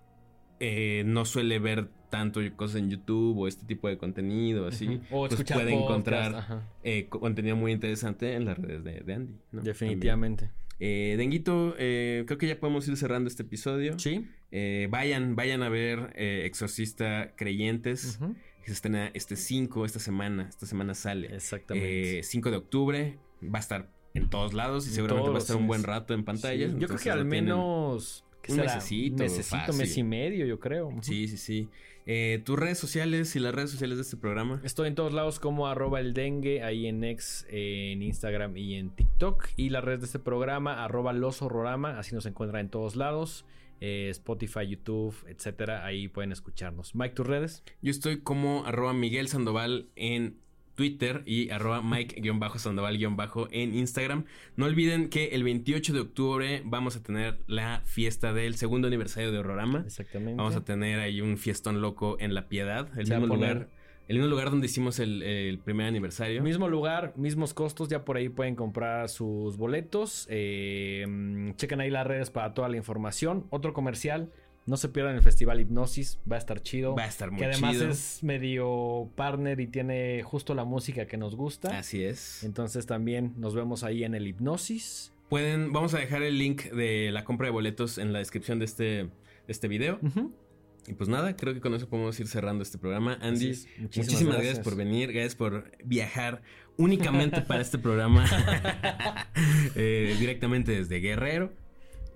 eh, 0.60 1.04
no 1.06 1.24
suele 1.26 1.60
ver 1.60 1.90
tanto 2.18 2.40
cosas 2.56 2.78
en 2.82 2.90
YouTube 2.90 3.38
o 3.38 3.48
este 3.48 3.66
tipo 3.66 3.88
de 3.88 3.98
contenido, 3.98 4.68
así. 4.68 4.88
Ujú. 4.88 5.02
O 5.26 5.28
pues 5.28 5.44
puede 5.44 5.74
encontrar 5.74 6.64
eh, 6.84 7.08
co- 7.10 7.20
contenido 7.20 7.56
muy 7.56 7.72
interesante 7.72 8.34
en 8.34 8.46
las 8.46 8.58
redes 8.58 8.84
de, 8.84 9.02
de 9.02 9.14
Andy. 9.14 9.34
¿no? 9.52 9.62
Definitivamente. 9.62 10.46
También. 10.46 10.66
Eh, 10.80 11.16
Denguito, 11.18 11.76
eh, 11.78 12.24
creo 12.28 12.38
que 12.38 12.48
ya 12.48 12.60
podemos 12.60 12.88
ir 12.88 12.98
cerrando 12.98 13.28
este 13.30 13.44
episodio. 13.44 13.98
Sí. 14.00 14.28
Eh, 14.52 14.88
vayan, 14.90 15.36
vayan 15.36 15.62
a 15.64 15.70
ver 15.70 16.12
eh, 16.16 16.44
Exorcista 16.46 17.34
Creyentes, 17.36 18.18
Ujú. 18.22 18.34
que 18.62 18.68
se 18.68 18.74
estrena 18.74 19.12
este 19.14 19.36
5, 19.36 19.86
esta 19.86 20.00
semana. 20.00 20.48
Esta 20.50 20.66
semana 20.66 20.94
sale. 20.94 21.34
Exactamente. 21.36 22.20
Eh, 22.20 22.24
5 22.24 22.52
de 22.52 22.58
octubre. 22.58 23.18
Va 23.44 23.60
a 23.60 23.62
estar 23.62 23.90
en 24.14 24.30
todos 24.30 24.54
lados 24.54 24.86
y 24.86 24.90
En 24.90 24.96
seguramente 24.96 25.30
va 25.30 25.36
a 25.36 25.40
estar 25.40 25.56
un 25.58 25.68
buen 25.68 25.84
rato 25.84 26.14
en 26.14 26.24
pantalla. 26.24 26.68
Sí, 26.70 26.76
Yo 26.80 26.88
creo 26.88 27.00
que 27.00 27.12
al 27.12 27.26
menos. 27.26 28.22
¿qué 28.42 28.52
un 28.54 28.60
mesecito, 28.60 29.24
mesecito, 29.24 29.74
mes 29.74 29.98
y 29.98 30.04
medio, 30.04 30.46
yo 30.46 30.60
creo. 30.60 30.92
Sí, 31.02 31.28
sí, 31.28 31.38
sí. 31.38 31.70
Eh, 32.08 32.42
Tus 32.46 32.58
redes 32.60 32.78
sociales 32.78 33.36
y 33.36 33.40
las 33.40 33.54
redes 33.56 33.72
sociales 33.72 33.98
de 33.98 34.04
este 34.04 34.18
programa. 34.18 34.62
Estoy 34.64 34.88
en 34.88 34.96
todos 34.96 35.14
lados 35.14 35.40
como 35.40 35.68
arroba 35.68 36.00
el 36.00 36.14
dengue, 36.14 36.62
ahí 36.64 36.86
en 36.86 37.04
X, 37.04 37.48
en 37.50 38.04
Instagram 38.04 38.56
y 38.58 38.76
en 38.76 38.92
TikTok. 38.92 39.48
Y 39.56 39.70
las 39.70 39.84
redes 39.84 40.02
de 40.02 40.06
este 40.06 40.20
programa, 40.20 40.84
arroba 40.84 41.14
los 41.14 41.42
horrorama, 41.42 41.98
así 41.98 42.14
nos 42.14 42.26
encuentra 42.26 42.60
en 42.60 42.70
todos 42.70 42.96
lados. 42.96 43.46
Eh, 43.82 44.10
Spotify, 44.12 44.68
YouTube, 44.68 45.16
etcétera. 45.28 45.86
Ahí 45.86 46.08
pueden 46.08 46.32
escucharnos. 46.32 46.96
Mike, 46.96 47.16
tus 47.16 47.28
redes. 47.28 47.64
Yo 47.82 47.92
estoy 47.92 48.22
como 48.22 48.66
arroba 48.66 48.94
Miguel 48.94 49.28
Sandoval 49.28 49.90
en 49.96 50.38
Twitter 50.76 51.24
y 51.26 51.50
arroba 51.50 51.82
Mike-Sandoval- 51.82 53.48
en 53.52 53.76
Instagram. 53.76 54.26
No 54.56 54.66
olviden 54.66 55.10
que 55.10 55.30
el 55.30 55.44
28 55.44 55.94
de 55.94 56.00
octubre 56.02 56.62
vamos 56.66 56.96
a 56.96 57.04
tener 57.04 57.40
la 57.48 57.82
fiesta 57.86 58.34
del 58.34 58.56
segundo 58.56 58.88
aniversario 58.88 59.32
de 59.32 59.38
Horrorama. 59.40 59.84
Exactamente. 59.86 60.36
Vamos 60.36 60.56
a 60.56 60.64
tener 60.64 61.00
ahí 61.00 61.22
un 61.22 61.38
fiestón 61.38 61.82
loco 61.82 62.18
en 62.20 62.34
La 62.34 62.48
Piedad, 62.48 62.88
el 62.98 63.08
Se 63.08 63.18
mismo 63.18 63.34
lugar, 63.36 63.70
el 64.08 64.18
mismo 64.18 64.30
lugar 64.30 64.52
donde 64.52 64.68
hicimos 64.68 65.00
el, 65.00 65.24
el 65.24 65.58
primer 65.60 65.88
aniversario. 65.88 66.44
Mismo 66.44 66.68
lugar, 66.70 67.14
mismos 67.16 67.54
costos, 67.54 67.90
ya 67.90 68.06
por 68.06 68.18
ahí 68.18 68.30
pueden 68.30 68.56
comprar 68.56 69.10
sus 69.10 69.58
boletos. 69.58 70.28
Eh, 70.30 71.54
chequen 71.58 71.82
ahí 71.82 71.90
las 71.90 72.06
redes 72.06 72.30
para 72.30 72.54
toda 72.54 72.70
la 72.70 72.78
información. 72.78 73.48
Otro 73.50 73.74
comercial, 73.74 74.32
no 74.66 74.78
se 74.78 74.90
pierdan 74.90 75.16
el 75.16 75.22
Festival 75.22 75.62
Hipnosis, 75.62 76.20
va 76.30 76.38
a 76.38 76.40
estar 76.40 76.62
chido. 76.62 76.96
Va 76.96 77.04
a 77.04 77.08
estar 77.08 77.30
muy 77.30 77.40
que 77.40 77.46
además 77.46 77.74
chido. 77.74 77.90
es 77.90 78.24
medio 78.24 79.12
partner 79.16 79.60
y 79.60 79.68
tiene 79.68 80.24
justo 80.24 80.56
la 80.56 80.64
música 80.64 81.06
que 81.06 81.18
nos 81.18 81.36
gusta. 81.36 81.78
Así 81.78 82.04
es. 82.04 82.44
Entonces 82.44 82.86
también 82.86 83.34
nos 83.38 83.54
vemos 83.54 83.84
ahí 83.84 84.04
en 84.04 84.16
el 84.16 84.26
Hipnosis. 84.26 85.14
Pueden, 85.30 85.72
vamos 85.72 85.94
a 85.94 86.00
dejar 86.00 86.24
el 86.24 86.38
link 86.38 86.64
de 86.72 87.12
la 87.12 87.24
compra 87.24 87.48
de 87.48 87.52
boletos 87.52 87.98
en 87.98 88.14
la 88.14 88.20
descripción 88.20 88.60
de 88.60 88.66
este, 88.66 88.84
de 88.86 89.10
este 89.48 89.68
video. 89.68 90.00
Y 90.88 90.94
pues 90.94 91.10
nada, 91.10 91.36
creo 91.36 91.54
que 91.54 91.62
con 91.62 91.74
eso 91.74 91.90
podemos 91.90 92.20
ir 92.20 92.28
cerrando 92.28 92.64
este 92.64 92.78
programa. 92.78 93.18
Andy, 93.22 93.50
es. 93.50 93.68
muchísimas, 93.80 94.36
gracias. 94.36 94.60
por 94.60 94.76
venir, 94.76 95.12
gracias 95.12 95.36
por 95.36 95.72
viajar 95.84 96.44
únicamente 96.78 97.42
para 97.42 97.62
este 97.62 97.80
programa 97.80 98.26
eh, 99.76 100.16
directamente 100.20 100.72
desde 100.72 101.00
Guerrero. 101.00 101.54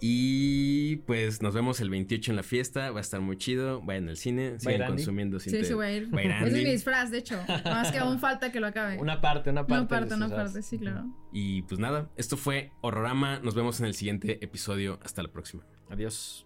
Y 0.02 0.98
pues 1.08 1.42
nos 1.42 1.54
vemos 1.54 1.82
el 1.82 1.90
28 1.90 2.32
en 2.32 2.36
la 2.36 2.44
fiesta, 2.44 2.92
va 2.92 3.00
a 3.00 3.02
estar 3.02 3.22
muy 3.22 3.38
chido, 3.38 3.82
vayan 3.82 4.10
al 4.10 4.18
cine, 4.18 4.60
sigan 4.60 4.88
consumiendo 4.88 5.40
sin 5.40 5.54
Sí, 5.54 5.66
sí, 5.66 5.74
voy 5.74 5.86
a 5.86 5.92
ir. 5.92 6.14
Va 6.14 6.20
a 6.20 6.24
ir 6.24 6.32
Ese 6.32 6.48
es 6.48 6.54
mi 6.54 6.72
disfraz, 6.72 7.12
de 7.12 7.20
hecho. 7.20 7.40
Más 7.66 7.92
que 7.92 7.98
aún 7.98 8.20
falta 8.20 8.52
que 8.52 8.60
lo 8.60 8.68
acabe. 8.68 8.98
Una 8.98 9.22
parte, 9.22 9.50
una 9.50 9.66
parte. 9.66 9.82
Una 9.82 9.88
parte, 9.88 10.14
una 10.16 10.30
parte, 10.30 10.62
sí, 10.62 10.78
claro. 10.78 11.06
Y 11.34 11.64
pues 11.64 11.80
nada, 11.80 12.10
esto 12.16 12.38
fue 12.38 12.72
Horrorama, 12.82 13.40
nos 13.40 13.56
vemos 13.56 13.80
en 13.80 13.88
el 13.88 13.94
siguiente 13.94 14.44
episodio, 14.44 15.00
hasta 15.04 15.22
la 15.22 15.30
próxima. 15.30 15.64
Adiós. 15.90 16.46